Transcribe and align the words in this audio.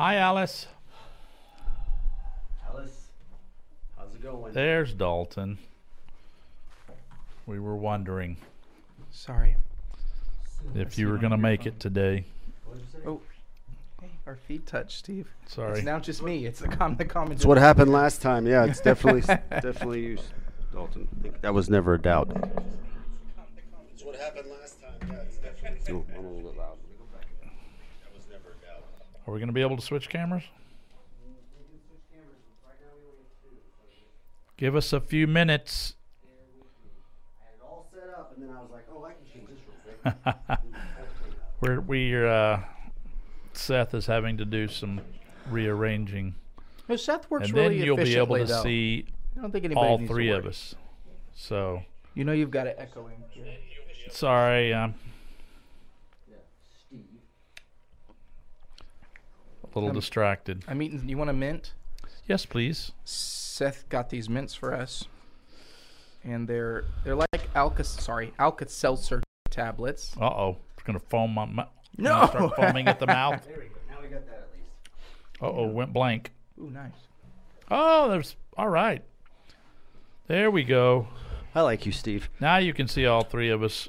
Hi, 0.00 0.16
Alice. 0.16 0.66
Alice, 2.66 3.08
how's 3.98 4.14
it 4.14 4.22
going? 4.22 4.54
There's 4.54 4.94
Dalton. 4.94 5.58
We 7.46 7.60
were 7.60 7.76
wondering 7.76 8.38
Sorry. 9.10 9.56
if 10.74 10.96
you 10.96 11.10
were 11.10 11.18
going 11.18 11.32
to 11.32 11.36
make 11.36 11.66
it 11.66 11.78
today. 11.78 12.24
Oh, 13.06 13.20
hey, 14.00 14.08
our 14.26 14.36
feet 14.36 14.66
touch, 14.66 14.96
Steve. 14.96 15.28
Sorry. 15.46 15.72
It's 15.72 15.84
now 15.84 15.98
just 15.98 16.22
me. 16.22 16.46
It's 16.46 16.60
the 16.60 16.68
com 16.68 16.96
the 16.96 17.04
comment. 17.04 17.32
That's 17.32 17.44
what 17.44 17.58
happened 17.58 17.92
last 17.92 18.22
time. 18.22 18.46
Yeah, 18.46 18.64
it's 18.64 18.80
definitely 18.80 19.20
definitely 19.50 20.00
you, 20.00 20.18
Dalton. 20.72 21.08
I 21.18 21.22
think 21.24 21.42
that 21.42 21.52
was 21.52 21.68
never 21.68 21.92
a 21.92 22.00
doubt. 22.00 22.30
That's 22.30 24.02
what 24.02 24.16
happened 24.16 24.48
last 24.50 24.80
time. 24.80 25.10
Yeah, 25.10 25.16
it's 25.16 25.36
definitely. 25.36 26.04
I'm 26.16 26.24
a 26.24 26.26
little 26.26 26.50
bit 26.52 26.58
loud. 26.58 26.78
That 27.42 28.14
was 28.14 28.24
never 28.30 28.48
a 28.48 28.64
doubt. 28.64 28.84
Are 29.30 29.32
we 29.32 29.38
going 29.38 29.46
to 29.48 29.52
be 29.52 29.60
able 29.60 29.76
to 29.76 29.82
switch 29.82 30.08
cameras? 30.08 30.42
Give 34.56 34.74
us 34.74 34.92
a 34.92 35.00
few 35.00 35.28
minutes. 35.28 35.94
I 36.24 37.44
had 37.44 37.54
it 37.54 37.62
all 37.62 37.88
set 37.94 38.12
up, 38.18 38.32
and 38.36 38.42
then 38.42 38.54
I 38.54 38.60
was 38.60 38.70
like, 38.72 38.86
"Oh, 38.92 39.04
I 39.04 39.12
can 39.12 39.22
change 39.32 39.48
this 39.48 39.58
real 40.04 40.34
quick." 40.34 40.58
We're, 41.60 41.80
we 41.80 42.26
uh, 42.26 42.58
Seth 43.52 43.94
is 43.94 44.06
having 44.06 44.36
to 44.38 44.44
do 44.44 44.66
some 44.66 45.00
rearranging, 45.48 46.34
No, 46.88 46.96
Seth 46.96 47.30
works 47.30 47.48
and 47.48 47.56
then 47.56 47.70
really 47.70 47.84
you'll 47.84 47.96
be 47.98 48.16
able 48.16 48.36
to 48.36 48.44
though. 48.46 48.62
see 48.64 49.06
I 49.38 49.42
don't 49.42 49.52
think 49.52 49.64
anybody 49.64 49.86
all 49.86 49.98
three 50.08 50.30
of 50.30 50.44
us. 50.44 50.74
So 51.34 51.82
You 52.14 52.24
know 52.24 52.32
you've 52.32 52.50
got 52.50 52.66
it 52.66 52.74
echoing. 52.78 53.22
here. 53.30 53.46
sorry, 54.10 54.74
I'm 54.74 54.94
little 59.74 59.90
Um, 59.90 59.94
distracted. 59.94 60.64
I'm 60.68 60.80
eating. 60.82 61.08
You 61.08 61.16
want 61.18 61.30
a 61.30 61.34
mint? 61.34 61.74
Yes, 62.26 62.44
please. 62.46 62.92
Seth 63.04 63.88
got 63.88 64.10
these 64.10 64.28
mints 64.28 64.54
for 64.54 64.72
us, 64.74 65.06
and 66.24 66.46
they're 66.48 66.84
they're 67.04 67.14
like 67.16 67.48
Alka 67.54 67.84
sorry 67.84 68.32
Alka 68.38 68.68
Seltzer 68.68 69.22
tablets. 69.50 70.14
Uh 70.20 70.26
oh, 70.26 70.56
it's 70.74 70.82
gonna 70.84 70.98
foam 71.00 71.32
my 71.34 71.44
mouth. 71.44 71.68
No. 71.96 72.26
start 72.26 72.54
foaming 72.56 72.86
at 72.88 72.98
the 73.00 73.06
mouth. 73.18 73.44
There 73.46 73.56
we 73.58 73.64
go. 73.66 73.74
Now 73.90 74.00
we 74.02 74.08
got 74.08 74.26
that 74.26 74.34
at 74.34 74.48
least. 74.54 75.42
Uh 75.42 75.46
oh, 75.50 75.66
went 75.66 75.92
blank. 75.92 76.32
Ooh, 76.60 76.70
nice. 76.70 76.92
Oh, 77.70 78.08
there's 78.10 78.36
all 78.56 78.68
right. 78.68 79.02
There 80.28 80.50
we 80.50 80.62
go. 80.62 81.08
I 81.54 81.62
like 81.62 81.84
you, 81.86 81.90
Steve. 81.92 82.30
Now 82.38 82.58
you 82.58 82.72
can 82.72 82.86
see 82.86 83.04
all 83.06 83.24
three 83.24 83.50
of 83.50 83.62
us. 83.62 83.88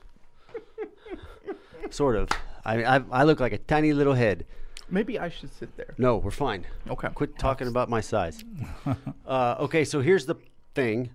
Sort 1.90 2.16
of. 2.16 2.30
I, 2.66 2.84
I 2.84 3.02
I 3.12 3.24
look 3.24 3.40
like 3.40 3.52
a 3.54 3.58
tiny 3.58 3.94
little 3.94 4.14
head. 4.14 4.46
Maybe 4.92 5.18
I 5.18 5.30
should 5.30 5.54
sit 5.54 5.76
there. 5.78 5.96
No, 5.98 6.18
we're 6.18 6.32
fine. 6.32 6.66
Okay. 6.90 7.08
Quit 7.16 7.40
talking 7.40 7.68
about 7.68 7.90
my 7.90 8.02
size. 8.02 8.44
uh, 9.26 9.56
okay, 9.60 9.86
so 9.86 10.02
here's 10.02 10.26
the 10.26 10.36
thing. 10.76 11.10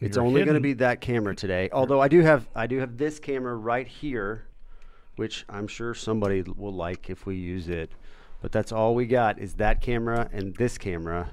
It's 0.00 0.16
You're 0.16 0.24
only 0.24 0.40
going 0.40 0.46
to 0.48 0.52
hidden. 0.54 0.62
be 0.62 0.72
that 0.74 1.02
camera 1.02 1.36
today. 1.36 1.68
Although 1.72 2.00
I 2.00 2.08
do 2.08 2.22
have 2.22 2.48
I 2.54 2.66
do 2.66 2.78
have 2.78 2.96
this 2.96 3.18
camera 3.18 3.54
right 3.54 3.86
here, 3.86 4.46
which 5.16 5.44
I'm 5.50 5.68
sure 5.68 5.92
somebody 5.92 6.42
will 6.42 6.72
like 6.72 7.10
if 7.10 7.26
we 7.26 7.36
use 7.36 7.68
it. 7.68 7.92
But 8.40 8.52
that's 8.52 8.72
all 8.72 8.94
we 8.94 9.06
got 9.06 9.38
is 9.38 9.54
that 9.54 9.82
camera 9.82 10.30
and 10.32 10.56
this 10.56 10.78
camera. 10.78 11.32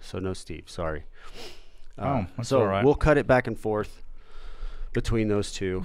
So 0.00 0.18
no 0.18 0.32
Steve, 0.32 0.64
sorry. 0.66 1.04
Oh, 1.98 2.26
that's 2.36 2.48
so 2.48 2.60
all 2.60 2.66
right. 2.66 2.84
we'll 2.84 2.94
cut 2.94 3.18
it 3.18 3.26
back 3.26 3.46
and 3.46 3.58
forth 3.58 4.02
between 4.94 5.28
those 5.28 5.52
two. 5.52 5.84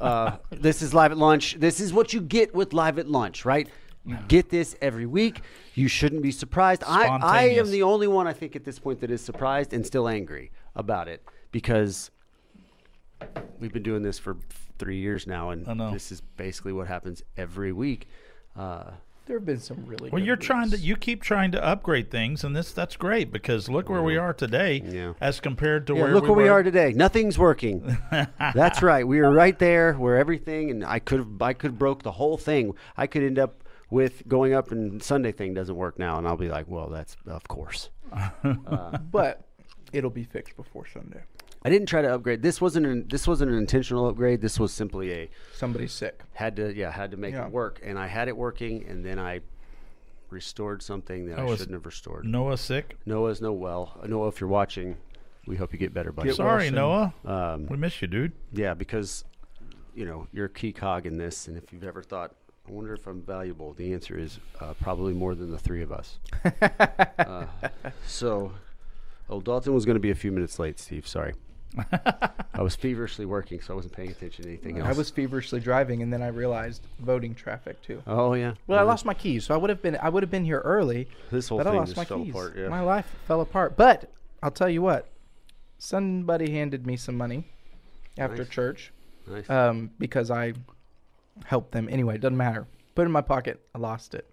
uh, 0.00 0.36
this 0.50 0.82
is 0.82 0.92
live 0.92 1.12
at 1.12 1.18
lunch. 1.18 1.56
This 1.58 1.80
is 1.80 1.92
what 1.94 2.12
you 2.12 2.20
get 2.20 2.54
with 2.54 2.74
live 2.74 2.98
at 2.98 3.08
lunch, 3.08 3.46
right? 3.46 3.68
You 4.04 4.18
get 4.28 4.48
this 4.50 4.74
every 4.80 5.06
week. 5.06 5.42
You 5.74 5.86
shouldn't 5.88 6.22
be 6.22 6.32
surprised. 6.32 6.82
I, 6.86 7.06
I 7.06 7.42
am 7.50 7.70
the 7.70 7.82
only 7.84 8.08
one 8.08 8.26
I 8.26 8.32
think 8.32 8.56
at 8.56 8.64
this 8.64 8.78
point 8.78 9.00
that 9.00 9.10
is 9.10 9.20
surprised 9.20 9.72
and 9.72 9.86
still 9.86 10.08
angry 10.08 10.50
about 10.74 11.06
it 11.08 11.22
because 11.52 12.10
we've 13.60 13.72
been 13.72 13.82
doing 13.82 14.02
this 14.02 14.18
for 14.18 14.36
three 14.78 14.98
years 14.98 15.26
now, 15.26 15.50
and 15.50 15.64
this 15.94 16.10
is 16.10 16.20
basically 16.36 16.72
what 16.72 16.88
happens 16.88 17.22
every 17.36 17.72
week. 17.72 18.08
Uh, 18.56 18.90
There 19.26 19.36
have 19.38 19.46
been 19.46 19.60
some 19.60 19.86
really. 19.86 20.10
Well, 20.10 20.18
good 20.20 20.26
you're 20.26 20.36
trying 20.36 20.70
to 20.70 20.76
you 20.78 20.96
keep 20.96 21.22
trying 21.22 21.52
to 21.52 21.64
upgrade 21.64 22.10
things, 22.10 22.42
and 22.42 22.56
this 22.56 22.72
that's 22.72 22.96
great 22.96 23.30
because 23.30 23.68
look 23.68 23.88
where 23.88 24.02
we 24.02 24.16
are 24.16 24.34
today, 24.34 24.82
Yeah. 24.84 25.12
as 25.20 25.38
compared 25.38 25.86
to 25.86 25.94
yeah, 25.94 26.02
where 26.02 26.12
look 26.14 26.24
we 26.24 26.30
where 26.30 26.38
we 26.44 26.48
are 26.48 26.64
today. 26.64 26.92
Nothing's 26.92 27.38
working. 27.38 27.96
That's 28.54 28.82
right. 28.82 29.06
We 29.06 29.20
were 29.20 29.30
right 29.30 29.56
there 29.58 29.94
where 29.94 30.16
everything, 30.16 30.70
and 30.72 30.84
I 30.84 30.98
could 30.98 31.38
I 31.40 31.52
could 31.52 31.78
broke 31.78 32.02
the 32.02 32.12
whole 32.12 32.36
thing. 32.36 32.74
I 32.96 33.06
could 33.06 33.22
end 33.22 33.38
up 33.38 33.61
with 33.92 34.26
going 34.26 34.54
up 34.54 34.72
and 34.72 35.02
Sunday 35.02 35.32
thing 35.32 35.52
doesn't 35.52 35.76
work 35.76 35.98
now, 35.98 36.16
and 36.16 36.26
I'll 36.26 36.36
be 36.38 36.48
like, 36.48 36.66
well, 36.66 36.88
that's 36.88 37.14
of 37.26 37.46
course. 37.46 37.90
but 39.10 39.42
it'll 39.92 40.10
be 40.10 40.24
fixed 40.24 40.56
before 40.56 40.86
Sunday. 40.86 41.20
I 41.64 41.68
didn't 41.70 41.86
try 41.86 42.02
to 42.02 42.12
upgrade. 42.14 42.42
This 42.42 42.60
wasn't 42.60 42.86
an, 42.86 43.06
this 43.08 43.28
wasn't 43.28 43.50
an 43.52 43.58
intentional 43.58 44.08
upgrade. 44.08 44.40
This 44.40 44.58
was 44.58 44.72
simply 44.72 45.12
a 45.12 45.30
Somebody's 45.54 45.92
sick. 45.92 46.22
had 46.32 46.56
to 46.56 46.74
yeah 46.74 46.90
had 46.90 47.10
to 47.12 47.16
make 47.18 47.34
Yeah. 47.34 47.46
it 47.46 47.52
work, 47.52 47.80
and 47.84 47.98
I 47.98 48.06
had 48.06 48.28
it 48.28 48.36
working, 48.36 48.84
and 48.88 49.04
then 49.04 49.18
I 49.18 49.40
restored 50.30 50.82
something 50.82 51.26
that 51.26 51.38
Oh, 51.38 51.52
I 51.52 51.56
shouldn't 51.56 51.72
have 51.74 51.84
restored. 51.86 52.24
Noah 52.24 52.56
sick. 52.56 52.96
Noah's 53.04 53.42
no 53.42 53.52
well. 53.52 54.00
Noah, 54.08 54.28
if 54.28 54.40
you're 54.40 54.48
watching, 54.48 54.96
we 55.46 55.56
hope 55.56 55.72
you 55.74 55.78
get 55.78 55.92
better, 55.92 56.10
buddy. 56.12 56.30
Get. 56.30 56.36
Sorry, 56.36 56.66
soon. 56.68 56.76
Noah. 56.76 57.14
Um, 57.26 57.66
We 57.66 57.76
miss 57.76 58.00
you, 58.00 58.08
dude. 58.08 58.32
Yeah, 58.52 58.72
because 58.72 59.24
you 59.94 60.06
know 60.06 60.26
you're 60.32 60.46
a 60.46 60.50
key 60.50 60.72
cog 60.72 61.04
in 61.06 61.18
this, 61.18 61.46
and 61.46 61.58
if 61.58 61.70
you've 61.72 61.84
ever 61.84 62.02
thought, 62.02 62.34
I 62.68 62.70
wonder 62.72 62.94
if 62.94 63.06
I'm 63.06 63.22
valuable, 63.22 63.72
the 63.72 63.92
answer 63.92 64.16
is 64.18 64.38
uh, 64.60 64.74
probably 64.80 65.12
more 65.12 65.34
than 65.34 65.50
the 65.50 65.58
three 65.58 65.82
of 65.82 65.90
us. 65.90 66.18
uh, 67.18 67.46
so, 68.06 68.52
oh, 69.28 69.40
Dalton 69.40 69.74
was 69.74 69.84
going 69.84 69.96
to 69.96 70.00
be 70.00 70.10
a 70.10 70.14
few 70.14 70.30
minutes 70.30 70.58
late. 70.58 70.78
Steve, 70.78 71.06
sorry. 71.06 71.34
I 72.54 72.60
was 72.62 72.76
feverishly 72.76 73.24
working, 73.24 73.60
so 73.62 73.72
I 73.72 73.76
wasn't 73.76 73.94
paying 73.94 74.10
attention 74.10 74.44
to 74.44 74.50
anything 74.50 74.78
else. 74.78 74.88
I 74.88 74.92
was 74.92 75.10
feverishly 75.10 75.58
driving, 75.58 76.02
and 76.02 76.12
then 76.12 76.22
I 76.22 76.28
realized 76.28 76.82
voting 77.00 77.34
traffic 77.34 77.80
too. 77.82 78.02
Oh 78.06 78.34
yeah. 78.34 78.52
Well, 78.66 78.78
I 78.78 78.82
lost 78.82 79.06
my 79.06 79.14
keys, 79.14 79.44
so 79.46 79.54
I 79.54 79.56
would 79.56 79.70
have 79.70 79.80
been 79.80 79.96
I 80.00 80.10
would 80.10 80.22
have 80.22 80.30
been 80.30 80.44
here 80.44 80.60
early, 80.60 81.08
This 81.30 81.48
whole 81.48 81.58
but 81.58 81.66
I 81.66 81.70
thing 81.70 81.78
lost 81.80 81.96
my 81.96 82.04
fell 82.04 82.18
keys. 82.18 82.30
apart. 82.30 82.56
Yeah. 82.58 82.68
My 82.68 82.82
life 82.82 83.06
fell 83.26 83.40
apart. 83.40 83.76
But 83.76 84.10
I'll 84.42 84.50
tell 84.50 84.68
you 84.68 84.82
what, 84.82 85.08
somebody 85.78 86.50
handed 86.52 86.86
me 86.86 86.96
some 86.98 87.16
money 87.16 87.44
after 88.18 88.42
Nice. 88.44 88.48
church 88.50 88.92
nice. 89.26 89.48
um, 89.48 89.90
because 89.98 90.30
I 90.30 90.52
helped 91.44 91.72
them. 91.72 91.88
Anyway, 91.90 92.14
it 92.16 92.20
doesn't 92.20 92.36
matter. 92.36 92.66
Put 92.94 93.02
it 93.02 93.06
in 93.06 93.12
my 93.12 93.22
pocket. 93.22 93.60
I 93.74 93.78
lost 93.78 94.14
it, 94.14 94.28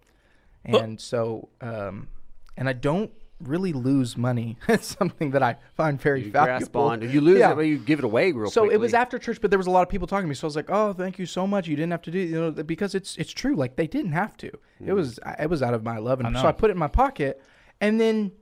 and 0.66 1.00
so 1.00 1.50
um, 1.62 2.08
and 2.58 2.68
I 2.70 2.74
don't 2.74 3.12
really 3.42 3.72
lose 3.72 4.18
money. 4.18 4.58
it's 4.68 4.98
something 4.98 5.32
that 5.32 5.42
I 5.42 5.56
find 5.76 6.00
very 6.02 6.26
you 6.26 6.32
valuable. 6.32 6.60
grasp 6.60 6.76
on. 6.76 7.02
If 7.04 7.14
you 7.14 7.22
lose 7.22 7.40
Yeah. 7.40 7.58
it, 7.58 7.66
you 7.66 7.78
give 7.78 8.00
it 8.00 8.04
away 8.06 8.34
real 8.34 8.50
so 8.52 8.62
quickly. 8.64 8.76
it 8.76 8.80
was 8.80 8.94
after 8.94 9.18
church, 9.18 9.40
but 9.40 9.50
there 9.50 9.58
was 9.58 9.68
a 9.68 9.72
lot 9.72 9.82
of 9.82 9.88
people 9.88 10.08
talking 10.08 10.26
to 10.26 10.28
me. 10.28 10.36
So 10.36 10.46
I 10.46 10.50
was 10.50 10.58
like, 10.58 10.70
"Oh, 10.70 10.92
thank 10.92 11.18
you 11.18 11.26
so 11.26 11.48
much. 11.48 11.68
You 11.68 11.78
didn't 11.78 11.92
have 11.92 12.02
to 12.02 12.12
do, 12.12 12.20
you 12.20 12.40
know, 12.42 12.52
because 12.52 12.96
it's 12.96 13.16
it's 13.16 13.32
true. 13.32 13.56
Like 13.56 13.78
they 13.78 13.88
didn't 13.88 14.12
have 14.12 14.36
to. 14.38 14.48
Mm. 14.82 14.88
It 14.88 14.94
was 14.94 15.20
I- 15.26 15.44
it 15.44 15.50
was 15.50 15.64
out 15.64 15.74
of 15.74 15.84
my 15.84 15.98
love, 16.00 16.22
I 16.22 16.28
and 16.28 16.36
so. 16.38 16.46
I 16.48 16.52
put 16.52 16.70
it 16.70 16.74
in 16.74 16.80
my 16.80 16.88
pocket, 16.90 17.42
and 17.80 18.00
then 18.02 18.34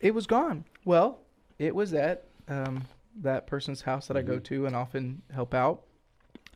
it 0.00 0.14
was 0.14 0.26
gone. 0.28 0.64
Well, 0.84 1.18
it 1.58 1.74
was 1.74 1.92
at 1.92 2.28
um, 2.46 2.84
that 3.16 3.48
person's 3.48 3.82
house 3.82 4.06
that 4.06 4.16
I 4.16 4.20
Mm-hmm. 4.20 4.30
go 4.30 4.38
to 4.38 4.66
and 4.66 4.76
often 4.76 5.22
help 5.34 5.54
out. 5.54 5.82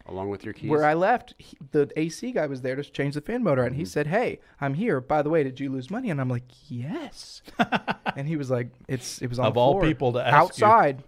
Along 0.06 0.28
with 0.30 0.44
your 0.44 0.52
keys. 0.54 0.70
Where 0.70 0.84
I 0.84 0.94
left, 0.94 1.34
he, 1.38 1.56
the 1.72 1.90
AC 1.96 2.32
guy 2.32 2.46
was 2.46 2.62
there 2.62 2.76
to 2.76 2.82
change 2.82 3.14
the 3.14 3.20
fan 3.20 3.42
motor, 3.42 3.62
Mm-hmm. 3.62 3.66
and 3.68 3.76
he 3.76 3.84
said, 3.84 4.06
"Hey, 4.08 4.40
I'm 4.60 4.74
here. 4.74 5.00
By 5.00 5.22
the 5.22 5.30
way, 5.30 5.42
did 5.44 5.60
you 5.60 5.70
lose 5.70 5.90
money?" 5.90 6.10
And 6.10 6.20
I'm 6.20 6.28
like, 6.28 6.44
"Yes." 6.68 7.42
and 8.16 8.26
he 8.28 8.36
was 8.36 8.50
like, 8.50 8.68
"It's 8.88 9.20
it 9.22 9.28
was 9.28 9.38
on 9.38 9.46
Of 9.46 9.54
the 9.54 9.60
all 9.60 9.72
floor, 9.74 9.82
people 9.84 10.12
to 10.14 10.20
ask 10.26 10.32
you. 10.32 10.38
outside, 10.66 11.02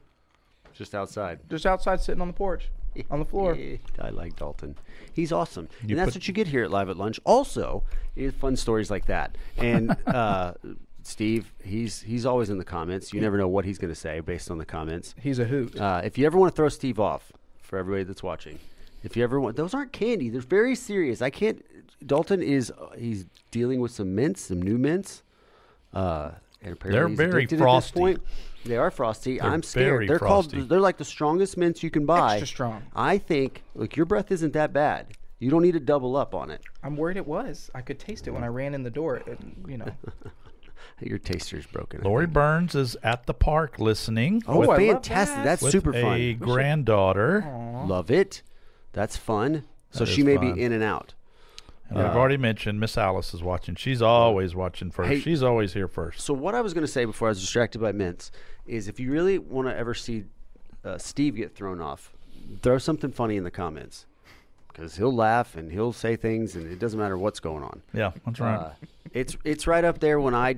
just 0.72 0.94
outside. 0.94 1.40
just 1.48 1.66
outside, 1.66 2.00
sitting 2.00 2.20
on 2.20 2.28
the 2.28 2.34
porch, 2.34 2.70
on 3.10 3.18
the 3.18 3.24
floor." 3.24 3.56
I 4.00 4.10
like 4.10 4.36
Dalton. 4.36 4.76
He's 5.12 5.32
awesome. 5.32 5.68
You 5.82 5.90
and 5.90 5.98
that's 5.98 6.14
what 6.16 6.26
you 6.28 6.34
get 6.34 6.48
here 6.48 6.64
at 6.64 6.70
Live 6.70 6.88
at 6.88 6.96
Lunch. 6.96 7.20
Also, 7.24 7.82
is 8.16 8.34
fun 8.34 8.56
stories 8.56 8.90
like 8.90 9.06
that. 9.06 9.36
And 9.58 9.96
uh, 10.06 10.54
Steve, 11.02 11.52
he's 11.62 12.00
he's 12.02 12.24
always 12.26 12.50
in 12.50 12.58
the 12.58 12.64
comments. 12.64 13.12
You 13.12 13.20
never 13.20 13.36
know 13.38 13.48
what 13.48 13.64
he's 13.64 13.78
going 13.78 13.92
to 13.92 13.98
say 13.98 14.20
based 14.20 14.50
on 14.50 14.58
the 14.58 14.64
comments. 14.64 15.14
He's 15.20 15.38
a 15.38 15.44
hoot. 15.44 15.78
Uh, 15.78 16.00
if 16.04 16.16
you 16.18 16.26
ever 16.26 16.38
want 16.38 16.52
to 16.52 16.56
throw 16.56 16.68
Steve 16.68 16.98
off, 16.98 17.32
for 17.60 17.78
everybody 17.78 18.04
that's 18.04 18.22
watching, 18.22 18.58
if 19.04 19.16
you 19.16 19.22
ever 19.22 19.38
want, 19.40 19.56
those 19.56 19.74
aren't 19.74 19.92
candy. 19.92 20.28
They're 20.30 20.40
very 20.40 20.74
serious. 20.74 21.22
I 21.22 21.30
can't. 21.30 21.64
Dalton 22.06 22.42
is 22.42 22.70
uh, 22.72 22.88
he's 22.98 23.26
dealing 23.50 23.80
with 23.80 23.92
some 23.92 24.14
mints, 24.14 24.40
some 24.42 24.60
new 24.60 24.76
mints. 24.78 25.22
Uh, 25.92 26.32
and 26.62 26.72
apparently 26.72 26.90
They're 26.98 27.08
he's 27.08 27.16
very 27.18 27.44
addicted 27.44 27.58
frosty. 27.58 27.88
At 27.88 27.94
this 27.94 28.00
point. 28.00 28.22
They 28.64 28.76
are 28.78 28.90
frosty. 28.90 29.38
They're 29.38 29.46
I'm 29.50 29.62
scared. 29.62 29.86
very 29.86 30.06
they're 30.06 30.18
frosty. 30.18 30.56
called. 30.56 30.68
They're 30.70 30.80
like 30.80 30.96
the 30.96 31.04
strongest 31.04 31.56
mints 31.58 31.82
you 31.82 31.90
can 31.90 32.06
buy. 32.06 32.32
Extra 32.36 32.46
strong. 32.46 32.82
I 32.96 33.18
think. 33.18 33.62
Look, 33.74 33.94
your 33.96 34.06
breath 34.06 34.32
isn't 34.32 34.54
that 34.54 34.72
bad. 34.72 35.08
You 35.38 35.50
don't 35.50 35.62
need 35.62 35.72
to 35.72 35.80
double 35.80 36.16
up 36.16 36.34
on 36.34 36.50
it. 36.50 36.62
I'm 36.82 36.96
worried 36.96 37.18
it 37.18 37.26
was. 37.26 37.70
I 37.74 37.82
could 37.82 37.98
taste 37.98 38.26
it 38.26 38.30
when 38.30 38.42
I 38.42 38.46
ran 38.46 38.72
in 38.72 38.82
the 38.82 38.90
door. 38.90 39.20
And, 39.26 39.66
you 39.68 39.76
know, 39.76 39.88
Your 41.00 41.18
taster's 41.18 41.66
broken. 41.66 42.00
Lori. 42.02 42.26
Burns 42.26 42.74
is 42.74 42.96
at 43.02 43.26
the 43.26 43.34
park 43.34 43.78
listening 43.78 44.42
Oh, 44.46 44.62
I 44.62 44.66
love 44.66 44.76
fantastic! 44.78 45.36
that. 45.36 45.44
That's 45.44 45.62
with 45.62 45.72
super 45.72 45.94
a 45.94 46.00
fun. 46.00 46.36
granddaughter. 46.38 47.44
Love 47.86 48.10
it. 48.10 48.42
That's 48.94 49.16
fun. 49.18 49.64
So 49.90 50.00
That 50.06 50.10
she 50.10 50.22
may 50.22 50.36
fun. 50.36 50.54
be 50.54 50.62
in 50.62 50.72
and 50.72 50.82
out. 50.82 51.12
And 51.90 51.98
I've 51.98 52.16
Uh, 52.16 52.18
already 52.18 52.38
mentioned 52.38 52.80
Miss 52.80 52.96
Alice 52.96 53.34
is 53.34 53.42
watching. 53.42 53.74
She's 53.74 54.00
always 54.00 54.54
watching 54.54 54.90
first. 54.90 55.10
Hey- 55.10 55.20
She's 55.20 55.42
always 55.42 55.74
here 55.74 55.86
first. 55.86 56.20
So 56.22 56.32
what 56.32 56.54
I 56.54 56.62
was 56.62 56.72
going 56.72 56.86
to 56.86 56.90
say 56.90 57.04
before 57.04 57.28
I 57.28 57.32
was 57.32 57.40
distracted 57.40 57.78
by 57.80 57.92
mints 57.92 58.30
is 58.66 58.88
if 58.88 58.98
you 58.98 59.12
really 59.12 59.38
want 59.38 59.68
to 59.68 59.76
ever 59.76 59.92
see 59.92 60.24
uh, 60.84 60.96
Steve 60.96 61.36
get 61.36 61.54
thrown 61.54 61.80
off, 61.82 62.12
throw 62.62 62.78
something 62.78 63.12
funny 63.12 63.36
in 63.36 63.44
the 63.44 63.50
comments 63.50 64.06
because 64.68 64.96
he'll 64.96 65.14
laugh 65.14 65.56
and 65.56 65.70
he'll 65.72 65.92
say 65.92 66.16
things 66.16 66.56
and 66.56 66.70
it 66.72 66.78
doesn't 66.78 66.98
matter 66.98 67.18
what's 67.18 67.40
going 67.40 67.62
on. 67.62 67.82
Yeah, 67.92 68.12
that's 68.26 68.40
right. 68.40 68.56
Uh, 68.56 68.70
it's 69.12 69.36
it's 69.44 69.66
right 69.66 69.84
up 69.84 70.00
there 70.00 70.18
when 70.20 70.34
I 70.34 70.56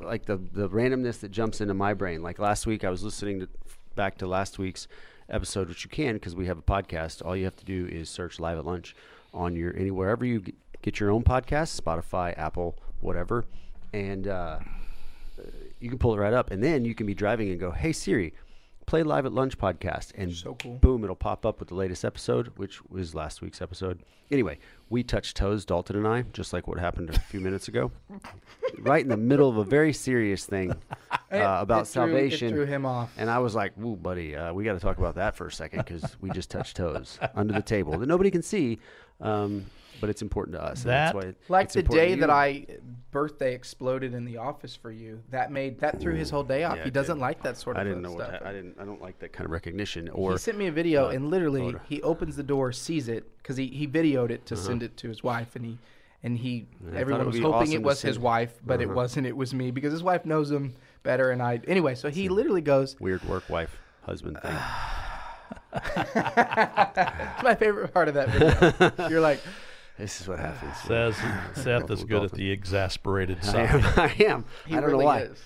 like 0.00 0.24
the 0.26 0.36
the 0.36 0.68
randomness 0.68 1.20
that 1.20 1.30
jumps 1.30 1.60
into 1.60 1.74
my 1.74 1.92
brain. 1.94 2.22
Like 2.22 2.38
last 2.38 2.66
week, 2.66 2.84
I 2.84 2.90
was 2.90 3.02
listening 3.02 3.40
to 3.40 3.48
back 3.94 4.16
to 4.18 4.26
last 4.26 4.58
week's 4.58 4.86
episode, 5.28 5.68
which 5.68 5.84
you 5.84 5.90
can 5.90 6.14
because 6.14 6.34
we 6.34 6.46
have 6.46 6.58
a 6.58 6.62
podcast. 6.62 7.24
All 7.24 7.36
you 7.36 7.44
have 7.44 7.56
to 7.56 7.64
do 7.64 7.86
is 7.90 8.08
search 8.08 8.40
"Live 8.40 8.58
at 8.58 8.64
Lunch" 8.64 8.94
on 9.32 9.56
your 9.56 9.76
any 9.76 9.90
wherever 9.90 10.24
you 10.24 10.42
get 10.82 11.00
your 11.00 11.10
own 11.10 11.22
podcast, 11.22 11.80
Spotify, 11.80 12.36
Apple, 12.38 12.76
whatever, 13.00 13.44
and 13.92 14.26
uh, 14.26 14.58
you 15.80 15.88
can 15.88 15.98
pull 15.98 16.14
it 16.14 16.18
right 16.18 16.34
up. 16.34 16.50
And 16.50 16.62
then 16.62 16.84
you 16.84 16.94
can 16.94 17.06
be 17.06 17.14
driving 17.14 17.50
and 17.50 17.60
go, 17.60 17.70
"Hey 17.70 17.92
Siri." 17.92 18.34
Play 18.88 19.02
live 19.02 19.26
at 19.26 19.34
lunch 19.34 19.58
podcast 19.58 20.12
and 20.16 20.32
So 20.34 20.54
cool. 20.54 20.76
boom, 20.76 21.04
it'll 21.04 21.14
pop 21.14 21.44
up 21.44 21.58
with 21.60 21.68
the 21.68 21.74
latest 21.74 22.06
episode, 22.06 22.50
which 22.56 22.82
was 22.86 23.14
last 23.14 23.42
week's 23.42 23.60
episode. 23.60 24.00
Anyway, 24.30 24.58
we 24.88 25.02
touched 25.02 25.36
toes, 25.36 25.66
Dalton 25.66 25.94
and 25.96 26.08
I, 26.08 26.22
just 26.32 26.54
like 26.54 26.66
what 26.66 26.78
happened 26.78 27.10
a 27.10 27.18
few 27.18 27.38
minutes 27.40 27.68
ago, 27.68 27.90
right 28.78 29.02
in 29.02 29.10
the 29.10 29.16
middle 29.18 29.50
of 29.50 29.58
a 29.58 29.64
very 29.64 29.92
serious 29.92 30.46
thing 30.46 30.70
uh, 31.10 31.16
about 31.30 31.82
it 31.82 31.84
threw- 31.84 32.02
salvation. 32.06 32.48
It 32.48 32.52
threw 32.52 32.64
him 32.64 32.86
off. 32.86 33.12
And 33.18 33.28
I 33.28 33.40
was 33.40 33.54
like, 33.54 33.72
"Woo, 33.76 33.94
buddy, 33.94 34.34
uh, 34.34 34.54
we 34.54 34.64
got 34.64 34.72
to 34.72 34.80
talk 34.80 34.96
about 34.96 35.16
that 35.16 35.36
for 35.36 35.46
a 35.48 35.52
second 35.52 35.80
because 35.84 36.16
we 36.22 36.30
just 36.30 36.50
touched 36.50 36.78
toes 36.78 37.18
under 37.34 37.52
the 37.52 37.60
table 37.60 37.98
that 37.98 38.06
nobody 38.06 38.30
can 38.30 38.40
see, 38.42 38.78
um, 39.20 39.66
but 40.00 40.08
it's 40.10 40.22
important 40.22 40.56
to 40.56 40.62
us. 40.62 40.82
and 40.82 40.90
That- 40.90 41.14
that's 41.14 41.26
why 41.26 41.34
Like 41.48 41.64
it's 41.66 41.74
the 41.74 41.82
day 41.82 42.14
that. 42.16 42.30
I 42.30 42.66
birthday 43.10 43.54
exploded 43.54 44.12
in 44.14 44.24
the 44.26 44.36
office 44.36 44.76
for 44.76 44.90
you, 44.90 45.22
that 45.30 45.50
made 45.50 45.80
that 45.80 45.98
threw 46.00 46.14
his 46.14 46.28
whole 46.30 46.42
day 46.44 46.64
off. 46.64 46.76
Yeah, 46.76 46.84
he 46.84 46.90
doesn't 46.90 47.16
did. 47.16 47.22
like 47.22 47.42
that 47.42 47.56
sort 47.56 47.76
of 47.76 47.80
I 47.80 47.84
didn't 47.84 48.02
know 48.02 48.14
stuff. 48.16 48.32
what 48.32 48.42
ha- 48.42 48.48
I 48.48 48.52
didn't 48.52 48.76
I 48.78 48.84
don't 48.84 49.00
like 49.00 49.18
that 49.20 49.32
kind 49.32 49.44
of 49.46 49.50
recognition 49.50 50.08
or 50.10 50.32
he 50.32 50.38
sent 50.38 50.58
me 50.58 50.66
a 50.66 50.72
video 50.72 51.06
uh, 51.06 51.10
and 51.12 51.30
literally 51.30 51.72
photo. 51.72 51.80
he 51.88 52.02
opens 52.02 52.36
the 52.36 52.42
door, 52.42 52.70
sees 52.72 53.08
it 53.08 53.24
because 53.38 53.56
he, 53.56 53.66
he 53.68 53.86
videoed 53.88 54.30
it 54.30 54.44
to 54.46 54.56
send 54.56 54.82
it 54.82 54.96
to 54.98 55.08
his 55.08 55.22
wife, 55.22 55.56
and 55.56 55.64
he 55.64 55.78
and 56.22 56.36
he 56.38 56.66
Uh-huh. 56.86 56.96
everyone 56.98 57.26
was 57.26 57.36
hoping 57.38 57.52
awesome 57.54 57.72
it 57.74 57.82
was 57.82 58.02
his 58.02 58.14
send- 58.16 58.24
wife, 58.24 58.60
but 58.66 58.80
it 58.80 58.84
Uh-huh. 58.86 58.94
wasn't. 58.94 59.26
It 59.26 59.36
was 59.36 59.54
me 59.54 59.70
because 59.70 59.92
his 59.92 60.02
wife 60.02 60.24
knows 60.26 60.50
him 60.50 60.74
better, 61.02 61.30
and 61.30 61.40
I 61.42 61.60
anyway. 61.66 61.94
So 61.94 62.10
he 62.10 62.28
literally 62.28 62.60
goes, 62.60 62.96
weird 63.00 63.24
work 63.24 63.48
wife 63.48 63.80
husband 64.02 64.38
thing. 64.42 64.54
"It's 65.74 67.42
my 67.42 67.54
favorite 67.58 67.92
part 67.94 68.08
of 68.08 68.14
that 68.14 68.28
video." 68.30 69.08
You're 69.08 69.20
like, 69.20 69.40
this 69.98 70.20
is 70.20 70.28
what 70.28 70.38
happens. 70.38 70.76
Says 70.86 71.16
Seth 71.54 71.90
is 71.90 72.04
good 72.04 72.24
at 72.24 72.32
the 72.32 72.50
exasperated 72.50 73.38
I 73.42 73.46
side. 73.46 73.70
am. 73.70 73.84
I 73.96 74.24
am. 74.24 74.44
he 74.66 74.74
I 74.74 74.80
don't 74.80 74.90
really 74.90 75.04
know 75.04 75.06
why. 75.06 75.20
is. 75.22 75.38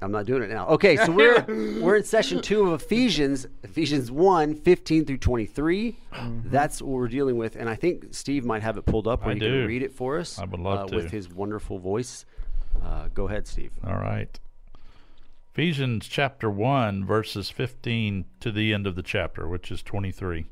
I'm 0.00 0.10
not 0.10 0.26
doing 0.26 0.42
it 0.42 0.50
now. 0.50 0.66
Okay, 0.66 0.96
so 0.96 1.12
we're 1.12 1.44
we're 1.80 1.96
in 1.96 2.02
session 2.02 2.42
two 2.42 2.72
of 2.72 2.82
Ephesians, 2.82 3.46
Ephesians 3.62 4.10
1, 4.10 4.56
15 4.56 5.04
through 5.04 5.18
23. 5.18 5.96
Mm-hmm. 6.12 6.50
That's 6.50 6.82
what 6.82 6.90
we're 6.90 7.06
dealing 7.08 7.36
with. 7.36 7.54
And 7.54 7.68
I 7.68 7.76
think 7.76 8.06
Steve 8.10 8.44
might 8.44 8.62
have 8.62 8.76
it 8.76 8.84
pulled 8.84 9.06
up 9.06 9.20
where 9.20 9.30
I 9.30 9.34
you 9.34 9.40
do. 9.40 9.46
can 9.46 9.66
read 9.66 9.82
it 9.82 9.92
for 9.92 10.18
us. 10.18 10.38
I 10.40 10.44
would 10.44 10.58
love 10.58 10.80
uh, 10.80 10.86
to. 10.88 10.96
With 10.96 11.12
his 11.12 11.28
wonderful 11.30 11.78
voice. 11.78 12.24
Uh, 12.82 13.08
go 13.14 13.28
ahead, 13.28 13.46
Steve. 13.46 13.70
All 13.86 13.94
right. 13.94 14.38
Ephesians 15.52 16.08
chapter 16.08 16.50
1, 16.50 17.04
verses 17.04 17.50
15 17.50 18.24
to 18.40 18.50
the 18.50 18.72
end 18.72 18.86
of 18.86 18.96
the 18.96 19.02
chapter, 19.02 19.46
which 19.46 19.70
is 19.70 19.82
23. 19.82 20.46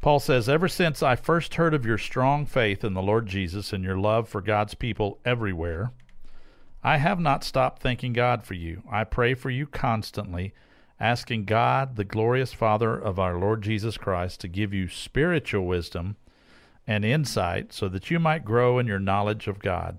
Paul 0.00 0.20
says, 0.20 0.48
Ever 0.48 0.68
since 0.68 1.02
I 1.02 1.16
first 1.16 1.56
heard 1.56 1.74
of 1.74 1.84
your 1.84 1.98
strong 1.98 2.46
faith 2.46 2.84
in 2.84 2.94
the 2.94 3.02
Lord 3.02 3.26
Jesus 3.26 3.72
and 3.72 3.82
your 3.82 3.98
love 3.98 4.28
for 4.28 4.40
God's 4.40 4.74
people 4.74 5.18
everywhere, 5.24 5.92
I 6.82 6.98
have 6.98 7.18
not 7.18 7.42
stopped 7.42 7.82
thanking 7.82 8.12
God 8.12 8.44
for 8.44 8.54
you. 8.54 8.82
I 8.90 9.04
pray 9.04 9.34
for 9.34 9.50
you 9.50 9.66
constantly, 9.66 10.54
asking 11.00 11.44
God, 11.44 11.96
the 11.96 12.04
glorious 12.04 12.52
Father 12.52 12.96
of 12.96 13.18
our 13.18 13.36
Lord 13.36 13.62
Jesus 13.62 13.98
Christ, 13.98 14.40
to 14.40 14.48
give 14.48 14.72
you 14.72 14.88
spiritual 14.88 15.66
wisdom 15.66 16.16
and 16.86 17.04
insight 17.04 17.72
so 17.72 17.88
that 17.88 18.10
you 18.10 18.18
might 18.18 18.44
grow 18.44 18.78
in 18.78 18.86
your 18.86 19.00
knowledge 19.00 19.48
of 19.48 19.58
God. 19.58 19.98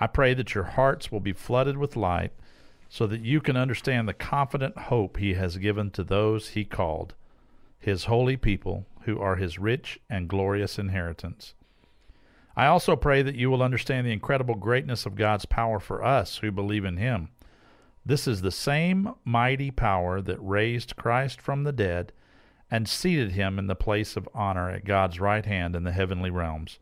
I 0.00 0.06
pray 0.08 0.34
that 0.34 0.54
your 0.54 0.64
hearts 0.64 1.12
will 1.12 1.20
be 1.20 1.32
flooded 1.32 1.78
with 1.78 1.96
light 1.96 2.32
so 2.88 3.06
that 3.06 3.20
you 3.20 3.40
can 3.40 3.56
understand 3.56 4.08
the 4.08 4.14
confident 4.14 4.76
hope 4.76 5.16
he 5.16 5.34
has 5.34 5.58
given 5.58 5.90
to 5.92 6.02
those 6.02 6.48
he 6.48 6.64
called, 6.64 7.14
his 7.80 8.04
holy 8.04 8.36
people, 8.36 8.86
who 9.02 9.18
are 9.18 9.36
his 9.36 9.58
rich 9.58 9.98
and 10.08 10.28
glorious 10.28 10.78
inheritance. 10.78 11.54
I 12.54 12.66
also 12.66 12.94
pray 12.94 13.22
that 13.22 13.36
you 13.36 13.50
will 13.50 13.62
understand 13.62 14.06
the 14.06 14.12
incredible 14.12 14.54
greatness 14.54 15.06
of 15.06 15.14
God's 15.14 15.46
power 15.46 15.80
for 15.80 16.04
us 16.04 16.38
who 16.38 16.52
believe 16.52 16.84
in 16.84 16.98
him. 16.98 17.30
This 18.04 18.26
is 18.26 18.42
the 18.42 18.50
same 18.50 19.14
mighty 19.24 19.70
power 19.70 20.20
that 20.20 20.38
raised 20.40 20.96
Christ 20.96 21.40
from 21.40 21.64
the 21.64 21.72
dead 21.72 22.12
and 22.70 22.88
seated 22.88 23.32
him 23.32 23.58
in 23.58 23.66
the 23.66 23.74
place 23.74 24.16
of 24.16 24.28
honor 24.34 24.70
at 24.70 24.84
God's 24.84 25.20
right 25.20 25.44
hand 25.44 25.74
in 25.74 25.84
the 25.84 25.92
heavenly 25.92 26.30
realms. 26.30 26.78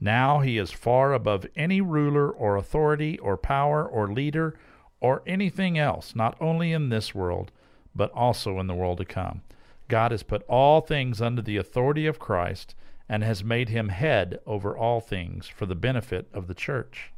Now 0.00 0.40
he 0.40 0.58
is 0.58 0.70
far 0.70 1.12
above 1.12 1.46
any 1.56 1.80
ruler 1.80 2.30
or 2.30 2.56
authority 2.56 3.18
or 3.18 3.36
power 3.36 3.86
or 3.86 4.12
leader 4.12 4.58
or 5.00 5.22
anything 5.26 5.78
else, 5.78 6.14
not 6.14 6.36
only 6.40 6.72
in 6.72 6.88
this 6.88 7.14
world, 7.14 7.50
but 7.94 8.10
also 8.12 8.58
in 8.60 8.66
the 8.66 8.74
world 8.74 8.98
to 8.98 9.04
come. 9.04 9.42
God 9.88 10.10
has 10.10 10.22
put 10.22 10.42
all 10.48 10.80
things 10.80 11.20
under 11.20 11.42
the 11.42 11.56
authority 11.56 12.06
of 12.06 12.18
Christ 12.18 12.74
and 13.08 13.22
has 13.22 13.44
made 13.44 13.68
him 13.68 13.88
head 13.88 14.40
over 14.46 14.76
all 14.76 15.00
things 15.00 15.46
for 15.46 15.66
the 15.66 15.76
benefit 15.76 16.28
of 16.32 16.48
the 16.48 16.54
church. 16.54 17.12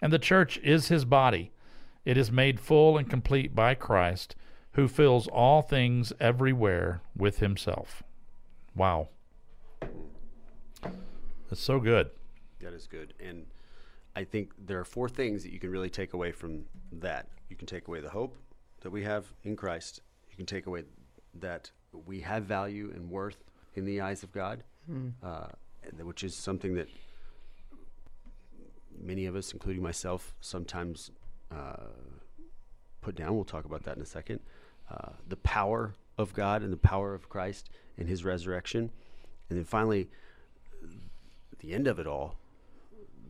And 0.00 0.12
the 0.12 0.18
church 0.18 0.58
is 0.58 0.88
his 0.88 1.04
body. 1.04 1.52
It 2.04 2.16
is 2.16 2.30
made 2.30 2.60
full 2.60 2.98
and 2.98 3.08
complete 3.08 3.54
by 3.54 3.74
Christ, 3.74 4.34
who 4.72 4.88
fills 4.88 5.26
all 5.28 5.62
things 5.62 6.12
everywhere 6.20 7.02
with 7.16 7.38
himself. 7.38 8.02
Wow. 8.74 9.08
That's 11.48 11.60
so 11.60 11.80
good. 11.80 12.10
That 12.60 12.72
is 12.72 12.86
good. 12.86 13.14
And 13.18 13.46
I 14.14 14.24
think 14.24 14.52
there 14.58 14.78
are 14.78 14.84
four 14.84 15.08
things 15.08 15.42
that 15.42 15.52
you 15.52 15.58
can 15.58 15.70
really 15.70 15.90
take 15.90 16.12
away 16.12 16.32
from 16.32 16.64
that. 16.92 17.28
You 17.48 17.56
can 17.56 17.66
take 17.66 17.88
away 17.88 18.00
the 18.00 18.10
hope 18.10 18.36
that 18.82 18.90
we 18.90 19.02
have 19.04 19.32
in 19.44 19.56
Christ. 19.56 20.00
You 20.30 20.36
can 20.36 20.46
take 20.46 20.66
away 20.66 20.84
that 21.34 21.70
we 22.06 22.20
have 22.20 22.44
value 22.44 22.92
and 22.94 23.10
worth 23.10 23.44
in 23.74 23.84
the 23.84 24.00
eyes 24.00 24.22
of 24.22 24.32
God, 24.32 24.64
uh, 25.22 25.46
which 26.02 26.24
is 26.24 26.34
something 26.34 26.74
that 26.74 26.88
many 29.00 29.26
of 29.26 29.36
us, 29.36 29.52
including 29.52 29.82
myself, 29.82 30.34
sometimes 30.40 31.10
uh, 31.50 31.86
put 33.00 33.14
down. 33.14 33.34
We'll 33.34 33.44
talk 33.44 33.64
about 33.64 33.84
that 33.84 33.96
in 33.96 34.02
a 34.02 34.06
second. 34.06 34.40
Uh, 34.90 35.12
the 35.28 35.36
power 35.36 35.94
of 36.18 36.34
God 36.34 36.62
and 36.62 36.72
the 36.72 36.76
power 36.76 37.14
of 37.14 37.28
Christ 37.28 37.70
and 37.96 38.08
His 38.08 38.24
resurrection, 38.24 38.90
and 39.48 39.58
then 39.58 39.64
finally, 39.64 40.08
the 41.60 41.72
end 41.72 41.86
of 41.86 41.98
it 41.98 42.06
all, 42.06 42.36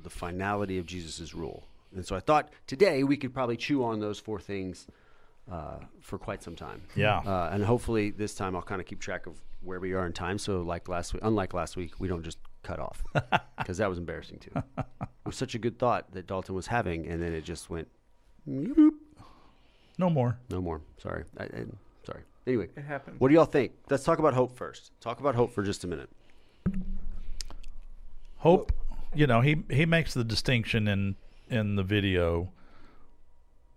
the 0.03 0.11
finality 0.11 0.79
of 0.79 0.87
Jesus' 0.87 1.35
rule. 1.35 1.67
And 1.95 2.07
so 2.07 2.15
I 2.17 2.21
thought 2.21 2.51
today 2.67 3.03
we 3.03 3.17
could 3.17 3.35
probably 3.35 3.57
chew 3.57 3.85
on 3.85 4.01
those 4.01 4.19
four 4.19 4.41
things 4.41 4.87
uh, 5.51 5.79
for 6.01 6.19
quite 6.19 6.43
some 6.43 6.55
time. 6.57 6.83
Yeah. 6.95 7.19
Uh, 7.19 7.51
and 7.53 7.65
hopefully 7.65 8.11
this 8.11 8.35
time 8.35 8.55
I'll 8.57 8.63
kind 8.63 8.81
of 8.81 8.87
keep 8.87 9.01
track 9.01 9.27
of 9.27 9.35
where 9.63 9.81
we 9.81 9.93
are 9.93 10.07
in 10.07 10.13
time. 10.13 10.39
So 10.39 10.63
like 10.63 10.89
last 10.89 11.13
week, 11.15 11.23
unlike 11.25 11.53
last 11.55 11.77
week, 11.77 11.93
we 11.99 12.09
don't 12.09 12.23
just 12.23 12.39
cut 12.63 12.79
off 12.79 13.03
because 13.59 13.79
that 13.79 13.89
was 13.89 13.99
embarrassing 13.99 14.39
too. 14.39 14.53
it 14.79 14.85
was 15.25 15.37
such 15.37 15.55
a 15.55 15.59
good 15.59 15.79
thought 15.79 16.13
that 16.13 16.27
Dalton 16.27 16.55
was 16.55 16.69
having, 16.69 17.07
and 17.07 17.23
then 17.23 17.33
it 17.33 17.45
just 17.45 17.69
went 17.71 17.89
"Yoop." 18.49 18.91
No 19.99 20.09
more. 20.09 20.39
no 20.49 20.61
more. 20.63 20.81
Sorry. 20.97 21.25
I, 21.39 21.43
I, 21.45 21.65
sorry. 22.05 22.23
Anyway, 22.47 22.69
It 22.75 22.85
happens. 22.85 23.21
what 23.21 23.29
do 23.29 23.35
y'all 23.35 23.45
think? 23.45 23.73
Let's 23.91 24.03
talk 24.03 24.19
about 24.19 24.33
hope 24.33 24.57
first. 24.57 24.93
Talk 25.03 25.21
about 25.21 25.35
hope 25.35 25.53
for 25.53 25.63
just 25.63 25.85
a 25.85 25.87
minute. 25.87 26.09
Hope, 28.39 28.73
you 29.15 29.27
know, 29.27 29.41
he 29.43 29.63
he 29.71 29.85
makes 29.85 30.15
the 30.15 30.25
distinction 30.25 30.89
in 30.89 31.17
in 31.51 31.77
the 31.77 31.83
video 31.83 32.51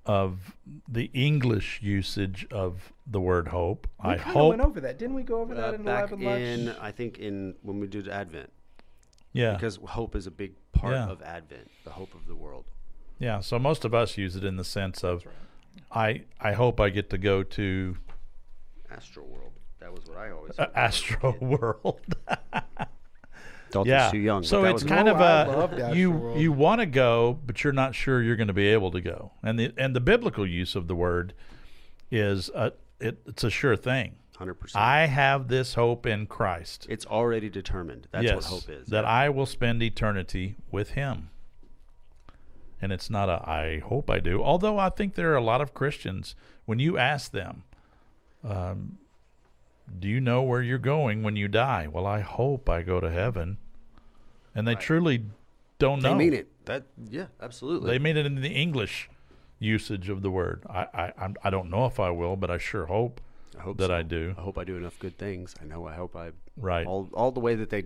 of 0.06 0.56
the 0.88 1.10
English 1.14 1.80
usage 1.82 2.46
of 2.52 2.92
the 3.08 3.20
word 3.22 3.48
hope. 3.50 3.88
We 4.04 4.12
I 4.12 4.18
kinda 4.18 4.32
hope. 4.32 4.50
went 4.50 4.62
over 4.62 4.82
that, 4.82 4.98
didn't 5.00 5.16
we? 5.16 5.24
Go 5.24 5.40
over 5.42 5.56
that 5.56 5.70
Uh, 5.72 5.74
in 5.76 5.84
back 5.84 6.04
Live 6.04 6.12
and 6.14 6.24
Lunch. 6.24 6.42
in, 6.42 6.70
I 6.82 6.92
think 6.92 7.20
in 7.20 7.56
when 7.62 7.80
we 7.80 7.88
did 7.88 8.08
Advent, 8.10 8.52
yeah. 9.32 9.54
because 9.54 9.78
hope 9.78 10.16
is 10.16 10.28
a 10.28 10.32
big 10.32 10.54
part 10.74 10.94
Yeah. 10.94 11.08
of 11.10 11.22
Advent, 11.22 11.70
the 11.86 11.92
hope 11.92 12.14
of 12.14 12.28
the 12.28 12.36
world. 12.36 12.66
Yeah, 13.20 13.40
so 13.40 13.58
most 13.60 13.86
of 13.86 13.94
us 13.94 14.18
use 14.18 14.36
it 14.36 14.44
in 14.44 14.58
the 14.58 14.64
sense 14.66 15.04
of 15.04 15.24
I 15.92 16.24
I 16.40 16.54
hope 16.54 16.80
I 16.80 16.90
get 16.90 17.10
to 17.12 17.18
go 17.18 17.42
to 17.44 17.96
AstroWorld. 18.92 19.52
That 19.80 19.92
was 19.94 20.06
what 20.06 20.18
I 20.18 20.32
always. 20.32 20.58
uh, 20.60 20.64
heard 20.66 20.74
when 20.74 20.84
I 20.84 20.86
was 20.88 20.96
a 20.96 21.08
Astro. 21.14 21.38
World. 21.42 22.16
Dalton's 23.74 23.90
yeah. 23.90 24.12
too 24.12 24.18
young. 24.20 24.44
so 24.44 24.64
it's 24.64 24.84
was 24.84 24.84
kind 24.84 25.08
No, 25.08 25.16
of 25.16 25.74
a 25.74 25.96
you 25.96 26.12
World. 26.12 26.40
you 26.40 26.52
want 26.52 26.80
to 26.80 26.86
go, 26.86 27.38
but 27.46 27.64
you're 27.64 27.74
not 27.74 27.94
sure 27.96 28.22
you're 28.22 28.36
going 28.38 28.48
to 28.48 28.54
be 28.54 28.68
able 28.68 28.92
to 28.92 29.02
go. 29.02 29.32
And 29.44 29.60
the 29.60 29.74
and 29.78 29.96
the 29.96 30.00
biblical 30.02 30.48
use 30.48 30.76
of 30.76 30.88
the 30.88 30.96
word 30.96 31.34
is 32.12 32.50
a, 32.56 32.72
it, 33.00 33.18
it's 33.26 33.44
a 33.44 33.50
sure 33.50 33.76
thing. 33.76 34.16
hundred 34.38 34.54
percent. 34.56 34.82
I 34.84 35.08
have 35.08 35.48
this 35.48 35.74
hope 35.74 36.06
in 36.06 36.28
Christ. 36.28 36.86
It's 36.90 37.06
already 37.06 37.50
determined. 37.50 38.08
That's 38.12 38.24
yes, 38.26 38.36
what 38.36 38.46
hope 38.46 38.70
is. 38.70 38.88
That. 38.88 39.04
I 39.06 39.30
will 39.30 39.46
spend 39.48 39.82
eternity 39.84 40.56
with 40.72 40.92
Him. 40.92 41.30
And 42.82 42.92
it's 42.92 43.10
not 43.10 43.30
a 43.30 43.42
I 43.50 43.80
hope 43.80 44.10
I 44.10 44.20
do. 44.20 44.44
Although 44.44 44.78
I 44.78 44.90
think 44.90 45.16
there 45.16 45.32
are 45.32 45.38
a 45.38 45.44
lot 45.44 45.62
of 45.62 45.74
Christians 45.74 46.36
when 46.66 46.80
you 46.80 46.98
ask 46.98 47.32
them, 47.32 47.64
um, 48.44 48.98
"Do 50.00 50.08
you 50.10 50.20
know 50.20 50.42
where 50.44 50.62
you're 50.62 50.78
going 50.78 51.24
when 51.24 51.36
you 51.38 51.48
die?" 51.48 51.88
Well, 51.90 52.06
I 52.06 52.20
hope 52.20 52.70
I 52.70 52.82
go 52.84 53.00
to 53.00 53.10
heaven, 53.10 53.58
and 54.56 54.68
they 54.68 54.74
Right. 54.76 54.82
truly 54.84 55.26
don't 55.80 56.00
They 56.02 56.10
know. 56.10 56.18
They 56.18 56.24
mean 56.24 56.34
it. 56.34 56.48
That 56.66 56.84
yeah, 57.10 57.28
absolutely. 57.42 57.92
They 57.92 58.00
mean 58.00 58.18
it 58.18 58.26
in 58.26 58.36
the 58.36 58.50
English 58.50 59.10
usage 59.60 60.10
of 60.10 60.22
the 60.22 60.32
word. 60.32 60.64
I 60.70 60.88
I 60.94 61.14
I'm, 61.18 61.36
I 61.44 61.50
don't 61.50 61.70
know 61.70 61.86
if 61.86 62.00
I 62.00 62.10
will, 62.10 62.36
but 62.36 62.50
I 62.52 62.58
sure 62.58 62.86
hope 62.86 63.22
I 63.58 63.62
hope 63.62 63.78
that 63.78 63.88
so. 63.88 63.96
I 63.96 64.02
do. 64.02 64.34
I 64.38 64.42
hope 64.42 64.58
I 64.58 64.64
do 64.64 64.78
enough 64.78 64.98
good 65.00 65.18
things. 65.18 65.56
I 65.62 65.66
know. 65.66 65.86
I 65.88 65.94
hope 65.96 66.16
I 66.16 66.32
Right. 66.58 66.86
all 66.88 67.10
all 67.14 67.32
the 67.32 67.40
way 67.40 67.56
that 67.56 67.70
they. 67.70 67.86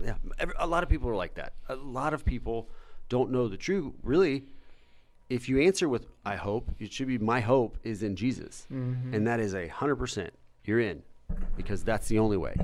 Yeah, 0.00 0.14
every, 0.38 0.54
a 0.58 0.66
lot 0.66 0.82
of 0.84 0.88
people 0.88 1.08
are 1.08 1.16
like 1.16 1.34
that. 1.34 1.54
A 1.68 1.74
lot 1.74 2.14
of 2.14 2.24
people 2.24 2.68
don't 3.08 3.30
know 3.30 3.48
the 3.48 3.56
truth. 3.56 3.94
Really, 4.04 4.44
if 5.28 5.48
you 5.48 5.60
answer 5.60 5.88
with 5.88 6.06
"I 6.24 6.36
hope," 6.36 6.70
it 6.78 6.92
should 6.92 7.08
be 7.08 7.18
"My 7.18 7.40
hope 7.40 7.78
is 7.82 8.02
in 8.02 8.14
Jesus," 8.14 8.66
mm-hmm. 8.72 9.12
and 9.14 9.26
that 9.26 9.40
is 9.40 9.54
a 9.54 9.66
hundred 9.68 9.96
percent. 9.96 10.32
You're 10.64 10.78
in, 10.80 11.02
because 11.56 11.82
that's 11.82 12.06
the 12.08 12.18
only 12.20 12.36
way. 12.36 12.54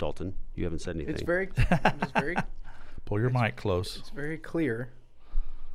Dalton, 0.00 0.34
you 0.56 0.64
haven't 0.64 0.80
said 0.80 0.96
anything. 0.96 1.14
It's 1.14 1.22
very, 1.22 1.48
it's 1.56 2.12
very, 2.12 2.36
Pull 3.04 3.20
your 3.20 3.30
mic 3.30 3.54
close. 3.56 3.96
it's 3.98 4.10
very 4.10 4.38
clear. 4.38 4.90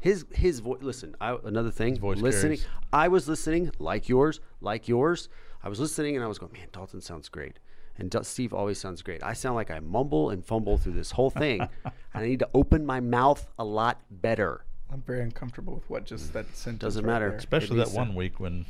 his 0.02 0.26
his 0.34 0.60
voice. 0.60 0.82
Listen, 0.82 1.16
I, 1.22 1.38
another 1.46 1.72
thing. 1.72 1.98
voice 1.98 2.20
listening, 2.20 2.58
carries. 2.58 2.68
I 2.92 3.08
was 3.08 3.30
listening 3.30 3.72
like 3.80 4.10
yours, 4.10 4.42
like 4.62 4.88
yours. 4.90 5.30
I 5.64 5.70
was 5.70 5.80
listening 5.80 6.16
and 6.16 6.24
I 6.24 6.28
was 6.28 6.38
going, 6.40 6.52
man, 6.54 6.68
Dalton 6.72 7.02
sounds 7.02 7.30
great, 7.30 7.60
and 7.98 8.10
Dal- 8.10 8.24
Steve 8.24 8.54
always 8.54 8.78
sounds 8.80 9.02
great. 9.02 9.24
I 9.24 9.34
sound 9.34 9.56
like 9.56 9.72
I 9.72 9.80
mumble 9.80 10.30
and 10.30 10.46
fumble 10.46 10.78
through 10.78 10.94
this 10.94 11.12
whole 11.12 11.30
thing, 11.30 11.62
and 11.86 11.94
I 12.14 12.26
need 12.28 12.40
to 12.40 12.50
open 12.54 12.86
my 12.86 13.00
mouth 13.00 13.48
a 13.58 13.64
lot 13.66 14.02
better. 14.12 14.66
I'm 14.92 15.02
very 15.02 15.22
uncomfortable 15.22 15.74
with 15.76 15.90
what 15.90 16.06
just 16.06 16.34
that 16.34 16.46
sentence. 16.56 16.82
Doesn't 16.82 17.06
right 17.06 17.14
matter. 17.14 17.30
there. 17.30 17.38
Especially 17.38 17.78
that 17.78 17.92
one 17.92 18.14
week 18.16 18.40
when 18.40 18.66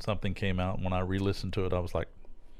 something 0.00 0.34
came 0.34 0.58
out. 0.60 0.80
When 0.82 0.92
I 0.92 1.00
re-listened 1.00 1.52
to 1.54 1.64
it, 1.66 1.72
I 1.72 1.78
was 1.78 1.94
like, 1.94 2.08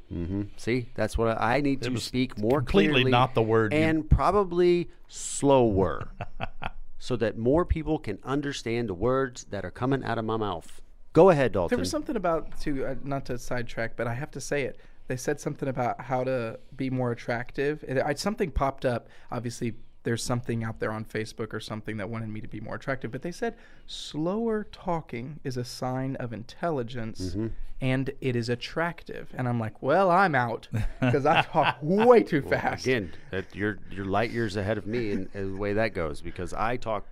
hmm 0.08 0.42
See, 0.56 0.88
that's 0.94 1.18
what 1.18 1.36
I, 1.40 1.56
I 1.56 1.60
need 1.60 1.84
It 1.84 1.90
to 1.90 2.00
speak 2.00 2.38
more 2.38 2.60
completely 2.60 2.92
clearly, 2.92 3.10
not 3.10 3.34
the 3.34 3.42
word 3.42 3.72
you- 3.72 3.78
and 3.78 4.08
probably 4.08 4.88
slower, 5.08 6.08
so 6.98 7.16
that 7.16 7.36
more 7.36 7.64
people 7.64 7.98
can 7.98 8.18
understand 8.24 8.88
the 8.88 8.94
words 8.94 9.44
that 9.50 9.64
are 9.64 9.70
coming 9.70 10.04
out 10.04 10.18
of 10.18 10.24
my 10.24 10.36
mouth. 10.36 10.80
Go 11.12 11.30
ahead, 11.30 11.52
Dalton. 11.52 11.76
There 11.76 11.80
was 11.80 11.90
something 11.90 12.16
about 12.16 12.60
to 12.60 12.86
uh, 12.86 12.94
not 13.02 13.24
to 13.26 13.38
sidetrack, 13.38 13.96
but 13.96 14.06
I 14.06 14.14
have 14.14 14.30
to 14.32 14.40
say 14.40 14.62
it. 14.64 14.78
They 15.08 15.16
said 15.16 15.40
something 15.40 15.68
about 15.68 16.00
how 16.00 16.24
to 16.24 16.58
be 16.76 16.90
more 16.90 17.12
attractive. 17.12 17.84
It, 17.86 17.98
I, 17.98 18.14
something 18.14 18.50
popped 18.50 18.84
up. 18.84 19.08
Obviously, 19.30 19.74
there's 20.06 20.22
something 20.22 20.62
out 20.62 20.78
there 20.78 20.92
on 20.92 21.04
Facebook 21.04 21.52
or 21.52 21.58
something 21.58 21.96
that 21.96 22.08
wanted 22.08 22.28
me 22.28 22.40
to 22.40 22.46
be 22.46 22.60
more 22.60 22.76
attractive. 22.76 23.10
But 23.10 23.22
they 23.22 23.32
said 23.32 23.56
slower 23.88 24.62
talking 24.70 25.40
is 25.42 25.56
a 25.56 25.64
sign 25.64 26.14
of 26.16 26.32
intelligence, 26.32 27.36
and 27.80 28.10
it 28.20 28.36
is 28.36 28.48
attractive. 28.48 29.34
And 29.36 29.48
I'm 29.48 29.58
like, 29.58 29.82
well, 29.82 30.08
I'm 30.08 30.36
out 30.36 30.68
because 31.00 31.26
I 31.26 31.42
talk 31.52 31.78
way 31.82 32.22
too 32.22 32.40
Well, 32.42 32.50
fast. 32.50 32.86
Again, 32.86 33.12
that 33.32 33.52
you're 33.52 33.78
you're 33.90 34.04
light 34.04 34.30
years 34.30 34.54
ahead 34.56 34.78
of 34.78 34.86
me 34.86 35.10
in, 35.10 35.28
in 35.34 35.54
the 35.54 35.58
way 35.58 35.72
that 35.72 35.92
goes 35.92 36.20
because 36.20 36.54
I 36.54 36.76
talk 36.76 37.04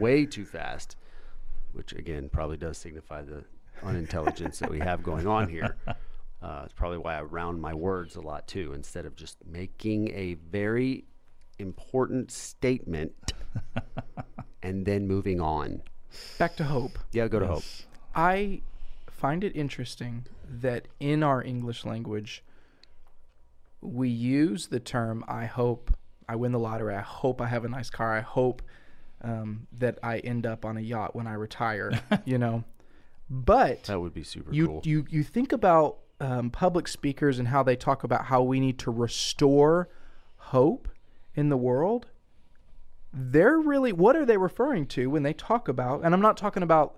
way 0.00 0.26
too 0.26 0.44
fast, 0.44 0.96
which 1.72 1.92
again 1.92 2.28
probably 2.28 2.56
does 2.56 2.76
signify 2.76 3.22
the 3.22 3.44
unintelligence 3.84 4.58
that 4.58 4.70
we 4.70 4.80
have 4.80 5.02
going 5.04 5.26
on 5.28 5.48
here. 5.48 5.76
Uh, 6.42 6.62
it's 6.64 6.74
probably 6.74 6.98
why 6.98 7.16
I 7.16 7.22
round 7.22 7.62
my 7.62 7.72
words 7.72 8.16
a 8.16 8.20
lot 8.20 8.48
too, 8.48 8.72
instead 8.72 9.06
of 9.06 9.14
just 9.14 9.36
making 9.46 10.08
a 10.08 10.34
very 10.34 11.04
important 11.62 12.30
statement 12.30 13.32
and 14.62 14.84
then 14.84 15.06
moving 15.06 15.40
on. 15.40 15.82
Back 16.38 16.56
to 16.56 16.64
hope. 16.64 16.98
Yeah, 17.12 17.28
go 17.28 17.38
to 17.38 17.46
hope. 17.46 17.62
I 18.14 18.60
find 19.10 19.42
it 19.44 19.56
interesting 19.56 20.26
that 20.60 20.88
in 21.00 21.22
our 21.22 21.42
English 21.42 21.84
language, 21.86 22.44
we 23.80 24.08
use 24.08 24.66
the 24.66 24.80
term 24.80 25.24
"I 25.26 25.46
hope 25.46 25.92
I 26.28 26.36
win 26.36 26.52
the 26.52 26.58
lottery." 26.58 26.94
I 26.94 27.00
hope 27.00 27.40
I 27.40 27.46
have 27.46 27.64
a 27.64 27.68
nice 27.68 27.88
car. 27.88 28.14
I 28.14 28.20
hope 28.20 28.60
um, 29.22 29.66
that 29.78 29.98
I 30.02 30.18
end 30.18 30.44
up 30.46 30.64
on 30.64 30.76
a 30.76 30.80
yacht 30.80 31.16
when 31.16 31.26
I 31.26 31.32
retire. 31.34 31.92
you 32.24 32.36
know, 32.38 32.64
but 33.30 33.84
That 33.84 34.00
would 34.00 34.12
be 34.14 34.22
super 34.22 34.52
you 34.52 34.66
cool. 34.66 34.80
you 34.84 35.06
you 35.08 35.22
think 35.22 35.52
about 35.52 35.98
um, 36.20 36.50
public 36.50 36.86
speakers 36.86 37.38
and 37.38 37.48
how 37.48 37.62
they 37.62 37.76
talk 37.76 38.04
about 38.04 38.26
how 38.26 38.42
we 38.42 38.60
need 38.60 38.78
to 38.80 38.90
restore 38.90 39.88
hope 40.36 40.88
in 41.34 41.48
the 41.48 41.56
world 41.56 42.06
they're 43.12 43.58
really 43.58 43.92
what 43.92 44.16
are 44.16 44.24
they 44.24 44.36
referring 44.36 44.86
to 44.86 45.10
when 45.10 45.22
they 45.22 45.32
talk 45.32 45.68
about 45.68 46.02
and 46.02 46.14
i'm 46.14 46.20
not 46.20 46.36
talking 46.36 46.62
about 46.62 46.96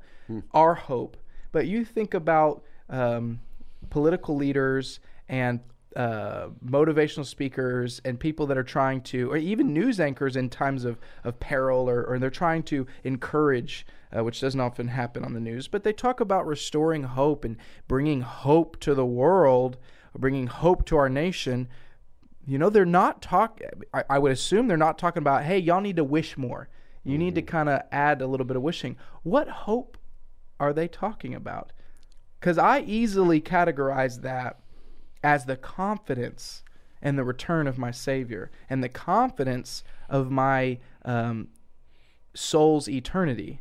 our 0.53 0.75
hope 0.75 1.17
but 1.53 1.67
you 1.67 1.85
think 1.85 2.15
about 2.15 2.63
um, 2.89 3.41
political 3.91 4.37
leaders 4.37 5.01
and 5.29 5.61
uh, 5.97 6.49
motivational 6.65 7.25
speakers 7.25 8.01
and 8.05 8.19
people 8.19 8.47
that 8.47 8.59
are 8.59 8.65
trying 8.65 9.01
to 9.01 9.31
or 9.31 9.37
even 9.37 9.73
news 9.73 10.01
anchors 10.01 10.35
in 10.35 10.51
times 10.51 10.85
of, 10.85 10.99
of 11.23 11.39
peril 11.39 11.89
or, 11.89 12.03
or 12.05 12.19
they're 12.19 12.31
trying 12.31 12.63
to 12.65 12.87
encourage 13.05 13.87
uh, 14.17 14.25
which 14.25 14.41
doesn't 14.41 14.61
often 14.61 14.89
happen 14.89 15.25
on 15.25 15.35
the 15.35 15.41
news 15.41 15.69
but 15.69 15.85
they 15.85 15.93
talk 15.93 16.19
about 16.19 16.47
restoring 16.47 17.05
hope 17.05 17.45
and 17.45 17.57
bringing 17.87 18.23
hope 18.23 18.79
to 18.81 18.93
the 18.95 19.07
world 19.07 19.77
bringing 20.19 20.49
hope 20.49 20.85
to 20.85 20.97
our 20.97 21.09
nation 21.09 21.69
you 22.47 22.59
know, 22.59 22.71
they're 22.71 22.85
not 22.85 23.23
talk. 23.23 23.61
I, 23.93 24.05
I 24.11 24.19
would 24.19 24.33
assume 24.33 24.69
they're 24.69 24.77
not 24.77 24.99
talking 24.99 25.23
about, 25.23 25.45
hey, 25.45 25.59
y'all 25.59 25.81
need 25.81 25.97
to 25.97 26.05
wish 26.05 26.37
more. 26.37 26.69
You 27.03 27.19
need 27.19 27.35
to 27.35 27.43
kind 27.43 27.69
of 27.69 27.83
add 27.93 28.23
a 28.23 28.27
little 28.27 28.47
bit 28.47 28.57
of 28.57 28.63
wishing. 28.63 28.97
What 29.23 29.49
hope 29.49 29.99
are 30.59 30.73
they 30.73 30.89
talking 30.89 31.35
about? 31.35 31.73
Because 32.41 32.59
I 32.59 32.81
easily 32.81 33.41
categorize 33.41 34.23
that 34.23 34.61
as 35.23 35.47
the 35.47 35.57
confidence 35.57 36.63
and 37.01 37.19
the 37.19 37.25
return 37.25 37.67
of 37.67 37.79
my 37.79 37.91
Savior 37.91 38.51
and 38.69 38.83
the 38.83 38.89
confidence 38.89 39.85
of 40.09 40.31
my 40.31 40.79
um, 41.05 41.49
soul's 42.35 42.89
eternity. 42.89 43.61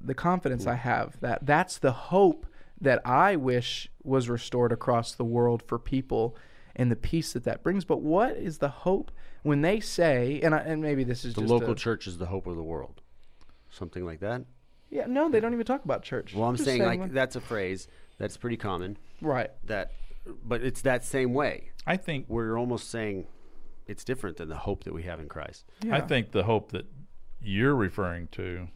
The 0.00 0.14
confidence 0.14 0.66
I 0.66 0.74
have 0.74 1.18
that 1.20 1.44
that's 1.44 1.78
the 1.78 1.92
hope 1.92 2.46
that 2.80 3.00
I 3.06 3.36
wish 3.36 3.88
was 4.02 4.28
restored 4.28 4.72
across 4.72 5.12
the 5.12 5.24
world 5.24 5.62
for 5.62 5.78
people 5.78 6.36
and 6.76 6.90
the 6.90 6.96
peace 6.96 7.32
that 7.32 7.44
that 7.44 7.62
brings. 7.62 7.84
But 7.84 8.02
what 8.02 8.36
is 8.36 8.58
the 8.58 8.68
hope 8.68 9.10
when 9.42 9.62
they 9.62 9.80
say, 9.80 10.40
and 10.42 10.54
I, 10.54 10.58
and 10.58 10.80
maybe 10.82 11.02
this 11.04 11.24
is 11.24 11.34
the 11.34 11.40
just 11.40 11.50
local 11.50 11.72
a, 11.72 11.74
church 11.74 12.06
is 12.06 12.18
the 12.18 12.26
hope 12.26 12.46
of 12.46 12.54
the 12.56 12.62
world. 12.62 13.00
Something 13.70 14.04
like 14.04 14.20
that. 14.20 14.42
yeah, 14.90 15.06
no, 15.06 15.28
they 15.28 15.40
don't 15.40 15.52
even 15.52 15.66
talk 15.66 15.84
about 15.84 16.02
church. 16.02 16.34
Well, 16.34 16.48
I'm 16.48 16.54
Just 16.56 16.66
saying 16.66 16.82
like 16.82 17.00
when- 17.00 17.12
that's 17.12 17.34
a 17.36 17.40
phrase 17.40 17.88
that's 18.18 18.36
pretty 18.36 18.56
common. 18.56 18.96
right. 19.20 19.50
That, 19.64 19.92
but 20.44 20.62
it's 20.62 20.82
that 20.82 21.04
same 21.04 21.34
way. 21.34 21.70
I 21.86 21.96
think 21.96 22.26
We're 22.28 22.58
almost 22.58 22.90
saying 22.90 23.26
it's 23.86 24.02
different 24.04 24.36
than 24.38 24.48
the 24.48 24.56
hope 24.56 24.84
that 24.84 24.92
we 24.94 25.02
have 25.04 25.20
in 25.20 25.28
Christ. 25.28 25.64
Yeah. 25.84 25.96
I 25.96 26.00
think 26.00 26.32
the 26.32 26.44
hope 26.44 26.72
that 26.72 26.86
you're 27.40 27.74
referring 27.76 28.28
to 28.32 28.68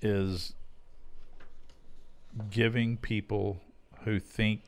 is 0.00 0.54
giving 2.50 2.96
people 2.96 3.60
who 4.04 4.18
think 4.18 4.62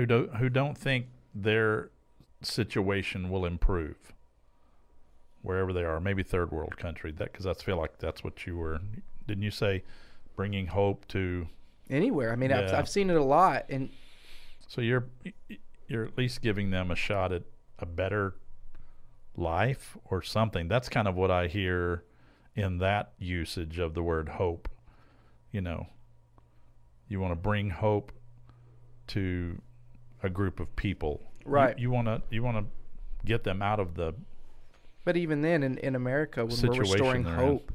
who 0.00 0.06
don't 0.06 0.36
who 0.36 0.48
don't 0.48 0.76
think 0.76 1.06
their 1.34 1.90
situation 2.42 3.28
will 3.28 3.44
improve 3.44 4.14
wherever 5.42 5.72
they 5.72 5.84
are 5.84 6.00
maybe 6.00 6.22
third 6.22 6.50
world 6.50 6.76
country 6.76 7.12
that 7.12 7.32
because 7.32 7.46
I 7.46 7.52
feel 7.54 7.76
like 7.76 7.98
that's 7.98 8.24
what 8.24 8.46
you 8.46 8.56
were 8.56 8.80
didn't 9.26 9.42
you 9.42 9.50
say 9.50 9.82
bringing 10.36 10.68
hope 10.68 11.06
to 11.08 11.48
anywhere. 11.90 12.32
I 12.32 12.36
mean, 12.36 12.52
I've, 12.52 12.72
I've 12.72 12.88
seen 12.88 13.10
it 13.10 13.16
a 13.16 13.22
lot, 13.22 13.66
and 13.68 13.90
So 14.68 14.80
you're 14.80 15.06
you're 15.86 16.04
at 16.04 16.16
least 16.16 16.40
giving 16.40 16.70
them 16.70 16.90
a 16.90 16.96
shot 16.96 17.32
at 17.32 17.42
a 17.78 17.86
better 17.86 18.34
life 19.36 19.96
or 20.04 20.22
something. 20.22 20.68
That's 20.68 20.88
kind 20.88 21.08
of 21.08 21.16
what 21.16 21.30
I 21.30 21.48
hear 21.48 22.04
in 22.54 22.78
that 22.78 23.12
usage 23.18 23.78
of 23.78 23.94
the 23.94 24.02
word 24.02 24.30
hope. 24.30 24.68
You 25.50 25.60
know, 25.60 25.88
you 27.08 27.20
want 27.20 27.32
to 27.32 27.36
bring 27.36 27.70
hope 27.70 28.12
to 29.08 29.60
a 30.22 30.30
group 30.30 30.60
of 30.60 30.74
people. 30.76 31.22
Right. 31.44 31.78
You, 31.78 31.90
want 31.90 32.06
to 32.06 32.22
you 32.30 32.42
want 32.42 32.58
to 32.58 32.64
get 33.26 33.44
them 33.44 33.62
out 33.62 33.80
of 33.80 33.94
the 33.94 34.14
but 35.04 35.16
even 35.16 35.42
then, 35.42 35.62
in, 35.62 35.78
in 35.78 35.94
America, 35.94 36.44
when 36.44 36.60
we're 36.62 36.80
restoring 36.80 37.22
they're 37.24 37.32
in. 37.32 37.38
hope, 37.38 37.72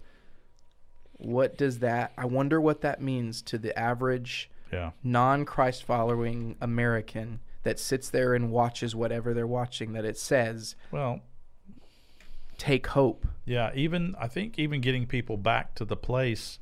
what 1.13 1.57
does 1.57 1.79
that? 1.79 2.13
I 2.17 2.25
wonder 2.25 2.61
what 2.61 2.81
that 2.81 3.01
means 3.01 3.41
to 3.43 3.57
the 3.57 3.77
average 3.77 4.49
yeah. 4.71 4.91
non-Christ 5.03 5.83
following 5.83 6.55
American 6.61 7.39
that 7.63 7.79
sits 7.79 8.09
there 8.09 8.35
and 8.35 8.51
watches 8.51 8.95
whatever 8.95 9.33
they're 9.33 9.47
watching. 9.47 9.93
That 9.93 10.05
it 10.05 10.17
says, 10.17 10.75
Well, 10.91 11.21
"Take 12.57 12.87
hope." 12.87 13.27
Yeah, 13.43 13.71
even 13.73 14.15
I 14.19 14.27
think 14.27 14.59
even 14.59 14.81
getting 14.81 15.07
people 15.07 15.37
back 15.37 15.73
to 15.75 15.85
the 15.85 15.97
place 15.97 16.59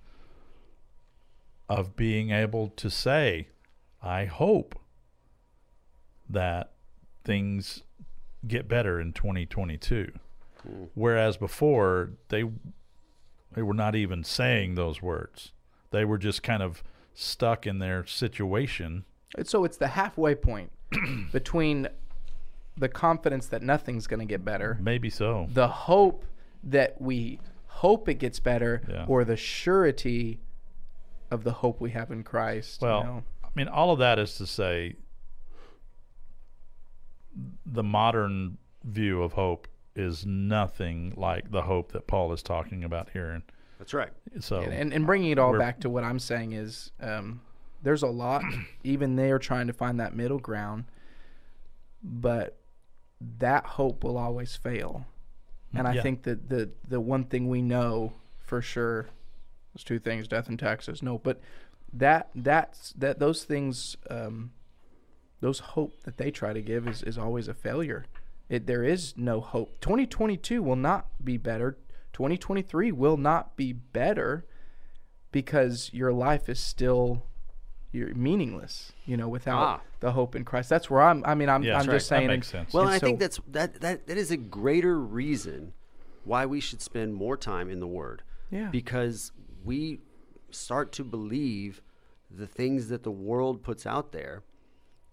of 1.67 1.95
being 1.95 2.31
able 2.31 2.69
to 2.69 2.89
say, 2.89 3.49
I 4.01 4.25
hope 4.25 4.79
that 6.33 6.71
things 7.23 7.83
get 8.47 8.67
better 8.67 8.99
in 8.99 9.13
2022. 9.13 10.11
Hmm. 10.61 10.83
Whereas 10.93 11.37
before 11.37 12.11
they 12.29 12.43
they 13.53 13.61
were 13.61 13.73
not 13.73 13.95
even 13.95 14.23
saying 14.23 14.75
those 14.75 15.01
words. 15.01 15.51
They 15.91 16.05
were 16.05 16.17
just 16.17 16.41
kind 16.41 16.63
of 16.63 16.83
stuck 17.13 17.67
in 17.67 17.77
their 17.79 18.05
situation. 18.05 19.05
And 19.37 19.47
So 19.47 19.63
it's 19.63 19.77
the 19.77 19.89
halfway 19.89 20.33
point 20.35 20.71
between 21.31 21.87
the 22.75 22.89
confidence 22.89 23.45
that 23.47 23.61
nothing's 23.61 24.07
going 24.07 24.19
to 24.21 24.25
get 24.25 24.43
better, 24.43 24.79
Maybe 24.81 25.11
so. 25.11 25.47
the 25.53 25.67
hope 25.67 26.25
that 26.63 26.99
we 26.99 27.39
hope 27.67 28.09
it 28.09 28.15
gets 28.15 28.39
better, 28.39 28.81
Yeah. 28.89 29.05
or 29.07 29.23
the 29.23 29.37
surety 29.37 30.39
of 31.29 31.43
the 31.43 31.51
hope 31.51 31.79
we 31.79 31.91
have 31.91 32.09
in 32.11 32.23
Christ. 32.23 32.81
you 32.81 32.87
Well, 32.87 33.03
know? 33.03 33.23
I 33.43 33.49
mean, 33.53 33.67
all 33.67 33.91
of 33.91 33.99
that 33.99 34.17
is 34.17 34.35
to 34.37 34.47
say 34.47 34.95
the 37.65 37.83
modern 37.83 38.57
view 38.83 39.23
of 39.23 39.33
hope 39.33 39.67
is 39.95 40.25
nothing 40.25 41.13
like 41.15 41.51
the 41.51 41.63
hope 41.63 41.91
that 41.91 42.07
Paul 42.07 42.33
is 42.33 42.41
talking 42.43 42.83
about 42.83 43.09
here. 43.11 43.29
And 43.29 43.43
That's 43.77 43.93
right. 43.93 44.11
so, 44.39 44.61
and, 44.61 44.73
and, 44.73 44.93
and 44.93 45.05
bringing 45.05 45.31
it 45.31 45.39
all 45.39 45.57
back 45.57 45.79
to 45.81 45.89
what 45.89 46.03
I'm 46.03 46.19
saying 46.19 46.53
is 46.53 46.91
um, 46.99 47.41
there's 47.81 48.03
a 48.03 48.07
lot, 48.07 48.43
even 48.83 49.15
they 49.15 49.31
are 49.31 49.39
trying 49.39 49.67
to 49.67 49.73
find 49.73 49.99
that 49.99 50.15
middle 50.15 50.39
ground, 50.39 50.85
but 52.03 52.57
that 53.39 53.65
hope 53.65 54.03
will 54.03 54.17
always 54.17 54.55
fail. 54.55 55.05
And 55.75 55.87
I 55.87 55.93
Yeah. 55.93 56.01
think 56.01 56.23
that 56.23 56.49
the, 56.49 56.71
the 56.87 56.99
one 56.99 57.23
thing 57.25 57.47
we 57.47 57.61
know 57.61 58.13
for 58.39 58.61
sure 58.61 59.07
is 59.75 59.83
two 59.83 59.99
things 59.99 60.27
death 60.27 60.49
and 60.49 60.59
taxes. 60.59 61.01
No, 61.01 61.17
but 61.17 61.39
that 61.93 62.29
that's 62.35 62.91
that 62.93 63.19
those 63.19 63.43
things 63.43 63.97
um, 64.09 64.51
those 65.43 65.59
hope 65.59 66.03
that 66.03 66.15
they 66.15 66.31
try 66.31 66.53
to 66.53 66.61
give 66.61 66.87
is, 66.87 67.03
is 67.03 67.17
always 67.17 67.49
a 67.49 67.53
failure. 67.53 68.05
It, 68.47 68.65
there 68.65 68.81
is 68.81 69.13
no 69.17 69.41
hope. 69.41 69.77
2022 69.81 70.63
will 70.63 70.77
not 70.77 71.07
be 71.21 71.35
better. 71.35 71.77
2023 72.13 72.93
will 72.93 73.17
not 73.17 73.57
be 73.57 73.73
better 73.73 74.45
because 75.33 75.89
your 75.91 76.13
life 76.13 76.47
is 76.47 76.61
still 76.61 77.23
you're 77.91 78.15
meaningless, 78.15 78.93
you 79.05 79.17
know, 79.17 79.27
without 79.27 79.59
Ah. 79.59 79.81
the 79.99 80.13
hope 80.13 80.33
in 80.33 80.45
Christ. 80.45 80.69
That's 80.69 80.89
where 80.89 81.01
I'm 81.01 81.23
I 81.25 81.35
mean 81.35 81.49
I'm 81.49 81.61
Yeah, 81.61 81.73
I'm 81.73 81.87
that's 81.87 82.03
just 82.03 82.11
right. 82.11 82.21
That 82.21 82.27
makes 82.27 82.47
sense. 82.47 82.73
Well, 82.73 82.83
and 82.83 82.93
and 82.93 82.95
I 82.95 83.05
think 83.05 83.19
that's 83.19 83.41
that, 83.49 83.81
that 83.81 84.07
that 84.07 84.17
is 84.17 84.31
a 84.31 84.37
greater 84.37 84.97
reason 84.97 85.73
why 86.23 86.45
we 86.45 86.61
should 86.61 86.81
spend 86.81 87.15
more 87.15 87.35
time 87.35 87.69
in 87.69 87.81
the 87.81 87.87
Word. 87.87 88.23
Yeah. 88.49 88.69
Because 88.69 89.33
we 89.65 89.99
start 90.51 90.93
to 90.93 91.03
believe 91.03 91.81
the 92.31 92.47
things 92.47 92.87
that 92.87 93.03
the 93.03 93.11
world 93.11 93.61
puts 93.61 93.85
out 93.85 94.13
there, 94.13 94.41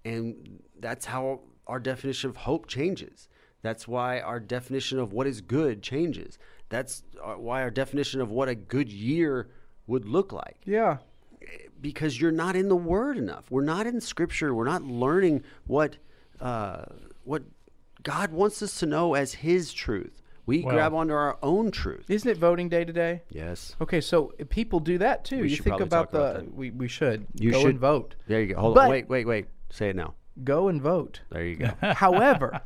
and 0.05 0.63
that's 0.79 1.07
how 1.07 1.41
our 1.67 1.79
definition 1.81 2.31
of 2.31 2.37
hope 2.37 2.67
changes. 2.67 3.29
That's 3.63 3.87
why 3.87 4.21
our 4.21 4.41
definition 4.41 4.99
of 4.99 5.13
what 5.13 5.27
is 5.27 5.41
good 5.41 5.83
changes. 5.83 6.39
That's 6.71 7.03
uh, 7.23 7.35
why 7.35 7.63
our 7.63 7.71
definition 7.71 8.21
of 8.21 8.31
what 8.31 8.49
a 8.49 8.55
good 8.55 8.91
year 8.91 9.49
would 9.87 10.05
look 10.05 10.33
like 10.33 10.59
yeah. 10.65 10.99
because 11.81 12.21
you're 12.21 12.31
not 12.31 12.55
in 12.57 12.69
the 12.69 12.77
word 12.77 13.19
enough. 13.19 13.51
We're 13.51 13.65
not 13.65 13.87
in 13.87 14.01
scripture. 14.01 14.55
We're 14.55 14.65
not 14.65 14.83
learning 14.83 15.43
what 15.67 15.97
uh, 16.41 16.85
what 17.25 17.43
God 18.03 18.33
wants 18.33 18.63
us 18.63 18.79
to 18.81 18.87
know 18.87 19.15
as 19.15 19.35
his 19.35 19.73
truth. 19.73 20.23
We 20.47 20.63
Well- 20.63 20.75
grab 20.75 20.95
onto 20.95 21.13
our 21.13 21.39
own 21.43 21.71
truth. 21.71 22.09
Isn't 22.09 22.29
it 22.31 22.39
voting 22.39 22.69
day 22.69 22.85
today? 22.85 23.23
Yes. 23.31 23.77
Okay, 23.81 24.01
so 24.01 24.33
people 24.49 24.81
do 24.81 24.97
that 24.99 25.25
too. 25.25 25.43
We 25.43 25.51
you 25.51 25.57
think 25.57 25.81
about 25.81 26.09
about 26.09 26.11
the 26.13 26.41
that. 26.41 26.55
we, 26.55 26.71
we 26.71 26.89
should 26.89 27.27
You 27.35 27.51
go 27.53 27.61
should- 27.61 27.71
and 27.71 27.79
vote. 27.79 28.15
There 28.27 28.41
you 28.41 28.55
go. 28.55 28.61
Hold 28.61 28.75
But- 28.77 28.85
on. 28.85 28.91
Wait, 28.91 29.09
wait, 29.09 29.27
wait. 29.27 29.47
Say 29.71 29.91
it 29.91 29.97
now. 29.97 30.15
Go 30.45 30.69
and 30.69 30.81
vote. 30.81 31.21
There 31.31 31.45
you 31.45 31.57
go. 31.57 31.71
However, 31.95 32.61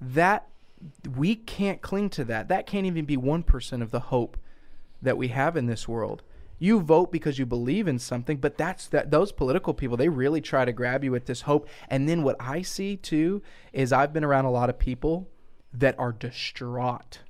that 0.00 0.48
we 1.16 1.36
can't 1.36 1.80
cling 1.80 2.10
to 2.10 2.24
that. 2.24 2.48
That 2.48 2.66
can't 2.66 2.86
even 2.86 3.04
be 3.04 3.16
1% 3.16 3.82
of 3.82 3.90
the 3.90 4.00
hope 4.00 4.36
that 5.00 5.16
we 5.16 5.28
have 5.28 5.56
in 5.56 5.66
this 5.66 5.86
world. 5.86 6.22
You 6.58 6.80
vote 6.80 7.10
because 7.10 7.38
you 7.38 7.46
believe 7.46 7.88
in 7.88 7.98
something, 7.98 8.36
but 8.36 8.56
that's 8.56 8.86
that 8.88 9.10
those 9.10 9.32
political 9.32 9.74
people, 9.74 9.96
they 9.96 10.08
really 10.08 10.40
try 10.40 10.64
to 10.64 10.72
grab 10.72 11.02
you 11.02 11.10
with 11.10 11.26
this 11.26 11.42
hope. 11.42 11.68
And 11.88 12.08
then 12.08 12.22
what 12.22 12.36
I 12.38 12.62
see 12.62 12.96
too 12.96 13.42
is 13.72 13.92
I've 13.92 14.12
been 14.12 14.24
around 14.24 14.44
a 14.44 14.50
lot 14.50 14.70
of 14.70 14.78
people 14.78 15.28
that 15.74 15.98
are 15.98 16.12
distraught 16.12 17.20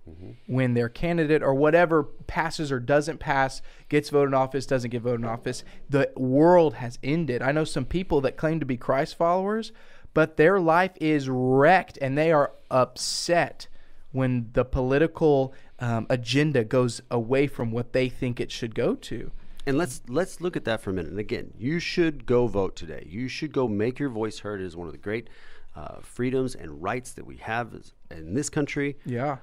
when 0.47 0.75
their 0.75 0.89
candidate 0.89 1.43
or 1.43 1.55
whatever 1.55 2.03
passes 2.03 2.73
or 2.73 2.81
doesn't 2.81 3.19
pass, 3.19 3.63
gets 3.89 4.11
voted 4.11 4.31
in 4.31 4.35
office, 4.35 4.67
doesn't 4.67 4.91
get 4.91 5.03
voted 5.03 5.21
in 5.21 5.27
office. 5.27 5.63
The 5.89 6.11
world 6.17 6.75
has 6.75 6.99
ended. 7.03 7.41
I 7.41 7.53
know 7.53 7.65
some 7.65 7.85
people 7.85 8.21
that 8.23 8.37
claim 8.37 8.59
to 8.59 8.67
be 8.67 8.77
Christ 8.77 9.17
followers, 9.17 9.73
but 10.13 10.37
their 10.37 10.59
life 10.59 10.93
is 11.01 11.29
wrecked 11.29 11.99
and 12.03 12.19
they 12.19 12.33
are 12.33 12.53
upset 12.71 13.69
when 14.11 14.51
the 14.53 14.65
political 14.65 15.55
um, 15.79 16.07
agenda 16.11 16.65
goes 16.65 17.01
away 17.11 17.47
from 17.47 17.71
what 17.71 17.93
they 17.93 18.09
think 18.09 18.41
it 18.41 18.51
should 18.51 18.75
go 18.75 18.95
to. 18.95 19.31
And 19.65 19.79
let's 19.79 20.03
let's 20.09 20.41
look 20.41 20.57
at 20.57 20.65
that 20.65 20.81
for 20.81 20.91
a 20.91 20.93
minute. 20.93 21.13
And 21.13 21.21
again, 21.21 21.55
you 21.57 21.79
should 21.79 22.27
go 22.27 22.49
vote 22.49 22.75
today. 22.75 23.07
You 23.09 23.29
should 23.29 23.53
go 23.53 23.69
make 23.69 24.01
your 24.01 24.09
voice 24.09 24.41
heard. 24.41 24.61
It 24.61 24.65
is 24.65 24.77
one 24.77 24.89
of 24.89 24.93
the 24.93 24.99
great 24.99 25.29
uh, 25.75 25.97
freedoms 26.03 26.55
and 26.55 26.83
rights 26.83 27.13
that 27.13 27.27
we 27.27 27.37
have 27.37 27.75
as, 27.75 27.93
in 28.11 28.35
this 28.35 28.49
country. 28.51 28.97
Yeah. 29.05 29.39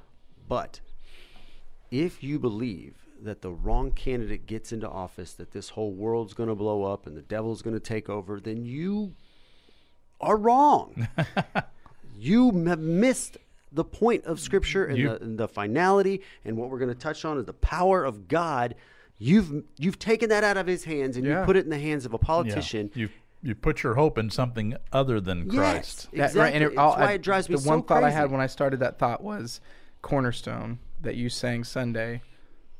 But 0.48 0.80
if 1.92 2.24
you 2.24 2.39
believe 2.39 2.96
that 3.22 3.42
the 3.42 3.52
wrong 3.52 3.92
candidate 3.92 4.46
gets 4.46 4.72
into 4.72 4.88
office, 4.89 5.34
that 5.34 5.52
this 5.52 5.70
whole 5.70 5.92
world's 5.92 6.34
going 6.34 6.50
to 6.50 6.56
blow 6.56 6.84
up 6.84 7.06
and 7.08 7.18
the 7.18 7.22
devil's 7.22 7.62
going 7.62 7.74
to 7.74 7.80
take 7.80 8.10
over, 8.10 8.39
then 8.39 8.63
you 8.63 9.13
are 10.22 10.38
wrong. 10.38 11.08
you 12.18 12.52
have 12.68 12.80
missed 12.80 13.38
the 13.72 13.84
point 13.84 14.26
of 14.26 14.39
Scripture 14.39 14.86
and, 14.86 14.98
You- 14.98 15.10
the, 15.10 15.22
and 15.22 15.38
the 15.38 15.48
finality, 15.48 16.22
and 16.46 16.58
what 16.58 16.70
we're 16.70 16.80
going 16.80 16.89
to 16.94 16.96
touch 17.00 17.26
on 17.26 17.38
is 17.38 17.46
the 17.46 17.54
power 17.54 18.04
of 18.04 18.28
God. 18.28 18.76
You've 19.22 19.63
you've 19.78 20.00
taken 20.00 20.30
that 20.30 20.44
out 20.46 20.56
of 20.58 20.65
His 20.65 20.86
hands 20.86 21.18
and 21.18 21.26
Yeah. 21.26 21.42
you 21.42 21.46
put 21.46 21.58
it 21.58 21.65
in 21.65 21.70
the 21.70 21.78
hands 21.80 22.06
of 22.06 22.13
a 22.13 22.18
Yeah. 22.22 22.26
politician. 22.26 22.92
You 23.41 23.49
you 23.49 23.56
put 23.56 23.84
your 23.84 23.95
hope 23.95 24.17
in 24.17 24.30
something 24.30 24.75
other 24.91 25.19
than 25.21 25.49
Christ. 25.49 26.10
Yes, 26.12 26.34
That- 26.34 26.39
right, 26.39 26.54
and 26.54 26.63
exactly. 26.63 26.75
it- 26.75 26.80
I'll- 26.80 26.89
That's 26.91 26.99
why 27.02 27.10
I- 27.12 27.13
it 27.13 27.21
drives 27.21 27.49
me 27.49 27.56
the 27.56 27.62
so 27.62 27.69
one 27.69 27.84
thought 27.84 28.04
I 28.04 28.10
had 28.10 28.32
when 28.32 28.41
I 28.41 28.47
started 28.47 28.80
that 28.82 28.99
thought 28.99 29.23
was 29.23 29.62
cornerstone 30.02 30.80
that 31.02 31.15
you 31.15 31.30
sang 31.30 31.63
Sunday. 31.63 32.21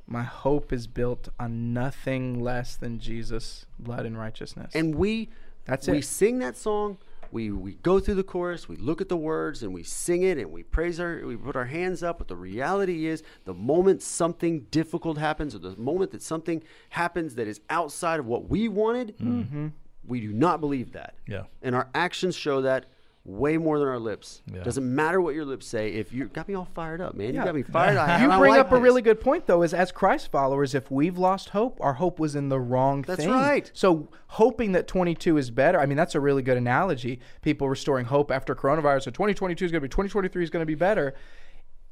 My 0.08 0.24
hope 0.24 0.74
is 0.74 0.88
built 0.88 1.30
on 1.40 1.72
nothing 1.74 2.40
less 2.42 2.76
than 2.76 3.00
Jesus' 3.00 3.66
blood 3.78 4.06
and 4.06 4.18
righteousness. 4.18 4.72
And 4.74 4.96
we 4.96 5.30
That's 5.66 5.88
we 5.88 5.94
it. 5.94 5.96
We 5.98 6.02
sing 6.02 6.40
that 6.40 6.58
song. 6.58 6.98
We 7.32 7.52
we 7.52 7.76
go 7.76 8.00
through 8.00 8.16
the 8.16 8.24
chorus, 8.24 8.68
we 8.68 8.76
look 8.76 9.02
at 9.02 9.08
the 9.10 9.16
words, 9.18 9.62
and 9.62 9.72
we 9.72 9.84
sing 9.84 10.24
it, 10.24 10.40
and 10.40 10.52
we 10.52 10.64
praise 10.64 11.00
our, 11.00 11.22
we 11.26 11.38
put 11.38 11.56
our 11.56 11.66
hands 11.66 12.02
up. 12.02 12.18
But 12.18 12.28
the 12.28 12.36
reality 12.36 13.06
is, 13.06 13.22
the 13.46 13.54
moment 13.54 14.02
something 14.02 14.62
difficult 14.72 15.20
happens, 15.20 15.54
or 15.54 15.60
the 15.60 15.78
moment 15.78 16.10
that 16.12 16.24
something 16.24 16.64
happens 16.90 17.36
that 17.36 17.48
is 17.48 17.62
outside 17.70 18.20
of 18.20 18.26
what 18.26 18.50
we 18.50 18.68
wanted, 18.68 19.16
Mm-hmm. 19.20 19.68
We 20.10 20.20
do 20.20 20.34
not 20.34 20.60
believe 20.60 20.92
that. 20.94 21.16
Yeah. 21.28 21.44
And 21.62 21.76
our 21.76 21.88
actions 21.94 22.36
show 22.36 22.62
that 22.64 22.86
way 23.26 23.58
more 23.58 23.78
than 23.78 23.88
our 23.88 24.00
lips. 24.00 24.42
Yeah. 24.52 24.64
Doesn't 24.64 24.96
matter 24.96 25.22
what 25.22 25.36
your 25.36 25.46
lips 25.46 25.68
say. 25.68 25.90
If 25.90 26.12
you 26.12 26.26
got 26.26 26.48
me 26.48 26.56
all 26.56 26.68
fired 26.74 27.00
up, 27.00 27.14
man, 27.14 27.34
Yeah. 27.36 27.42
you 27.42 27.46
got 27.46 27.54
me 27.56 27.62
fired 27.64 27.98
up. 27.98 28.22
you 28.22 28.28
bring 28.28 28.52
like 28.54 28.60
up 28.60 28.72
a 28.72 28.80
really 28.80 29.04
good 29.04 29.20
point 29.22 29.46
though 29.46 29.62
is 29.62 29.74
as 29.74 29.92
christ 29.92 30.32
followers 30.32 30.74
if 30.74 30.90
we've 30.90 31.18
lost 31.18 31.50
hope 31.50 31.78
our 31.82 31.94
hope 31.94 32.18
was 32.20 32.36
in 32.36 32.50
the 32.50 32.60
wrong 32.60 33.04
That's 33.04 33.20
thing 33.22 33.30
That's 33.30 33.42
right. 33.42 33.72
so 33.74 34.10
hoping 34.28 34.72
that 34.72 34.88
22 34.88 35.38
is 35.38 35.52
better 35.52 35.80
i 35.80 35.86
mean 35.86 35.98
that's 35.98 36.16
a 36.16 36.20
really 36.20 36.42
good 36.42 36.58
analogy 36.58 37.20
people 37.42 37.70
restoring 37.70 38.06
hope 38.06 38.32
after 38.32 38.56
coronavirus 38.56 39.04
so 39.04 39.12
2022 39.12 39.66
is 39.66 39.72
going 39.72 39.82
to 39.82 39.86
be 39.86 39.90
2023 39.90 40.44
is 40.44 40.50
going 40.50 40.62
to 40.62 40.66
be 40.66 40.76
better 40.76 41.14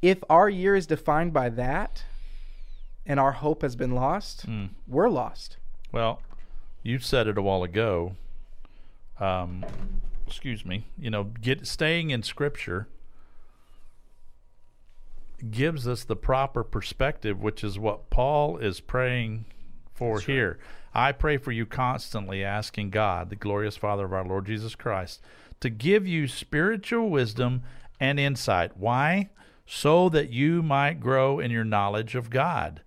if 0.01 0.23
our 0.29 0.49
year 0.49 0.75
is 0.75 0.87
defined 0.87 1.33
by 1.33 1.49
that 1.49 2.03
and 3.05 3.19
our 3.19 3.33
hope 3.33 3.61
has 3.61 3.75
been 3.75 3.91
lost 3.91 4.43
hmm. 4.43 4.65
we're 4.87 5.09
lost 5.09 5.57
Well, 5.91 6.21
you 6.87 6.99
said 6.99 7.27
it 7.27 7.37
a 7.37 7.41
while 7.41 7.63
ago. 7.63 8.15
Um, 9.19 9.65
excuse 10.25 10.65
me. 10.65 10.87
You 10.97 11.09
know, 11.09 11.25
get 11.25 11.67
staying 11.67 12.11
in 12.11 12.23
Scripture 12.23 12.87
gives 15.51 15.87
us 15.87 16.03
the 16.03 16.15
proper 16.15 16.63
perspective, 16.63 17.41
which 17.41 17.63
is 17.63 17.77
what 17.77 18.09
Paul 18.09 18.57
is 18.57 18.79
praying 18.79 19.45
for 19.93 20.19
here. 20.19 20.59
I 20.93 21.11
pray 21.11 21.37
for 21.37 21.51
you 21.51 21.65
constantly, 21.65 22.43
asking 22.43 22.89
God, 22.91 23.29
the 23.29 23.35
glorious 23.35 23.77
Father 23.77 24.05
of 24.05 24.13
our 24.13 24.25
Lord 24.25 24.45
Jesus 24.45 24.73
Christ, 24.73 25.21
to 25.59 25.69
give 25.69 26.07
you 26.07 26.27
spiritual 26.27 27.09
wisdom 27.09 27.63
and 27.99 28.19
insight. 28.19 28.77
Why? 28.77 29.29
So 29.65 30.09
that 30.09 30.31
you 30.31 30.63
might 30.63 30.99
grow 31.01 31.39
in 31.39 31.51
your 31.51 31.65
knowledge 31.65 32.15
of 32.15 32.29
God. 32.29 32.81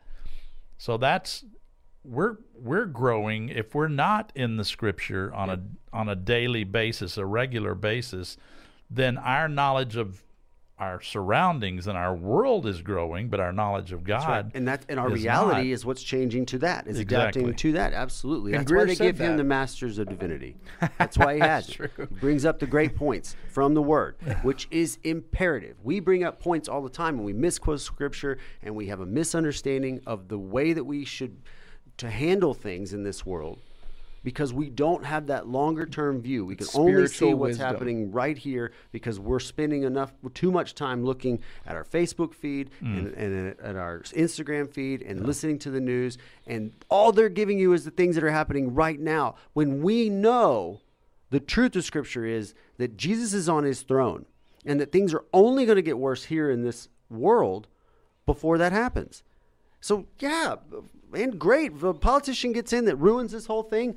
So 0.78 0.96
that's 0.96 1.44
we're 2.04 2.36
we're 2.54 2.86
growing 2.86 3.48
if 3.50 3.74
we're 3.74 3.88
not 3.88 4.32
in 4.34 4.56
the 4.56 4.64
scripture 4.64 5.32
on 5.34 5.50
a 5.50 5.60
on 5.92 6.08
a 6.08 6.16
daily 6.16 6.64
basis, 6.64 7.16
a 7.18 7.26
regular 7.26 7.74
basis, 7.74 8.36
then 8.90 9.18
our 9.18 9.48
knowledge 9.48 9.96
of 9.96 10.22
our 10.78 10.98
surroundings 11.02 11.86
and 11.86 11.98
our 11.98 12.14
world 12.16 12.64
is 12.66 12.80
growing, 12.80 13.28
but 13.28 13.38
our 13.38 13.52
knowledge 13.52 13.92
of 13.92 14.02
That's 14.02 14.24
right. 14.24 14.44
God 14.44 14.52
And 14.54 14.66
that 14.66 14.86
and 14.88 14.98
our 14.98 15.08
is 15.08 15.22
reality 15.22 15.68
not. 15.68 15.74
is 15.74 15.84
what's 15.84 16.02
changing 16.02 16.46
to 16.46 16.58
that. 16.60 16.86
Is 16.86 16.98
Exactly. 16.98 17.42
adapting 17.42 17.54
to 17.54 17.72
that. 17.72 17.92
Absolutely. 17.92 18.54
And 18.54 18.62
That's 18.62 18.72
why 18.72 18.84
they 18.86 18.94
give 18.96 19.18
him 19.18 19.36
the 19.36 19.44
masters 19.44 19.98
of 19.98 20.08
divinity. 20.08 20.56
That's 20.98 21.18
why 21.18 21.34
he 21.34 21.40
has 21.40 21.68
it. 21.68 21.90
He 21.98 22.04
brings 22.14 22.46
up 22.46 22.60
the 22.60 22.66
great 22.66 22.96
points 22.96 23.36
from 23.50 23.74
the 23.74 23.82
word, 23.82 24.16
which 24.40 24.68
is 24.70 24.98
imperative. 25.04 25.76
We 25.82 26.00
bring 26.00 26.24
up 26.24 26.40
points 26.40 26.66
all 26.66 26.80
the 26.80 26.88
time 26.88 27.16
and 27.16 27.26
we 27.26 27.34
misquote 27.34 27.80
scripture 27.80 28.38
and 28.62 28.74
we 28.74 28.86
have 28.86 29.00
a 29.00 29.06
misunderstanding 29.06 30.00
of 30.06 30.28
the 30.28 30.38
way 30.38 30.72
that 30.72 30.84
we 30.84 31.04
should 31.04 31.36
to 32.00 32.10
handle 32.10 32.54
things 32.54 32.92
in 32.92 33.02
this 33.02 33.24
world 33.24 33.60
because 34.22 34.52
we 34.52 34.68
don't 34.68 35.04
have 35.04 35.28
that 35.28 35.46
longer 35.48 35.86
term 35.86 36.20
view. 36.20 36.44
We 36.44 36.56
can 36.56 36.66
only 36.74 37.06
see 37.06 37.32
what's 37.32 37.50
wisdom. 37.50 37.66
happening 37.66 38.12
right 38.12 38.36
here 38.36 38.72
because 38.92 39.18
we're 39.18 39.40
spending 39.40 39.84
enough 39.84 40.12
too 40.34 40.50
much 40.50 40.74
time 40.74 41.04
looking 41.04 41.40
at 41.66 41.76
our 41.76 41.84
Facebook 41.84 42.34
feed 42.34 42.70
mm. 42.82 42.98
and, 42.98 43.14
and 43.14 43.60
at 43.60 43.76
our 43.76 44.00
Instagram 44.00 44.70
feed 44.70 45.02
and 45.02 45.26
listening 45.26 45.58
to 45.60 45.70
the 45.70 45.80
news 45.80 46.18
and 46.46 46.72
all 46.88 47.12
they're 47.12 47.28
giving 47.28 47.58
you 47.58 47.72
is 47.72 47.84
the 47.84 47.90
things 47.90 48.14
that 48.14 48.24
are 48.24 48.30
happening 48.30 48.74
right 48.74 49.00
now 49.00 49.36
when 49.54 49.82
we 49.82 50.08
know 50.08 50.80
the 51.30 51.40
truth 51.40 51.76
of 51.76 51.84
scripture 51.84 52.26
is 52.26 52.54
that 52.78 52.96
Jesus 52.96 53.32
is 53.32 53.48
on 53.48 53.64
his 53.64 53.82
throne 53.82 54.26
and 54.66 54.80
that 54.80 54.92
things 54.92 55.14
are 55.14 55.24
only 55.32 55.64
going 55.64 55.76
to 55.76 55.82
get 55.82 55.98
worse 55.98 56.24
here 56.24 56.50
in 56.50 56.62
this 56.62 56.88
world 57.08 57.68
before 58.26 58.58
that 58.58 58.72
happens. 58.72 59.22
So 59.80 60.06
yeah, 60.18 60.56
and 61.14 61.38
great. 61.38 61.72
If 61.72 61.82
a 61.82 61.94
politician 61.94 62.52
gets 62.52 62.72
in 62.72 62.84
that 62.86 62.96
ruins 62.96 63.32
this 63.32 63.46
whole 63.46 63.62
thing, 63.62 63.96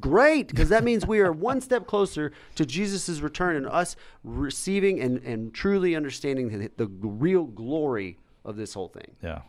great, 0.00 0.48
because 0.48 0.68
that 0.68 0.84
means 0.84 1.06
we 1.06 1.20
are 1.20 1.32
one 1.50 1.60
step 1.60 1.86
closer 1.86 2.32
to 2.54 2.66
Jesus' 2.66 3.20
return 3.20 3.56
and 3.56 3.66
us 3.66 3.96
receiving 4.22 5.00
and, 5.00 5.18
and 5.18 5.54
truly 5.54 5.94
understanding 5.96 6.48
the, 6.48 6.70
the 6.76 6.86
real 6.86 7.44
glory 7.44 8.18
of 8.44 8.56
this 8.56 8.74
whole 8.74 8.88
thing. 8.88 9.16
yeah. 9.22 9.40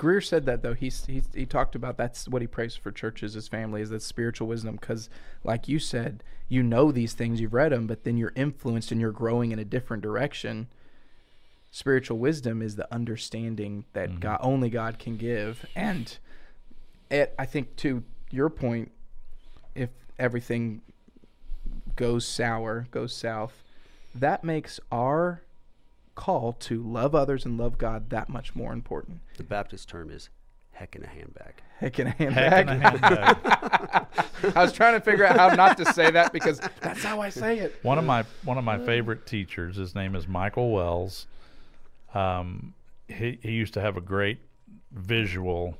Greer 0.00 0.22
said 0.22 0.46
that 0.46 0.62
though. 0.62 0.72
He's, 0.72 1.04
he's 1.04 1.28
he 1.34 1.44
talked 1.44 1.74
about 1.74 1.98
that's 1.98 2.26
what 2.26 2.40
he 2.40 2.48
prays 2.48 2.74
for 2.74 2.90
churches, 2.90 3.34
his 3.34 3.48
family, 3.48 3.82
is 3.82 3.90
that 3.90 4.00
spiritual 4.00 4.48
wisdom. 4.48 4.76
Because, 4.80 5.10
like 5.44 5.68
you 5.68 5.78
said, 5.78 6.24
you 6.48 6.62
know 6.62 6.90
these 6.90 7.12
things, 7.12 7.38
you've 7.38 7.52
read 7.52 7.70
them, 7.70 7.86
but 7.86 8.04
then 8.04 8.16
you're 8.16 8.32
influenced 8.34 8.90
and 8.92 8.98
you're 8.98 9.12
growing 9.12 9.52
in 9.52 9.58
a 9.58 9.64
different 9.64 10.02
direction. 10.02 10.68
Spiritual 11.70 12.16
wisdom 12.16 12.62
is 12.62 12.76
the 12.76 12.90
understanding 12.92 13.84
that 13.92 14.08
mm-hmm. 14.08 14.20
God 14.20 14.38
only 14.40 14.70
God 14.70 14.98
can 14.98 15.18
give, 15.18 15.66
and 15.76 16.16
it, 17.10 17.34
I 17.38 17.46
think 17.46 17.76
to 17.76 18.02
your 18.30 18.48
point, 18.48 18.92
if 19.74 19.90
everything 20.18 20.82
goes 21.96 22.26
sour, 22.26 22.86
goes 22.90 23.14
south, 23.14 23.62
that 24.14 24.44
makes 24.44 24.80
our 24.90 25.42
call 26.14 26.52
to 26.52 26.82
love 26.82 27.14
others 27.14 27.44
and 27.44 27.58
love 27.58 27.78
God 27.78 28.10
that 28.10 28.28
much 28.28 28.54
more 28.54 28.72
important. 28.72 29.20
The 29.36 29.42
Baptist 29.42 29.88
term 29.88 30.10
is 30.10 30.28
heck 30.72 30.96
in 30.96 31.04
a 31.04 31.06
handbag. 31.06 31.54
Heck 31.78 31.98
in 31.98 32.06
a 32.08 32.10
handbag. 32.10 32.52
Heck 32.52 32.68
in 32.68 32.82
a 32.82 32.90
handbag. 32.90 34.06
I 34.56 34.62
was 34.62 34.72
trying 34.72 34.94
to 34.94 35.00
figure 35.00 35.24
out 35.24 35.36
how 35.36 35.48
not 35.54 35.76
to 35.78 35.92
say 35.92 36.10
that 36.10 36.32
because 36.32 36.60
that's 36.80 37.02
how 37.02 37.20
I 37.20 37.28
say 37.28 37.58
it. 37.58 37.78
one 37.82 37.98
of 37.98 38.04
my 38.04 38.24
one 38.44 38.58
of 38.58 38.64
my 38.64 38.78
favorite 38.78 39.26
teachers, 39.26 39.76
his 39.76 39.94
name 39.94 40.14
is 40.14 40.26
Michael 40.26 40.70
Wells. 40.72 41.26
Um, 42.14 42.74
he 43.08 43.38
he 43.42 43.52
used 43.52 43.74
to 43.74 43.80
have 43.80 43.96
a 43.96 44.00
great 44.00 44.38
visual 44.92 45.76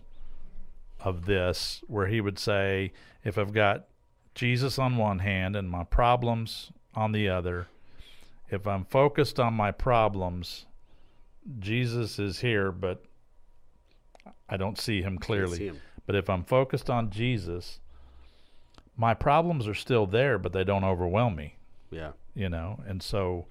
of 1.05 1.27
this 1.27 1.83
where 1.87 2.07
he 2.07 2.21
would 2.21 2.39
say, 2.39 2.93
if 3.25 3.39
I've 3.39 3.53
got 3.53 3.87
Jesus 4.35 4.79
on 4.79 4.97
one 4.97 5.21
hand 5.21 5.57
and 5.57 5.69
my 5.69 5.85
problems 5.85 6.73
on 6.95 7.13
the 7.13 7.29
other, 7.29 7.69
if 8.51 8.67
I'm 8.67 8.85
focused 8.85 9.39
on 9.41 9.55
my 9.55 9.71
problems, 9.71 10.67
Jesus 11.59 12.19
is 12.19 12.41
here, 12.41 12.71
but 12.73 13.05
I 14.49 14.57
don't 14.57 14.79
see 14.79 15.03
him 15.03 15.19
clearly. 15.19 15.59
see 15.59 15.67
him. 15.67 15.81
But 16.07 16.17
if 16.17 16.29
I'm 16.29 16.45
focused 16.45 16.91
on 16.91 17.11
Jesus, 17.11 17.81
my 18.97 19.15
problems 19.15 19.67
are 19.69 19.75
still 19.75 20.07
there, 20.07 20.39
but 20.39 20.53
they 20.53 20.65
don't 20.65 20.85
overwhelm 20.85 21.37
me 21.37 21.57
Yeah. 21.91 22.13
you 22.35 22.49
know 22.49 22.81
and 22.87 23.03
so 23.03 23.47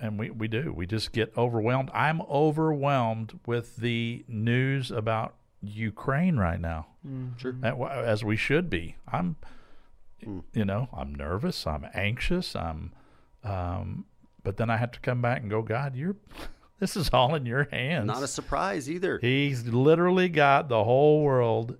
and 0.00 0.18
we, 0.18 0.30
we 0.30 0.48
do 0.48 0.72
we 0.72 0.86
just 0.86 1.12
get 1.12 1.32
overwhelmed 1.36 1.90
i'm 1.94 2.20
overwhelmed 2.22 3.38
with 3.46 3.76
the 3.76 4.24
news 4.28 4.90
about 4.90 5.34
ukraine 5.68 6.36
right 6.36 6.60
now 6.60 6.86
Sure. 7.36 7.52
That 7.60 7.76
wa- 7.76 7.88
as 7.88 8.24
we 8.24 8.36
should 8.36 8.70
be 8.70 8.96
i'm 9.12 9.36
you 10.54 10.64
know 10.64 10.88
i'm 10.96 11.14
nervous 11.14 11.66
i'm 11.66 11.86
anxious 11.92 12.56
i'm 12.56 12.92
um 13.42 14.06
but 14.42 14.56
then 14.56 14.70
i 14.70 14.76
have 14.78 14.90
to 14.92 15.00
come 15.00 15.20
back 15.20 15.42
and 15.42 15.50
go 15.50 15.60
god 15.62 15.94
you're 15.96 16.16
this 16.80 16.96
is 16.96 17.10
all 17.10 17.34
in 17.34 17.44
your 17.46 17.68
hands 17.70 18.06
Not 18.06 18.22
a 18.22 18.28
surprise 18.28 18.90
either. 18.90 19.18
He's 19.20 19.66
literally 19.66 20.28
got 20.28 20.68
the 20.68 20.82
whole 20.84 21.22
world 21.22 21.76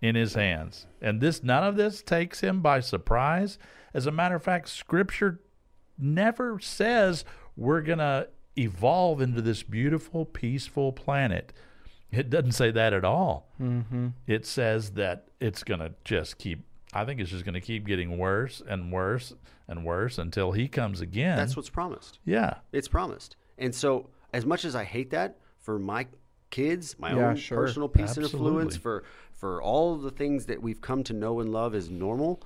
in 0.00 0.14
his 0.14 0.34
hands. 0.34 0.86
And 1.02 1.20
this 1.20 1.42
none 1.42 1.64
of 1.64 1.76
this 1.76 2.02
takes 2.02 2.40
him 2.40 2.62
by 2.62 2.80
surprise. 2.80 3.58
As 3.92 4.06
a 4.06 4.10
matter 4.12 4.36
of 4.36 4.42
fact, 4.42 4.68
scripture 4.68 5.40
never 5.98 6.58
says 6.60 7.24
we're 7.56 7.82
going 7.82 7.98
to 7.98 8.28
evolve 8.56 9.20
into 9.20 9.42
this 9.42 9.62
beautiful, 9.62 10.24
peaceful 10.24 10.92
planet. 10.92 11.52
It 12.10 12.30
doesn't 12.30 12.52
say 12.52 12.70
that 12.70 12.92
at 12.92 13.04
all. 13.04 13.48
Mm-hmm. 13.60 14.08
It 14.26 14.46
says 14.46 14.92
that 14.92 15.28
it's 15.40 15.62
going 15.62 15.80
to 15.80 15.92
just 16.04 16.38
keep, 16.38 16.64
I 16.94 17.04
think 17.04 17.20
it's 17.20 17.30
just 17.30 17.44
going 17.44 17.54
to 17.54 17.60
keep 17.60 17.86
getting 17.86 18.16
worse 18.16 18.62
and 18.66 18.90
worse 18.90 19.34
and 19.66 19.84
worse 19.84 20.16
until 20.18 20.52
he 20.52 20.68
comes 20.68 21.00
again. 21.02 21.36
That's 21.36 21.54
what's 21.56 21.68
promised. 21.68 22.18
yeah. 22.24 22.54
It's 22.72 22.88
promised. 22.88 23.36
And 23.58 23.74
so, 23.74 24.08
as 24.32 24.46
much 24.46 24.64
as 24.64 24.74
I 24.74 24.84
hate 24.84 25.10
that 25.10 25.36
for 25.58 25.78
my 25.78 26.06
kids, 26.50 26.96
my 26.98 27.14
Yeah, 27.14 27.28
own 27.30 27.36
sure. 27.36 27.58
personal 27.58 27.88
peace 27.88 28.16
and 28.16 28.24
influence, 28.24 28.76
for 28.76 29.04
for 29.32 29.60
all 29.62 29.94
of 29.94 30.02
the 30.02 30.10
things 30.10 30.46
that 30.46 30.62
we've 30.62 30.80
come 30.80 31.02
to 31.04 31.12
know 31.12 31.40
and 31.40 31.50
love 31.52 31.74
as 31.74 31.90
normal, 31.90 32.40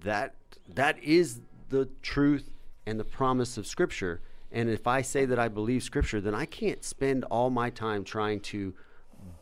that 0.00 0.34
that 0.68 1.02
is 1.02 1.40
the 1.70 1.88
truth 2.02 2.50
and 2.86 2.98
the 3.00 3.04
promise 3.04 3.56
of 3.58 3.66
Scripture. 3.66 4.20
And 4.52 4.68
if 4.68 4.86
I 4.86 5.02
say 5.02 5.24
that 5.24 5.38
I 5.38 5.48
believe 5.48 5.82
Scripture, 5.82 6.20
then 6.20 6.34
I 6.34 6.44
can't 6.44 6.84
spend 6.84 7.24
all 7.24 7.50
my 7.50 7.70
time 7.70 8.04
trying 8.04 8.40
to 8.40 8.74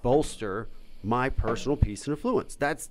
bolster 0.02 0.68
my 1.02 1.28
personal 1.30 1.76
peace 1.76 2.06
and 2.06 2.16
influence. 2.16 2.54
That's 2.56 2.90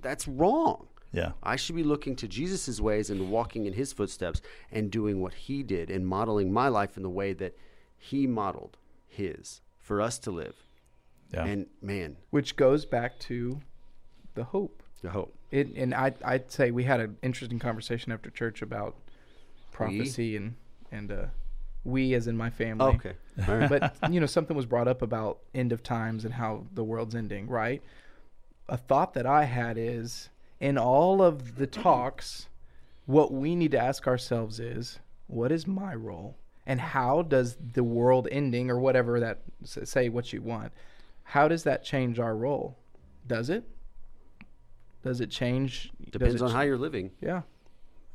that's 0.00 0.28
wrong. 0.28 0.86
Yeah. 1.12 1.32
I 1.42 1.56
should 1.56 1.76
be 1.76 1.82
looking 1.84 2.16
to 2.16 2.28
Jesus' 2.28 2.80
ways 2.80 3.08
and 3.08 3.30
walking 3.30 3.66
in 3.66 3.72
his 3.72 3.92
footsteps 3.92 4.42
and 4.72 4.90
doing 4.90 5.20
what 5.20 5.32
he 5.34 5.62
did 5.62 5.90
and 5.90 6.06
modeling 6.06 6.52
my 6.52 6.68
life 6.68 6.96
in 6.96 7.02
the 7.02 7.10
way 7.10 7.32
that 7.34 7.56
he 7.96 8.26
modeled 8.26 8.76
his 9.06 9.60
for 9.78 10.00
us 10.02 10.18
to 10.20 10.30
live. 10.30 10.56
Yeah. 11.32 11.44
And 11.44 11.66
man, 11.80 12.16
Which 12.30 12.56
goes 12.56 12.84
back 12.84 13.18
to 13.20 13.60
the 14.34 14.44
hope. 14.44 14.82
the 15.02 15.10
hope. 15.10 15.34
It, 15.50 15.68
and 15.76 15.94
I, 15.94 16.12
I'd 16.24 16.50
say 16.50 16.70
we 16.72 16.84
had 16.84 17.00
an 17.00 17.16
interesting 17.22 17.60
conversation 17.60 18.10
after 18.12 18.28
church 18.28 18.60
about 18.60 18.96
prophecy 19.70 20.36
and 20.36 20.56
and 20.94 21.12
uh, 21.12 21.26
we, 21.84 22.14
as 22.14 22.26
in 22.26 22.36
my 22.36 22.50
family. 22.50 22.86
Okay. 22.86 23.12
Right. 23.46 23.68
but 23.68 23.96
you 24.12 24.20
know, 24.20 24.26
something 24.26 24.56
was 24.56 24.66
brought 24.66 24.88
up 24.88 25.02
about 25.02 25.40
end 25.54 25.72
of 25.72 25.82
times 25.82 26.24
and 26.24 26.32
how 26.32 26.64
the 26.72 26.84
world's 26.84 27.14
ending. 27.14 27.48
Right. 27.48 27.82
A 28.68 28.76
thought 28.76 29.14
that 29.14 29.26
I 29.26 29.44
had 29.44 29.76
is 29.76 30.30
in 30.60 30.78
all 30.78 31.20
of 31.20 31.56
the 31.56 31.66
talks, 31.66 32.48
what 33.06 33.32
we 33.32 33.54
need 33.54 33.72
to 33.72 33.78
ask 33.78 34.06
ourselves 34.06 34.60
is, 34.60 34.98
what 35.26 35.52
is 35.52 35.66
my 35.66 35.94
role, 35.94 36.36
and 36.66 36.80
how 36.80 37.22
does 37.22 37.56
the 37.74 37.84
world 37.84 38.28
ending 38.30 38.70
or 38.70 38.78
whatever 38.78 39.20
that 39.20 39.40
say 39.64 40.08
what 40.08 40.32
you 40.32 40.40
want, 40.40 40.72
how 41.24 41.48
does 41.48 41.64
that 41.64 41.84
change 41.84 42.18
our 42.18 42.36
role? 42.36 42.78
Does 43.26 43.50
it? 43.50 43.64
Does 45.02 45.20
it 45.20 45.30
change? 45.30 45.92
does 46.02 46.12
Depends 46.12 46.34
it 46.36 46.42
on 46.42 46.50
ch- 46.50 46.54
how 46.54 46.62
you're 46.62 46.78
living. 46.78 47.10
Yeah. 47.20 47.42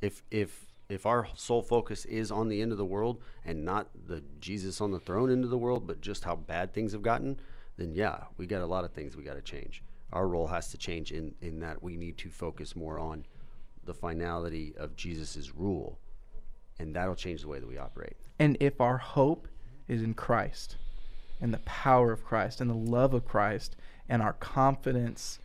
If 0.01 0.23
if 0.31 0.68
if 0.89 1.05
our 1.05 1.27
sole 1.35 1.61
focus 1.61 2.03
is 2.05 2.31
on 2.31 2.49
the 2.49 2.61
end 2.61 2.71
of 2.71 2.77
the 2.79 2.85
world 2.85 3.21
and 3.45 3.63
not 3.63 3.87
the 4.07 4.23
Jesus 4.39 4.81
on 4.81 4.91
the 4.91 4.99
throne 4.99 5.31
end 5.31 5.43
of 5.43 5.51
the 5.51 5.57
world, 5.57 5.85
but 5.85 6.01
just 6.01 6.23
how 6.23 6.35
bad 6.35 6.73
things 6.73 6.91
have 6.93 7.03
gotten, 7.03 7.39
then 7.77 7.93
yeah, 7.93 8.23
we 8.37 8.47
got 8.47 8.61
a 8.61 8.65
lot 8.65 8.83
of 8.83 8.91
things 8.91 9.15
we 9.15 9.23
got 9.23 9.35
to 9.35 9.41
change. 9.41 9.83
Our 10.11 10.27
role 10.27 10.47
has 10.47 10.71
to 10.71 10.77
change 10.77 11.11
in 11.11 11.35
in 11.41 11.59
that 11.59 11.83
we 11.83 11.95
need 11.95 12.17
to 12.17 12.29
focus 12.29 12.75
more 12.75 12.97
on 12.97 13.25
the 13.85 13.93
finality 13.93 14.73
of 14.77 14.95
Jesus' 14.95 15.53
rule, 15.55 15.99
and 16.79 16.95
that'll 16.95 17.15
change 17.15 17.41
the 17.41 17.47
way 17.47 17.59
that 17.59 17.69
we 17.69 17.77
operate. 17.77 18.17
And 18.39 18.57
if 18.59 18.81
our 18.81 18.97
hope 18.97 19.47
is 19.87 20.01
in 20.01 20.15
Christ 20.15 20.77
and 21.39 21.53
the 21.53 21.59
power 21.59 22.11
of 22.11 22.25
Christ 22.25 22.61
and 22.61 22.69
the 22.69 22.73
love 22.73 23.13
of 23.13 23.25
Christ 23.25 23.75
and 24.09 24.23
our 24.23 24.33
confidence 24.33 25.39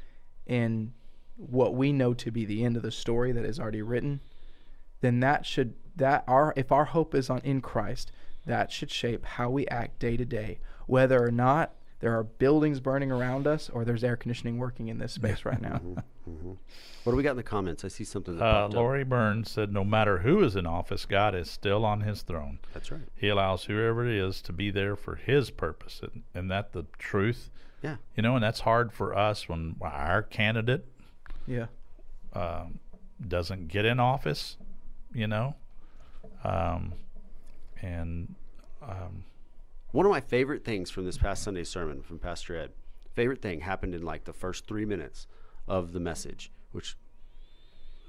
in 0.47 0.95
what 1.37 1.75
we 1.75 1.93
know 1.93 2.15
to 2.15 2.31
be 2.31 2.47
the 2.47 2.65
end 2.65 2.77
of 2.77 2.83
the 2.83 2.91
story 2.91 3.33
that 3.33 3.45
is 3.45 3.61
already 3.61 3.83
written, 3.83 4.21
then 5.05 5.21
that 5.21 5.45
should 5.47 5.75
that 5.97 6.25
our 6.27 6.53
if 6.57 6.73
our 6.73 6.87
hope 6.87 7.15
is 7.15 7.29
on 7.31 7.41
in 7.41 7.61
Christ, 7.61 8.11
that 8.47 8.73
should 8.73 8.91
shape 8.91 9.25
how 9.25 9.51
we 9.51 9.67
act 9.69 9.99
day 9.99 10.17
to 10.17 10.25
day, 10.25 10.59
whether 10.87 11.23
or 11.25 11.31
not 11.31 11.75
there 12.01 12.13
are 12.19 12.25
buildings 12.25 12.81
burning 12.81 13.11
around 13.11 13.47
us, 13.47 13.71
or 13.71 13.85
there's 13.85 14.05
air 14.05 14.17
conditioning 14.17 14.59
working 14.59 14.89
in 14.89 14.99
this 14.99 15.13
space 15.13 15.45
right 15.45 15.61
now. 15.63 15.79
hmm 16.25 16.53
What 17.05 17.13
do 17.13 17.17
we 17.17 17.23
got 17.23 17.31
in 17.33 17.37
the 17.37 17.43
comments? 17.43 17.85
I 17.85 17.89
see 17.89 18.05
something 18.05 18.37
that 18.37 18.45
Uh, 18.45 18.63
popped 18.63 18.75
up. 18.75 18.79
Lori 18.79 19.05
Burns 19.05 19.51
said, 19.51 19.73
"No 19.73 19.85
matter 19.85 20.19
who 20.19 20.43
is 20.43 20.57
in 20.57 20.67
office, 20.67 21.07
God 21.07 21.35
is 21.35 21.51
still 21.51 21.85
on 21.85 22.01
His 22.03 22.23
throne. 22.23 22.59
That's 22.75 22.91
right. 22.91 23.09
He 23.15 23.29
allows 23.29 23.65
whoever 23.65 24.07
it 24.07 24.15
is 24.17 24.43
to 24.43 24.53
be 24.53 24.71
there 24.71 24.97
for 24.97 25.15
His 25.17 25.51
purpose, 25.51 26.01
and, 26.03 26.23
and 26.35 26.51
that 26.51 26.73
the 26.73 26.85
truth. 26.99 27.51
Yeah. 27.83 27.97
You 28.17 28.23
know, 28.23 28.35
and 28.35 28.43
that's 28.43 28.61
hard 28.61 28.93
for 28.93 29.17
us 29.17 29.49
when 29.49 29.77
our 29.83 30.23
candidate 30.23 30.87
Yeah. 31.47 31.67
um, 32.33 32.81
doesn't 33.27 33.69
get 33.69 33.85
in 33.85 34.01
office. 34.01 34.57
You 35.15 35.29
know, 35.29 35.55
um, 36.43 36.93
and 37.81 38.35
um, 38.83 39.25
One 39.93 40.05
of 40.07 40.11
my 40.11 40.21
favorite 40.21 40.65
things 40.65 40.91
from 40.91 41.05
this 41.05 41.17
past 41.19 41.45
Sunday 41.45 41.63
sermon 41.63 42.03
from 42.03 42.19
Pastor 42.19 42.57
Ed, 42.57 42.73
favorite 43.15 43.41
thing 43.41 43.61
happened 43.61 43.95
in 43.95 44.03
like 44.03 44.25
the 44.25 44.33
first 44.33 44.67
three 44.67 44.85
minutes 44.85 45.29
of 45.69 45.93
the 45.93 46.01
message, 46.01 46.51
which 46.73 46.97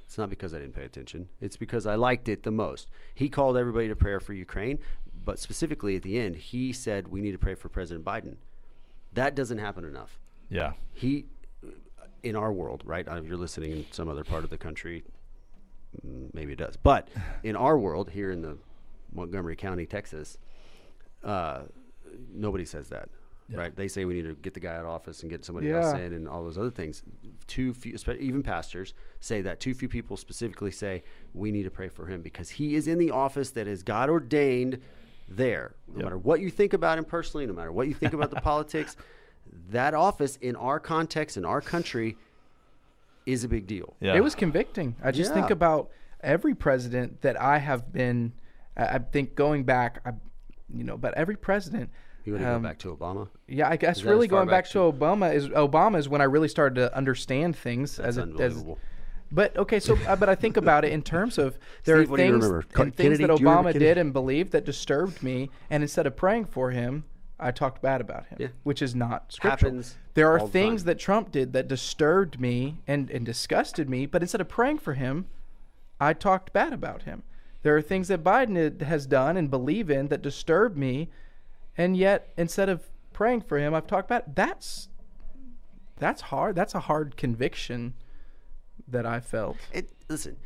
it's 0.07 0.17
not 0.17 0.31
because 0.31 0.53
I 0.55 0.59
didn't 0.59 0.73
pay 0.73 0.83
attention. 0.83 1.29
It's 1.39 1.57
because 1.57 1.85
I 1.85 1.93
liked 1.93 2.27
it 2.27 2.41
the 2.41 2.51
most. 2.51 2.89
He 3.13 3.29
called 3.29 3.55
everybody 3.55 3.87
to 3.87 3.95
prayer 3.95 4.19
for 4.19 4.33
Ukraine, 4.33 4.79
but 5.23 5.37
specifically 5.37 5.95
at 5.95 6.01
the 6.01 6.17
end, 6.19 6.35
he 6.37 6.73
said 6.73 7.07
we 7.07 7.21
need 7.21 7.33
to 7.33 7.37
pray 7.37 7.53
for 7.53 7.69
President 7.69 8.03
Biden. 8.03 8.37
That 9.13 9.35
doesn't 9.35 9.59
happen 9.59 9.85
enough. 9.85 10.19
yeah, 10.49 10.73
He, 10.91 11.25
in 12.23 12.35
our 12.35 12.51
world, 12.51 12.81
right? 12.83 13.07
Uh, 13.07 13.15
If 13.17 13.27
you're 13.27 13.37
listening 13.37 13.71
in 13.71 13.85
some 13.91 14.09
other 14.09 14.23
part 14.23 14.43
of 14.43 14.49
the 14.49 14.57
country, 14.57 15.03
maybe 16.33 16.53
it 16.53 16.57
does. 16.59 16.77
But 16.77 17.09
in 17.43 17.55
our 17.55 17.77
world, 17.77 18.09
here 18.11 18.31
in 18.31 18.41
the 18.41 18.57
Montgomery 19.13 19.55
County, 19.55 19.85
Texas, 19.85 20.37
uh, 21.23 21.63
nobody 22.33 22.65
says 22.65 22.89
that, 22.89 23.09
Yeah. 23.49 23.57
right? 23.59 23.75
They 23.75 23.87
say 23.87 24.05
we 24.05 24.13
need 24.15 24.23
to 24.27 24.35
get 24.35 24.53
the 24.53 24.59
guy 24.59 24.73
out 24.75 24.81
of 24.85 24.87
office 24.91 25.21
and 25.21 25.29
get 25.29 25.43
somebody 25.45 25.71
else 25.71 25.93
in, 25.93 26.13
and 26.13 26.27
all 26.27 26.43
those 26.43 26.57
other 26.57 26.69
things. 26.71 27.03
Too 27.47 27.73
few, 27.73 27.95
even 28.19 28.43
pastors 28.43 28.93
say 29.19 29.41
that. 29.41 29.59
Too 29.59 29.73
few 29.73 29.87
people 29.89 30.17
specifically 30.17 30.71
say 30.71 31.03
we 31.33 31.51
need 31.51 31.63
to 31.63 31.71
pray 31.71 31.89
for 31.89 32.05
him 32.07 32.21
because 32.21 32.49
he 32.51 32.75
is 32.75 32.87
in 32.87 32.97
the 32.97 33.11
office 33.11 33.51
that 33.51 33.67
is 33.67 33.83
God 33.83 34.09
ordained 34.09 34.79
there. 35.27 35.75
No 35.87 35.95
Yep. 35.95 36.03
matter 36.03 36.17
what 36.17 36.39
you 36.41 36.49
think 36.51 36.73
about 36.73 36.97
him 36.97 37.05
personally, 37.05 37.45
no 37.45 37.53
matter 37.53 37.71
what 37.71 37.87
you 37.87 37.93
think 37.93 38.13
about 38.13 38.29
the 38.29 38.35
politics, 38.41 38.95
that 39.69 39.93
office 39.93 40.35
in 40.37 40.55
our 40.55 40.79
context 40.79 41.37
in 41.37 41.45
our 41.45 41.61
country 41.61 42.17
is 43.25 43.43
a 43.43 43.47
big 43.47 43.67
deal. 43.67 43.95
yeah. 43.99 44.15
It 44.15 44.23
was 44.23 44.35
convicting. 44.35 44.95
I 45.03 45.11
just 45.11 45.33
think 45.33 45.49
about 45.49 45.89
every 46.21 46.55
president 46.55 47.21
that 47.21 47.39
I 47.41 47.57
have 47.57 47.91
been. 47.91 48.33
I 48.77 48.85
I 48.85 48.99
think 48.99 49.35
going 49.35 49.63
back, 49.63 50.01
I, 50.05 50.11
you 50.73 50.83
know, 50.83 50.97
but 50.97 51.13
every 51.15 51.35
president. 51.35 51.89
You 52.23 52.33
want 52.33 52.43
to 52.43 52.55
um, 52.55 52.61
go 52.63 52.69
back 52.69 52.79
to 52.79 52.95
Obama? 52.95 53.27
Yeah, 53.47 53.69
I 53.69 53.77
guess 53.77 54.01
really 54.03 54.27
going 54.27 54.47
back 54.47 54.65
back 54.65 54.71
to 54.71 54.79
Obama 54.79 55.33
is 55.33 55.47
Obama 55.49 55.99
is 55.99 56.09
when 56.09 56.21
I 56.21 56.23
really 56.23 56.47
started 56.47 56.75
to 56.75 56.95
understand 56.97 57.55
things 57.55 57.97
That's 57.97 58.09
as 58.09 58.17
a, 58.17 58.21
as 58.21 58.27
unbelievable. 58.27 58.79
But 59.31 59.55
okay, 59.57 59.79
so 59.79 59.97
uh, 60.07 60.15
but 60.15 60.29
I 60.29 60.35
think 60.35 60.57
about 60.57 60.85
it 60.85 60.91
in 60.91 61.01
terms 61.01 61.37
of 61.37 61.59
there 61.83 61.97
Steve, 61.97 62.07
are 62.07 62.11
what 62.11 62.17
do 62.17 62.25
you 62.25 62.31
things 62.31 62.45
and 62.45 62.73
Ca- 62.73 62.83
things 62.91 63.19
that 63.19 63.27
Do 63.27 63.33
you 63.33 63.47
remember 63.47 63.71
Obama 63.71 63.79
did 63.79 63.97
and 63.97 64.13
believed 64.13 64.51
that 64.53 64.65
disturbed 64.65 65.21
me, 65.21 65.49
and 65.69 65.83
instead 65.83 66.07
of 66.07 66.15
praying 66.15 66.45
for 66.45 66.71
him, 66.71 67.03
I 67.39 67.51
talked 67.51 67.81
bad 67.81 67.99
about 68.01 68.27
him, 68.27 68.37
Yeah. 68.39 68.47
which 68.63 68.81
is 68.81 68.95
not 68.95 69.31
scriptural. 69.31 69.71
Happens 69.73 69.95
there 70.13 70.31
are 70.31 70.39
all 70.39 70.45
the 70.45 70.51
things 70.51 70.85
that 70.85 70.97
Trump 70.97 71.31
did 71.31 71.51
that 71.53 71.67
disturbed 71.67 72.39
me 72.39 72.81
and 72.87 73.09
and 73.09 73.25
disgusted 73.25 73.89
me, 73.89 74.05
but 74.05 74.21
instead 74.21 74.41
of 74.41 74.47
praying 74.47 74.77
for 74.79 74.93
him, 74.93 75.27
I 75.99 76.13
talked 76.13 76.53
bad 76.53 76.71
about 76.73 77.03
him. 77.03 77.23
There 77.61 77.75
are 77.75 77.81
things 77.81 78.07
that 78.09 78.23
Biden 78.23 78.81
has 78.81 79.05
done 79.05 79.37
and 79.37 79.49
believe 79.49 79.89
in 79.89 80.07
that 80.09 80.21
disturb 80.21 80.75
me, 80.77 81.09
and 81.77 81.97
yet 81.97 82.31
instead 82.37 82.69
of 82.69 82.89
praying 83.11 83.41
for 83.41 83.57
him, 83.57 83.73
I've 83.73 83.87
talked 83.87 84.09
bad. 84.09 84.35
That's 84.35 84.87
that's 85.97 86.21
hard. 86.21 86.55
That's 86.55 86.75
a 86.75 86.81
hard 86.81 87.17
conviction 87.17 87.93
that 88.87 89.05
I 89.05 89.19
felt. 89.19 89.57
It, 89.73 89.89
listen, 90.09 90.37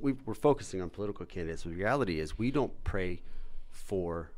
we, 0.00 0.12
we're 0.26 0.34
focusing 0.34 0.82
on 0.82 0.90
political 0.90 1.24
candidates. 1.26 1.62
The 1.62 1.70
reality 1.70 2.20
is 2.20 2.38
we 2.38 2.50
don't 2.50 2.72
pray 2.84 3.22
for 3.70 4.30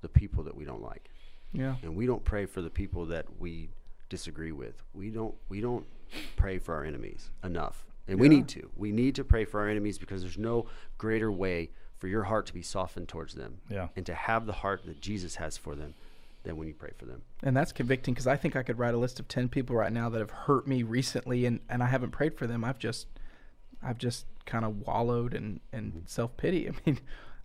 the 0.00 0.08
people 0.08 0.44
that 0.44 0.56
we 0.56 0.64
don't 0.64 0.82
like, 0.82 1.10
Yeah. 1.52 1.76
and 1.82 1.96
we 1.96 2.06
don't 2.06 2.24
pray 2.24 2.46
for 2.46 2.62
the 2.62 2.70
people 2.70 3.06
that 3.06 3.26
we 3.38 3.70
disagree 4.08 4.52
with. 4.52 4.82
We 4.92 5.10
don't 5.10 5.34
we 5.48 5.60
don't 5.60 5.86
pray 6.36 6.58
for 6.58 6.74
our 6.74 6.84
enemies 6.84 7.30
enough, 7.44 7.84
and 8.06 8.18
we 8.18 8.28
need 8.28 8.48
to. 8.48 8.70
We 8.76 8.92
need 8.92 9.14
to 9.16 9.24
pray 9.24 9.44
for 9.44 9.60
our 9.60 9.68
enemies 9.68 9.98
because 9.98 10.22
there's 10.22 10.38
no 10.38 10.66
greater 10.96 11.30
way 11.30 11.70
for 11.98 12.08
your 12.08 12.24
heart 12.24 12.46
to 12.46 12.54
be 12.54 12.62
softened 12.62 13.08
towards 13.08 13.34
them, 13.34 13.58
Yeah. 13.68 13.88
and 13.96 14.06
to 14.06 14.14
have 14.14 14.46
the 14.46 14.52
heart 14.52 14.86
that 14.86 15.00
Jesus 15.00 15.36
has 15.36 15.56
for 15.56 15.74
them, 15.74 15.94
than 16.44 16.56
when 16.56 16.68
you 16.68 16.74
pray 16.74 16.92
for 16.96 17.04
them. 17.04 17.22
And 17.42 17.56
that's 17.56 17.72
convicting 17.72 18.14
because 18.14 18.26
I 18.26 18.36
think 18.36 18.56
I 18.56 18.62
could 18.62 18.78
write 18.78 18.94
a 18.94 18.98
list 18.98 19.20
of 19.20 19.28
10 19.28 19.48
people 19.48 19.76
right 19.76 19.92
now 19.92 20.08
that 20.08 20.18
have 20.18 20.30
hurt 20.30 20.66
me 20.66 20.82
recently 20.82 21.44
and, 21.44 21.60
and 21.68 21.82
I 21.82 21.86
haven't 21.86 22.10
prayed 22.10 22.36
for 22.36 22.46
them. 22.46 22.64
I've 22.64 22.78
just 22.78 23.06
I've 23.82 23.98
just 23.98 24.26
kind 24.44 24.64
of 24.64 24.86
wallowed 24.86 25.34
in, 25.34 25.60
in 25.72 25.84
mm-hmm. 25.84 25.98
self-pity. 26.06 26.68
I 26.68 26.72
mean, 26.84 26.98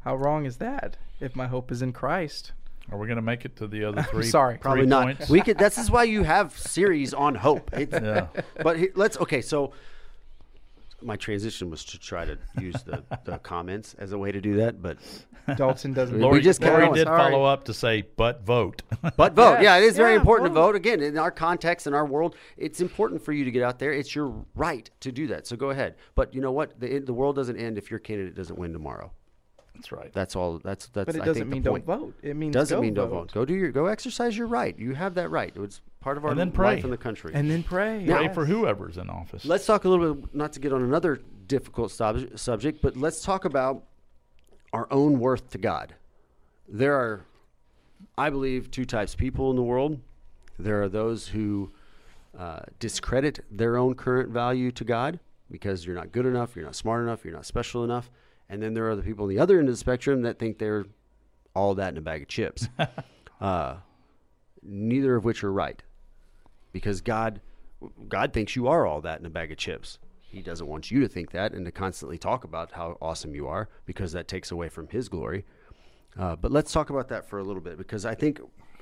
how 0.04 0.16
wrong 0.16 0.46
is 0.46 0.58
that 0.58 0.98
if 1.20 1.36
my 1.36 1.48
hope 1.48 1.72
is 1.72 1.82
in 1.82 1.94
Christ? 1.94 2.52
Are 2.92 2.98
we 2.98 3.08
going 3.08 3.16
to 3.16 3.22
make 3.22 3.46
it 3.46 3.56
to 3.58 3.68
the 3.68 3.86
other 3.86 4.04
three? 4.12 4.26
sorry. 4.26 4.56
three 4.56 4.62
Probably 4.62 4.86
not. 4.86 5.04
Points? 5.06 5.30
We 5.30 5.42
could. 5.42 5.58
This 5.58 5.78
is 5.78 5.90
why 5.90 6.04
you 6.04 6.24
have 6.24 6.58
series 6.58 7.14
on 7.14 7.36
hope. 7.36 7.70
It's, 7.78 7.94
yeah. 7.94 8.28
but 8.62 8.78
he, 8.78 8.90
let's 8.96 9.18
okay 9.18 9.42
so 9.42 9.72
my 11.02 11.16
transition 11.18 11.70
was 11.70 11.84
to 11.86 12.00
try 12.00 12.24
to 12.24 12.38
use 12.60 12.82
the, 12.84 13.04
the 13.26 13.38
comments 13.44 13.94
as 14.00 14.14
a 14.14 14.18
way 14.18 14.32
to 14.32 14.40
do 14.40 14.56
that 14.58 14.82
but 14.82 14.98
Dalton 15.58 15.92
doesn't. 15.92 16.16
We 16.16 16.22
Lori, 16.24 16.40
just 16.42 16.62
Lori 16.62 16.90
did 16.94 17.06
Sorry. 17.06 17.18
follow 17.18 17.44
up 17.44 17.66
to 17.66 17.74
say, 17.74 18.04
"But 18.16 18.46
vote." 18.46 18.82
but 19.18 19.34
vote 19.34 19.56
Yes. 19.56 19.64
yeah 19.64 19.78
it 19.78 19.84
is 19.84 19.98
very 19.98 20.14
Yeah, 20.14 20.20
important 20.20 20.48
to 20.50 20.54
vote. 20.54 20.68
vote 20.68 20.76
again 20.78 21.02
in 21.02 21.18
our 21.18 21.32
context 21.32 21.86
in 21.88 21.94
our 21.94 22.06
world 22.06 22.36
it's 22.58 22.80
important 22.80 23.22
for 23.22 23.34
you 23.34 23.44
to 23.44 23.52
get 23.52 23.64
out 23.64 23.80
there 23.80 23.92
it's 23.92 24.16
your 24.16 24.34
right 24.56 24.90
to 25.02 25.12
do 25.12 25.28
that 25.28 25.46
so 25.46 25.58
go 25.58 25.72
ahead 25.72 25.96
but 26.16 26.34
you 26.34 26.40
know 26.40 26.52
what 26.54 26.80
the, 26.80 27.00
the 27.00 27.14
world 27.14 27.36
doesn't 27.36 27.58
end 27.58 27.78
if 27.78 27.90
your 27.92 28.00
candidate 28.00 28.36
doesn't 28.36 28.58
win 28.58 28.72
tomorrow 28.72 29.12
That's 29.76 29.92
right. 29.92 30.14
that's 30.14 30.36
all 30.36 30.60
that's 30.64 30.88
that's 30.88 31.08
But 31.08 31.16
it 31.16 31.20
doesn't 31.26 31.36
think 31.44 31.48
mean 31.52 31.62
don't 31.64 31.84
vote. 31.86 32.14
It 32.22 32.36
means 32.36 32.54
doesn't 32.54 32.78
go 32.78 32.82
mean 32.82 32.94
don't 32.94 33.10
vote. 33.10 33.32
vote 33.32 33.34
go 33.34 33.46
do 33.46 33.54
your 33.56 33.72
go 33.72 33.88
exercise 33.88 34.38
your 34.38 34.48
right 34.48 34.78
you 34.78 34.94
have 34.94 35.16
that 35.16 35.30
right 35.30 35.52
it's 35.58 35.82
part 36.00 36.18
of 36.18 36.26
our 36.26 36.32
And 36.32 36.40
then 36.40 36.52
pray. 36.52 36.76
life 36.76 36.84
in 36.84 36.92
the 36.92 36.98
country 36.98 37.32
And 37.34 37.50
then 37.50 37.64
pray. 37.64 38.04
Pray 38.06 38.24
yes. 38.26 38.34
for 38.36 38.46
whoever's 38.46 38.98
in 38.98 39.10
office. 39.10 39.46
Let's 39.46 39.66
talk 39.66 39.86
a 39.86 39.90
little 39.90 40.14
bit, 40.14 40.36
not 40.36 40.54
to 40.54 40.60
get 40.60 40.74
on 40.74 40.84
another 40.84 41.22
difficult 41.48 41.92
sub- 41.92 42.38
subject, 42.38 42.82
but 42.82 42.96
let's 42.98 43.24
talk 43.24 43.46
about 43.46 43.84
our 44.74 44.88
own 44.92 45.20
worth 45.20 45.50
to 45.52 45.58
God. 45.58 45.96
There 46.68 46.94
are, 46.96 47.26
I 48.18 48.30
believe, 48.30 48.70
two 48.72 48.86
types 48.86 49.14
of 49.14 49.20
people 49.20 49.50
in 49.50 49.56
the 49.56 49.64
world. 49.64 50.00
There 50.60 50.82
are 50.84 50.90
those 50.90 51.28
who 51.30 51.72
uh, 52.38 52.60
discredit 52.80 53.40
their 53.50 53.78
own 53.78 53.96
current 53.96 54.30
value 54.30 54.72
to 54.72 54.84
God 54.84 55.20
because 55.52 55.86
you're 55.86 55.96
not 55.96 56.12
good 56.12 56.26
enough, 56.26 56.56
you're 56.56 56.66
not 56.66 56.76
smart 56.76 57.04
enough, 57.04 57.24
you're 57.24 57.34
not 57.34 57.46
special 57.46 57.84
enough. 57.84 58.10
And 58.50 58.62
then 58.62 58.74
there 58.74 58.90
are 58.90 58.96
the 58.96 59.02
people 59.02 59.24
on 59.24 59.30
the 59.30 59.40
other 59.40 59.60
end 59.60 59.68
of 59.68 59.74
the 59.74 59.78
spectrum 59.78 60.22
that 60.24 60.40
think 60.40 60.60
they're 60.60 60.86
all 61.56 61.76
that 61.76 61.90
in 61.90 61.98
a 61.98 62.02
bag 62.02 62.24
of 62.24 62.28
chips. 62.28 62.68
uh, 63.42 63.76
neither 64.62 65.16
of 65.16 65.26
which 65.26 65.44
are 65.44 65.52
right 65.52 65.82
because 66.72 67.02
God 67.02 67.42
God 68.08 68.32
thinks 68.32 68.56
you 68.56 68.68
are 68.68 68.86
all 68.86 69.02
that 69.02 69.20
in 69.20 69.26
a 69.26 69.30
bag 69.30 69.52
of 69.52 69.58
chips. 69.58 70.00
He 70.22 70.42
doesn't 70.42 70.68
want 70.68 70.90
you 70.90 71.02
to 71.02 71.08
think 71.08 71.32
that 71.32 71.54
and 71.54 71.66
to 71.66 71.72
constantly 71.72 72.18
talk 72.18 72.44
about 72.44 72.72
how 72.72 72.98
awesome 73.02 73.36
you 73.36 73.48
are 73.48 73.70
because 73.86 74.14
that 74.14 74.28
takes 74.28 74.52
away 74.52 74.70
from 74.70 74.88
His 74.88 75.10
glory. 75.10 75.46
Uh, 76.18 76.36
but 76.36 76.52
let's 76.52 76.72
talk 76.72 76.90
about 76.90 77.10
that 77.10 77.28
for 77.28 77.40
a 77.40 77.44
little 77.44 77.62
bit 77.62 77.78
because 77.78 78.06
I 78.06 78.16
think 78.16 78.40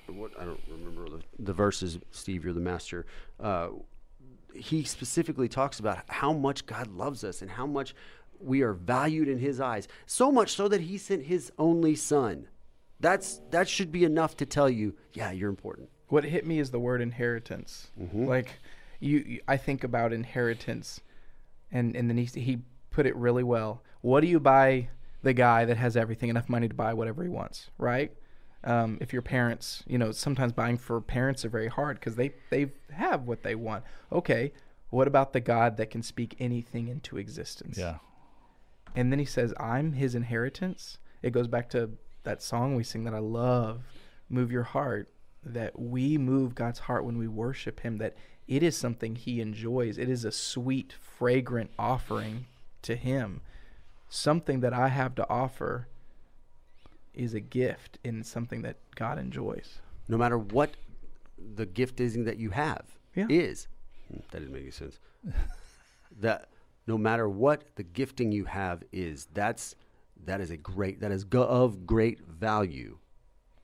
what 0.07 0.31
I 0.39 0.45
don't 0.45 0.59
remember 0.69 1.09
the, 1.09 1.23
the 1.39 1.53
verses. 1.53 1.99
Steve, 2.11 2.43
you're 2.43 2.53
the 2.53 2.59
master. 2.59 3.05
Uh, 3.39 3.69
he 4.53 4.83
specifically 4.83 5.47
talks 5.47 5.79
about 5.79 5.99
how 6.07 6.33
much 6.33 6.65
God 6.65 6.87
loves 6.87 7.23
us 7.23 7.41
and 7.41 7.49
how 7.49 7.65
much 7.65 7.95
we 8.43 8.61
are 8.61 8.73
valued 8.73 9.27
in 9.27 9.39
His 9.39 9.59
eyes. 9.59 9.87
So 10.05 10.31
much 10.31 10.51
so 10.55 10.67
that 10.67 10.81
He 10.81 10.97
sent 10.97 11.25
His 11.25 11.51
only 11.57 11.95
Son. 11.95 12.47
That's 12.99 13.41
that 13.49 13.67
should 13.67 13.91
be 13.91 14.03
enough 14.03 14.37
to 14.37 14.45
tell 14.45 14.69
you, 14.69 14.95
yeah, 15.13 15.31
you're 15.31 15.49
important. 15.49 15.89
What 16.07 16.23
hit 16.23 16.45
me 16.45 16.59
is 16.59 16.71
the 16.71 16.79
word 16.79 17.01
inheritance. 17.01 17.89
Mm-hmm. 17.99 18.25
Like 18.25 18.59
you, 18.99 19.17
you, 19.19 19.41
I 19.47 19.57
think 19.57 19.83
about 19.83 20.13
inheritance, 20.13 21.01
and 21.71 21.95
and 21.95 22.09
then 22.09 22.17
he 22.17 22.25
he 22.25 22.59
put 22.91 23.05
it 23.05 23.15
really 23.15 23.43
well. 23.43 23.81
What 24.01 24.21
do 24.21 24.27
you 24.27 24.39
buy 24.39 24.89
the 25.23 25.33
guy 25.33 25.65
that 25.65 25.77
has 25.77 25.95
everything, 25.95 26.29
enough 26.29 26.49
money 26.49 26.67
to 26.67 26.73
buy 26.73 26.93
whatever 26.93 27.23
he 27.23 27.29
wants, 27.29 27.69
right? 27.77 28.11
Um, 28.63 28.97
if 29.01 29.13
your 29.13 29.21
parents, 29.21 29.83
you 29.87 29.97
know, 29.97 30.11
sometimes 30.11 30.53
buying 30.53 30.77
for 30.77 31.01
parents 31.01 31.43
are 31.45 31.49
very 31.49 31.67
hard 31.67 31.99
because 31.99 32.15
they 32.15 32.33
they 32.49 32.71
have 32.91 33.23
what 33.23 33.41
they 33.41 33.55
want. 33.55 33.83
Okay, 34.11 34.53
what 34.91 35.07
about 35.07 35.33
the 35.33 35.39
God 35.39 35.77
that 35.77 35.89
can 35.89 36.03
speak 36.03 36.35
anything 36.39 36.87
into 36.87 37.17
existence? 37.17 37.77
Yeah. 37.77 37.97
And 38.95 39.11
then 39.11 39.19
he 39.19 39.25
says, 39.25 39.53
I'm 39.59 39.93
his 39.93 40.15
inheritance. 40.15 40.97
It 41.21 41.31
goes 41.31 41.47
back 41.47 41.69
to 41.69 41.91
that 42.23 42.41
song 42.41 42.75
we 42.75 42.83
sing 42.83 43.03
that 43.05 43.13
I 43.13 43.19
love, 43.19 43.83
Move 44.29 44.51
Your 44.51 44.63
Heart, 44.63 45.09
that 45.43 45.79
we 45.79 46.17
move 46.17 46.53
God's 46.55 46.79
heart 46.79 47.03
when 47.05 47.17
we 47.17 47.27
worship 47.27 47.79
him, 47.81 47.97
that 47.97 48.15
it 48.47 48.61
is 48.63 48.75
something 48.77 49.15
he 49.15 49.39
enjoys. 49.41 49.97
It 49.97 50.09
is 50.09 50.25
a 50.25 50.31
sweet, 50.31 50.93
fragrant 50.93 51.71
offering 51.79 52.45
to 52.83 52.95
him. 52.95 53.41
Something 54.09 54.59
that 54.59 54.73
I 54.73 54.89
have 54.89 55.15
to 55.15 55.29
offer 55.29 55.87
is 57.13 57.33
a 57.33 57.39
gift 57.39 57.97
and 58.03 58.25
something 58.25 58.61
that 58.63 58.77
God 58.95 59.17
enjoys. 59.19 59.79
no 60.07 60.17
matter 60.17 60.37
what 60.37 60.75
the 61.55 61.65
gift 61.65 61.99
is 62.01 62.15
that 62.25 62.37
you 62.37 62.49
have 62.49 62.83
Yeah. 63.15 63.27
is. 63.29 63.67
That 64.09 64.39
didn't 64.39 64.51
make 64.51 64.63
any 64.63 64.71
sense. 64.71 64.99
that 66.19 66.49
no 66.87 66.97
matter 66.97 67.29
what 67.29 67.63
the 67.75 67.83
gifting 67.83 68.31
you 68.31 68.45
have 68.45 68.83
is, 68.91 69.27
that's 69.33 69.75
that 70.25 70.39
is 70.41 70.51
a 70.51 70.57
great 70.57 70.99
that 71.01 71.11
is 71.11 71.25
of 71.33 71.85
great 71.85 72.19
value 72.27 72.97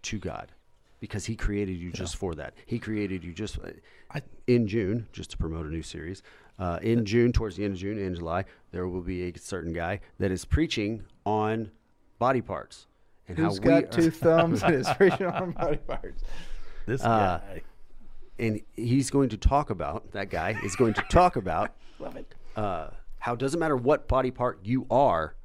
to 0.04 0.18
God 0.20 0.52
because 1.00 1.26
He 1.26 1.36
created 1.36 1.74
you 1.78 1.92
just 1.92 2.16
for 2.16 2.34
that. 2.36 2.54
He 2.66 2.80
created 2.80 3.24
you 3.24 3.34
just 3.34 3.60
uh, 3.60 3.70
I- 4.12 4.22
in 4.48 4.68
June, 4.68 5.08
just 5.12 5.32
to 5.32 5.38
promote 5.38 5.66
a 5.66 5.70
new 5.70 5.84
series. 5.84 6.24
Uh, 6.60 6.80
in 6.82 7.06
June, 7.06 7.32
towards 7.32 7.56
the 7.58 7.64
end 7.66 7.74
of 7.74 7.80
June 7.80 8.00
and 8.00 8.16
July, 8.16 8.44
there 8.72 8.88
will 8.88 9.02
be 9.02 9.24
a 9.30 9.38
certain 9.38 9.74
guy 9.74 10.00
that 10.18 10.32
is 10.32 10.44
preaching 10.46 11.04
on 11.26 11.70
body 12.18 12.42
parts 12.42 12.88
and 13.28 13.38
Who's 13.38 13.58
how 13.60 13.64
we 13.64 13.82
got 13.82 13.92
two 13.92 14.10
thumbs 14.26 14.64
and 14.64 14.74
is 14.74 14.88
preaching 14.98 15.28
on 15.28 15.52
body 15.52 15.78
parts? 15.78 16.24
This 16.88 17.04
Uh, 17.04 17.38
guy. 17.40 17.62
and 18.40 18.62
he's 18.76 19.12
going 19.12 19.30
to 19.30 19.38
talk 19.38 19.70
about 19.70 20.12
that 20.14 20.30
guy 20.32 20.60
is 20.64 20.76
going 20.76 20.94
to 20.96 21.02
talk 21.12 21.36
about 21.36 21.76
Love 22.00 22.16
it. 22.16 22.34
uh, 22.56 22.88
how 23.28 23.34
it 23.34 23.40
doesn't 23.40 23.60
matter 23.60 23.76
what 23.76 24.08
body 24.08 24.32
part 24.32 24.58
you 24.64 24.88
are, 24.90 25.36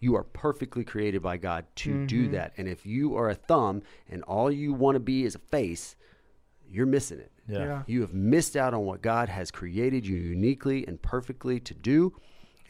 you 0.00 0.16
are 0.16 0.22
perfectly 0.22 0.82
created 0.82 1.20
by 1.20 1.36
God 1.36 1.66
to 1.76 2.06
do 2.06 2.22
mm-hmm. 2.22 2.32
that. 2.32 2.54
And 2.56 2.66
if 2.66 2.86
you 2.86 3.14
are 3.14 3.28
a 3.28 3.34
thumb 3.34 3.82
and 4.08 4.22
all 4.22 4.50
you 4.50 4.72
want 4.72 4.94
to 4.94 5.00
be 5.00 5.22
is 5.24 5.34
a 5.34 5.38
face, 5.38 5.96
you're 6.66 6.86
missing 6.86 7.18
it. 7.18 7.30
Yeah. 7.46 7.58
Yeah. 7.58 7.82
You 7.86 8.00
have 8.00 8.14
missed 8.14 8.56
out 8.56 8.72
on 8.72 8.86
what 8.86 9.02
God 9.02 9.28
has 9.28 9.50
created 9.50 10.06
you 10.06 10.16
uniquely 10.16 10.86
and 10.86 11.00
perfectly 11.02 11.60
to 11.60 11.74
do. 11.74 12.14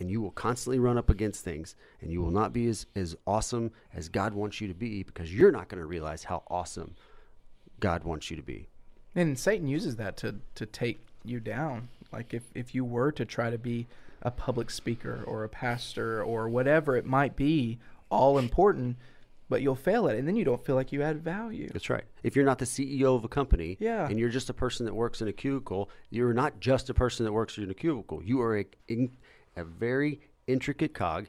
And 0.00 0.10
you 0.10 0.20
will 0.20 0.32
constantly 0.32 0.80
run 0.80 0.98
up 0.98 1.10
against 1.10 1.44
things, 1.44 1.76
and 2.00 2.10
you 2.10 2.20
will 2.20 2.32
not 2.32 2.52
be 2.52 2.66
as, 2.66 2.86
as 2.96 3.14
awesome 3.24 3.70
as 3.94 4.08
God 4.08 4.34
wants 4.34 4.60
you 4.60 4.66
to 4.66 4.74
be 4.74 5.04
because 5.04 5.32
you're 5.32 5.52
not 5.52 5.68
going 5.68 5.80
to 5.80 5.86
realize 5.86 6.24
how 6.24 6.42
awesome 6.48 6.96
God 7.78 8.02
wants 8.02 8.32
you 8.32 8.36
to 8.36 8.42
be. 8.42 8.68
And 9.14 9.38
Satan 9.38 9.68
uses 9.68 9.94
that 9.96 10.16
to 10.18 10.34
to 10.56 10.66
take 10.66 11.06
you 11.24 11.38
down. 11.38 11.88
Like 12.12 12.34
if 12.34 12.42
if 12.54 12.74
you 12.74 12.84
were 12.84 13.12
to 13.12 13.24
try 13.24 13.48
to 13.48 13.58
be 13.58 13.86
a 14.26 14.30
public 14.32 14.70
speaker 14.70 15.22
or 15.24 15.44
a 15.44 15.48
pastor 15.48 16.20
or 16.20 16.48
whatever 16.48 16.96
it 16.96 17.06
might 17.06 17.36
be, 17.36 17.78
all 18.10 18.38
important, 18.38 18.96
but 19.48 19.62
you'll 19.62 19.76
fail 19.76 20.08
at 20.08 20.16
it, 20.16 20.18
and 20.18 20.26
then 20.26 20.34
you 20.34 20.44
don't 20.44 20.66
feel 20.66 20.74
like 20.74 20.90
you 20.90 21.00
add 21.00 21.22
value. 21.22 21.70
That's 21.72 21.88
right. 21.88 22.02
If 22.24 22.34
you're 22.34 22.44
not 22.44 22.58
the 22.58 22.64
CEO 22.64 23.14
of 23.14 23.24
a 23.24 23.28
company 23.28 23.76
Yeah. 23.78 24.08
and 24.08 24.18
you're 24.18 24.28
just 24.28 24.50
a 24.50 24.52
person 24.52 24.84
that 24.86 24.94
works 24.94 25.22
in 25.22 25.28
a 25.28 25.32
cubicle, 25.32 25.88
you're 26.10 26.34
not 26.34 26.58
just 26.58 26.90
a 26.90 26.94
person 26.94 27.24
that 27.24 27.32
works 27.32 27.56
in 27.56 27.70
a 27.70 27.74
cubicle. 27.74 28.20
You 28.20 28.40
are 28.40 28.58
a, 28.58 28.66
in, 28.88 29.16
a 29.54 29.62
very 29.62 30.20
intricate 30.48 30.92
cog 30.92 31.26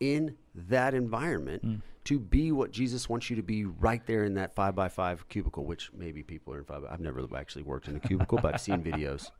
in 0.00 0.36
that 0.52 0.92
environment 0.92 1.62
hmm. 1.62 1.74
to 2.06 2.18
be 2.18 2.50
what 2.50 2.72
Jesus 2.72 3.08
wants 3.08 3.30
you 3.30 3.36
to 3.36 3.42
be 3.44 3.64
right 3.64 4.04
there 4.06 4.24
in 4.24 4.34
that 4.34 4.56
five 4.56 4.74
by 4.74 4.88
five 4.88 5.28
cubicle, 5.28 5.64
which 5.64 5.90
maybe 5.96 6.24
people 6.24 6.52
are 6.52 6.58
in 6.58 6.64
five. 6.64 6.82
I've 6.90 6.98
never 6.98 7.24
actually 7.36 7.62
worked 7.62 7.86
in 7.86 7.94
a 7.94 8.00
cubicle, 8.00 8.40
but 8.42 8.54
I've 8.54 8.60
seen 8.60 8.82
videos. 8.90 9.30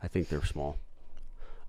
I 0.00 0.06
think 0.06 0.28
they're 0.28 0.44
small. 0.44 0.78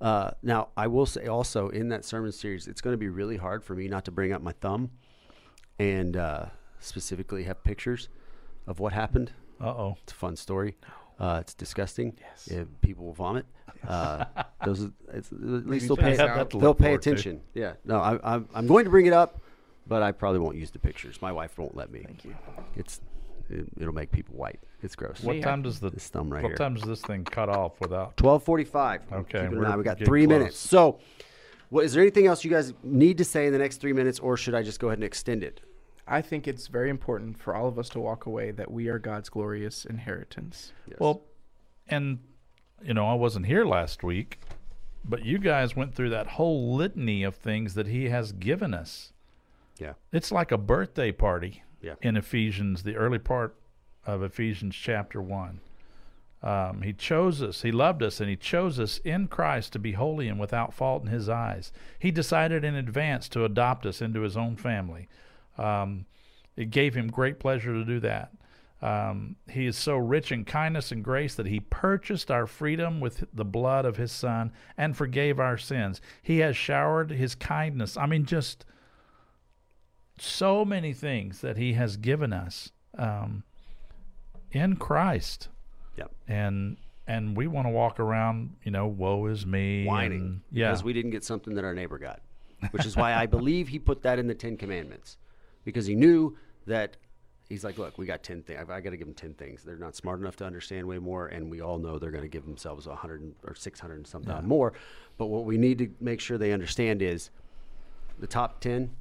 Uh, 0.02 0.32
now, 0.42 0.70
I 0.76 0.88
will 0.88 1.06
say 1.06 1.28
also 1.28 1.70
in 1.70 1.90
that 1.90 2.04
sermon 2.06 2.32
series, 2.32 2.68
it's 2.68 2.82
going 2.82 2.94
to 2.94 2.98
be 2.98 3.10
really 3.10 3.38
hard 3.38 3.64
for 3.64 3.76
me 3.76 3.88
not 3.88 4.06
to 4.06 4.12
bring 4.12 4.34
up 4.34 4.42
my 4.42 4.52
thumb 4.54 4.90
and 5.80 6.18
uh, 6.18 6.46
specifically 6.80 7.44
have 7.44 7.64
pictures 7.64 8.10
of 8.68 8.80
what 8.80 8.94
happened. 8.94 9.32
Uh 9.62 9.68
oh. 9.68 9.98
It's 10.04 10.12
a 10.12 10.16
fun 10.16 10.36
story. 10.36 10.76
Uh, 11.20 11.38
it's 11.42 11.54
disgusting. 11.54 12.18
Yes. 12.20 12.50
Yeah, 12.52 12.64
people 12.82 13.06
will 13.06 13.14
vomit. 13.14 13.46
Uh, 13.88 14.26
those, 14.66 14.86
are- 14.86 14.92
it's, 15.14 15.32
at 15.32 15.40
least 15.42 15.66
Maybe 15.66 15.88
they'll 15.88 15.96
pay. 15.98 16.16
They'll 16.16 16.74
pay 16.74 16.84
forward 16.86 17.02
to. 17.04 17.10
attention. 17.12 17.42
Yeah. 17.54 17.74
No, 17.86 18.00
I, 18.00 18.20
I'm, 18.36 18.50
I'm 18.54 18.68
going 18.68 18.84
to 18.86 18.90
bring 18.92 19.06
it 19.06 19.14
up, 19.14 19.40
but 19.88 20.02
I 20.04 20.12
probably 20.12 20.40
won't 20.40 20.58
use 20.58 20.72
the 20.72 20.80
pictures. 20.80 21.22
My 21.22 21.32
wife 21.32 21.58
won't 21.58 21.76
let 21.78 21.92
me. 21.92 22.02
Thank 22.04 22.26
you. 22.26 22.36
It's, 22.76 23.00
it, 23.50 23.66
it'll 23.80 23.94
make 23.94 24.12
people 24.12 24.36
white. 24.36 24.60
It's 24.82 24.96
gross. 24.96 25.22
What 25.24 25.36
Me, 25.36 25.40
I- 25.42 25.44
time 25.46 25.62
does 25.62 25.80
the 25.80 25.90
This 25.90 26.08
thumb 26.10 26.30
right 26.32 26.44
what 26.44 26.50
here. 26.50 26.58
time 26.58 26.74
does 26.76 26.84
this 26.84 27.02
thing 27.02 27.24
cut 27.24 27.50
off 27.50 27.80
without? 27.80 28.18
Twelve 28.18 28.44
forty-five. 28.44 29.02
Okay, 29.12 29.42
Keep 29.48 29.52
we're 29.58 29.66
eye. 29.66 29.76
We 29.76 29.84
got 29.84 30.00
three 30.00 30.26
close. 30.26 30.38
minutes. 30.40 30.58
So, 30.58 31.00
what 31.70 31.86
is 31.86 31.94
there 31.94 32.02
anything 32.02 32.28
else 32.28 32.44
you 32.44 32.52
guys 32.52 32.74
need 32.84 33.18
to 33.20 33.24
say 33.26 33.48
in 33.48 33.54
the 33.54 33.60
next 33.60 33.78
three 33.78 33.94
minutes, 33.94 34.20
or 34.20 34.36
should 34.38 34.56
I 34.56 34.62
just 34.64 34.80
go 34.80 34.88
ahead 34.88 34.98
and 35.00 35.06
extend 35.06 35.44
it? 35.44 35.62
I 36.06 36.22
think 36.22 36.48
it's 36.50 36.68
very 36.68 36.90
important 36.90 37.40
for 37.40 37.56
all 37.56 37.68
of 37.68 37.80
us 37.80 37.88
to 37.90 38.00
walk 38.00 38.26
away 38.26 38.52
that 38.52 38.70
we 38.70 38.90
are 38.90 39.00
God's 39.00 39.30
glorious 39.30 39.86
inheritance. 39.86 40.74
Yes. 40.88 41.00
Well, 41.00 41.22
and 41.88 42.20
you 42.84 42.94
know, 42.94 43.08
I 43.08 43.14
wasn't 43.14 43.46
here 43.46 43.64
last 43.64 44.04
week, 44.04 44.40
but 45.06 45.24
you 45.24 45.38
guys 45.40 45.78
went 45.78 45.96
through 45.96 46.10
that 46.10 46.28
whole 46.28 46.76
litany 46.76 47.24
of 47.24 47.36
things 47.36 47.74
that 47.76 47.88
he 47.88 48.10
has 48.10 48.34
given 48.34 48.74
us. 48.74 49.14
yeah, 49.80 49.94
It's 50.12 50.30
like 50.32 50.52
a 50.52 50.58
birthday 50.58 51.14
party 51.14 51.64
Yeah. 51.84 51.96
in 52.02 52.16
Ephesians, 52.18 52.84
the 52.84 52.96
early 52.96 53.20
part 53.20 53.56
of 54.06 54.24
Ephesians 54.24 54.76
chapter 54.76 55.22
1. 55.22 55.60
Um, 56.42 56.82
he 56.82 56.92
chose 56.92 57.42
us, 57.42 57.62
he 57.62 57.72
loved 57.72 58.04
us, 58.04 58.20
and 58.20 58.30
he 58.30 58.36
chose 58.36 58.80
us 58.80 59.00
in 59.00 59.28
Christ 59.28 59.74
to 59.74 59.80
be 59.80 59.94
holy 59.94 60.28
and 60.28 60.40
without 60.40 60.74
fault 60.74 61.04
in 61.04 61.10
his 61.10 61.30
eyes. 61.30 61.72
He 62.00 62.12
decided 62.12 62.64
in 62.66 62.76
advance 62.76 63.30
to 63.30 63.46
adopt 63.46 63.86
us 63.86 64.02
into 64.02 64.22
his 64.22 64.36
own 64.36 64.58
family. 64.58 65.08
Um, 65.58 66.06
it 66.58 66.70
gave 66.70 66.96
him 66.96 67.10
great 67.10 67.40
pleasure 67.40 67.74
to 67.74 67.86
do 67.86 68.00
that. 68.02 68.32
Um, 68.82 69.38
he 69.50 69.66
is 69.66 69.78
so 69.78 69.96
rich 69.96 70.34
in 70.34 70.44
kindness 70.44 70.92
and 70.92 71.02
grace 71.02 71.36
that 71.36 71.46
he 71.46 71.62
purchased 71.62 72.30
our 72.30 72.46
freedom 72.46 73.00
with 73.00 73.24
the 73.34 73.46
blood 73.46 73.86
of 73.86 73.96
his 73.96 74.12
son 74.12 74.52
and 74.78 74.98
forgave 74.98 75.40
our 75.40 75.58
sins. 75.58 76.02
He 76.22 76.40
has 76.40 76.58
showered 76.58 77.10
his 77.10 77.36
kindness. 77.36 77.96
I 77.96 78.06
mean, 78.06 78.26
just 78.26 78.66
so 80.18 80.64
many 80.64 80.94
things 80.94 81.42
that 81.42 81.58
he 81.58 81.74
has 81.74 81.98
given 81.98 82.34
us 82.34 82.72
um, 82.98 83.44
in 84.52 84.76
Christ. 84.76 85.50
Yep. 85.98 86.12
And 86.28 86.78
and 87.06 87.36
we 87.36 87.48
want 87.48 87.68
to 87.68 87.72
walk 87.72 88.00
around, 88.00 88.56
you 88.64 88.72
know, 88.72 88.88
woe 88.88 89.26
is 89.26 89.46
me, 89.46 89.86
whining 89.86 90.22
and- 90.22 90.42
yeah, 90.52 90.70
because 90.70 90.84
we 90.84 90.94
didn't 90.94 91.12
get 91.12 91.24
something 91.24 91.56
that 91.56 91.66
our 91.66 91.74
neighbor 91.74 91.98
got, 91.98 92.22
which 92.72 92.86
is 92.86 92.96
why 92.96 93.14
I 93.14 93.26
believe 93.38 93.68
he 93.68 93.80
put 93.80 94.04
that 94.04 94.20
in 94.20 94.28
the 94.28 94.34
Ten 94.34 94.56
Commandments 94.56 95.18
because 95.66 95.86
he 95.86 95.96
knew 95.96 96.38
that 96.66 96.96
he's 97.50 97.64
like, 97.64 97.78
look, 97.78 97.98
we 97.98 98.06
got 98.06 98.24
ten 98.24 98.42
things. 98.42 98.60
I 98.70 98.80
got 98.80 98.92
to 98.92 98.98
give 98.98 99.08
them 99.08 99.16
ten 99.16 99.34
things. 99.34 99.64
They're 99.64 99.76
not 99.76 99.96
smart 99.96 100.22
enough 100.22 100.38
to 100.38 100.46
understand 100.46 100.88
way 100.88 100.98
more, 100.98 101.28
and 101.28 101.50
we 101.52 101.60
all 101.62 101.78
know 101.78 102.00
they're 102.00 102.12
going 102.12 102.24
to 102.24 102.30
give 102.30 102.46
themselves 102.46 102.88
a 102.88 102.96
hundred 102.96 103.34
or 103.46 103.54
six 103.56 103.80
hundred 103.80 103.96
and 103.96 104.08
something 104.08 104.48
more. 104.48 104.74
But 105.18 105.26
what 105.28 105.44
we 105.44 105.58
need 105.58 105.80
to 105.80 105.90
make 106.00 106.22
sure 106.22 106.38
they 106.38 106.54
understand 106.54 107.02
is 107.02 107.32
the 108.20 108.28
top 108.28 108.62
ten 108.62 108.92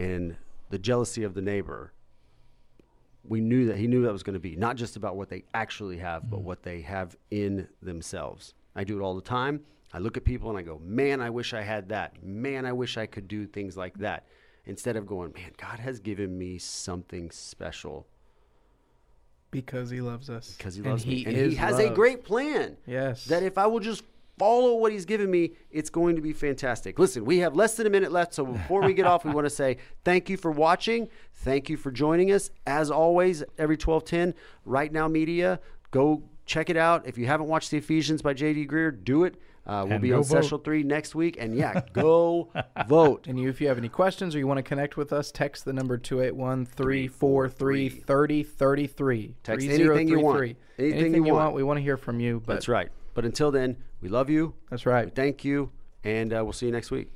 and 0.00 0.36
the 0.70 0.78
jealousy 0.78 1.22
of 1.22 1.34
the 1.34 1.42
neighbor 1.42 1.92
we 3.24 3.40
knew 3.40 3.66
that 3.66 3.76
he 3.76 3.86
knew 3.86 4.02
that 4.02 4.12
was 4.12 4.22
going 4.22 4.34
to 4.34 4.40
be 4.40 4.56
not 4.56 4.76
just 4.76 4.96
about 4.96 5.16
what 5.16 5.28
they 5.28 5.44
actually 5.52 5.98
have, 5.98 6.30
but 6.30 6.40
mm. 6.40 6.44
what 6.44 6.62
they 6.62 6.80
have 6.80 7.16
in 7.30 7.68
themselves. 7.82 8.54
I 8.74 8.84
do 8.84 8.98
it 8.98 9.02
all 9.02 9.14
the 9.14 9.20
time. 9.20 9.60
I 9.92 9.98
look 9.98 10.16
at 10.16 10.24
people 10.24 10.48
and 10.50 10.58
I 10.58 10.62
go, 10.62 10.80
man, 10.82 11.20
I 11.20 11.30
wish 11.30 11.52
I 11.52 11.62
had 11.62 11.88
that. 11.90 12.22
Man, 12.22 12.64
I 12.64 12.72
wish 12.72 12.96
I 12.96 13.06
could 13.06 13.28
do 13.28 13.46
things 13.46 13.76
like 13.76 13.98
that. 13.98 14.26
Instead 14.66 14.96
of 14.96 15.06
going, 15.06 15.32
man, 15.32 15.50
God 15.56 15.80
has 15.80 15.98
given 16.00 16.38
me 16.38 16.58
something 16.58 17.30
special 17.30 18.06
Because 19.50 19.90
he 19.90 20.00
loves 20.00 20.30
us. 20.30 20.54
because 20.56 20.76
he 20.76 20.80
And 20.80 20.90
loves 20.90 21.06
me. 21.06 21.16
he 21.16 21.26
And 21.26 21.36
he 21.36 21.54
has 21.56 21.78
a 21.78 21.90
great 21.90 22.24
plan. 22.24 22.76
Yes. 22.86 23.24
That 23.26 23.42
if 23.42 23.58
I 23.58 23.66
will 23.66 23.80
just 23.80 24.04
follow 24.40 24.74
what 24.76 24.90
he's 24.90 25.04
given 25.04 25.30
me, 25.30 25.52
it's 25.70 25.90
going 25.90 26.16
to 26.16 26.22
be 26.22 26.32
fantastic. 26.32 26.98
Listen, 26.98 27.24
we 27.24 27.38
have 27.38 27.54
less 27.54 27.76
than 27.76 27.86
a 27.86 27.90
minute 27.90 28.10
left, 28.10 28.34
so 28.34 28.44
before 28.46 28.82
we 28.82 28.94
get 28.94 29.06
off, 29.06 29.24
we 29.24 29.30
want 29.32 29.44
to 29.46 29.50
say 29.50 29.76
thank 30.04 30.28
you 30.28 30.36
for 30.36 30.50
watching. 30.50 31.08
Thank 31.34 31.68
you 31.68 31.76
for 31.76 31.90
joining 31.92 32.32
us. 32.32 32.50
As 32.66 32.90
always, 32.90 33.44
every 33.58 33.76
1210, 33.76 34.34
RightNow 34.66 35.10
Media, 35.10 35.60
go 35.90 36.22
check 36.46 36.70
it 36.70 36.76
out. 36.76 37.06
If 37.06 37.16
you 37.18 37.26
haven't 37.26 37.46
watched 37.48 37.70
The 37.70 37.76
Ephesians 37.76 38.22
by 38.22 38.32
J.D. 38.34 38.66
Greear, 38.66 39.04
do 39.04 39.24
it. 39.24 39.36
Uh, 39.66 39.82
we'll 39.84 39.92
And 39.94 40.02
be 40.02 40.12
on 40.12 40.22
vote. 40.22 40.26
Special 40.42 40.58
3 40.58 40.82
next 40.82 41.14
week. 41.14 41.36
And 41.38 41.54
yeah, 41.54 41.82
go 41.92 42.48
vote. 42.88 43.26
And 43.28 43.38
you, 43.38 43.48
if 43.50 43.60
you 43.60 43.68
have 43.68 43.76
any 43.78 43.90
questions 43.90 44.34
or 44.34 44.38
you 44.38 44.46
want 44.46 44.56
to 44.58 44.62
connect 44.62 44.96
with 44.96 45.12
us, 45.12 45.30
text 45.30 45.64
the 45.66 45.72
number 45.72 45.96
281 45.98 46.64
343 46.66 47.88
3033. 47.90 49.34
Text 49.42 49.66
anything 49.68 50.08
you 50.08 50.20
want. 50.20 50.38
Anything 50.42 50.56
Anything, 50.78 51.14
you 51.14 51.26
you 51.26 51.34
want. 51.34 51.44
want. 51.44 51.54
We 51.56 51.62
want 51.62 51.76
to 51.76 51.82
hear 51.82 51.96
from 51.98 52.20
you. 52.20 52.42
But 52.44 52.54
That's 52.54 52.68
right. 52.68 52.88
But 53.20 53.26
until 53.26 53.50
then, 53.50 53.76
we 54.00 54.08
love 54.08 54.30
you. 54.30 54.54
That's 54.70 54.86
We 54.86 54.92
right. 54.92 55.14
thank 55.14 55.44
you. 55.44 55.70
And 56.04 56.32
uh, 56.32 56.40
we'll 56.42 56.54
see 56.54 56.64
you 56.64 56.72
next 56.72 56.90
week. 56.90 57.10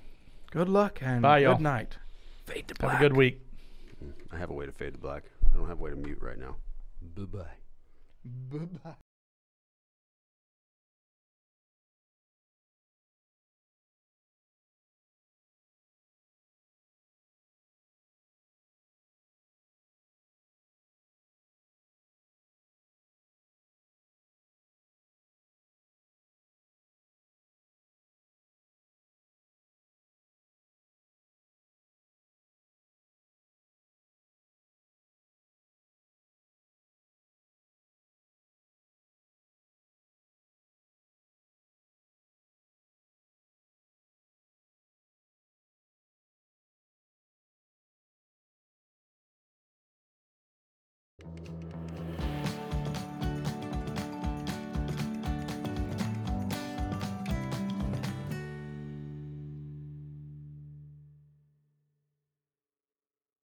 Good 0.51 0.69
luck 0.69 0.99
and 1.01 1.23
Bye, 1.23 1.39
y'all. 1.39 1.55
good 1.55 1.63
night. 1.63 1.97
Fade 2.45 2.69
to 2.69 2.75
black. 2.75 2.93
have 2.93 3.01
a 3.01 3.05
good 3.09 3.17
week. 3.17 3.41
I 4.31 4.37
have 4.37 4.51
a 4.51 4.53
way 4.53 4.67
to 4.67 4.73
fade 4.73 4.93
to 4.93 4.99
black. 5.01 5.23
I 5.51 5.57
don't 5.57 5.67
have 5.67 5.81
a 5.81 5.83
way 5.83 5.89
to 5.89 5.97
mute 5.97 6.19
right 6.21 6.39
now. 6.39 6.57
Bye 7.17 7.23
bye. 7.25 7.45
Bye 8.53 8.67
bye. 8.85 8.95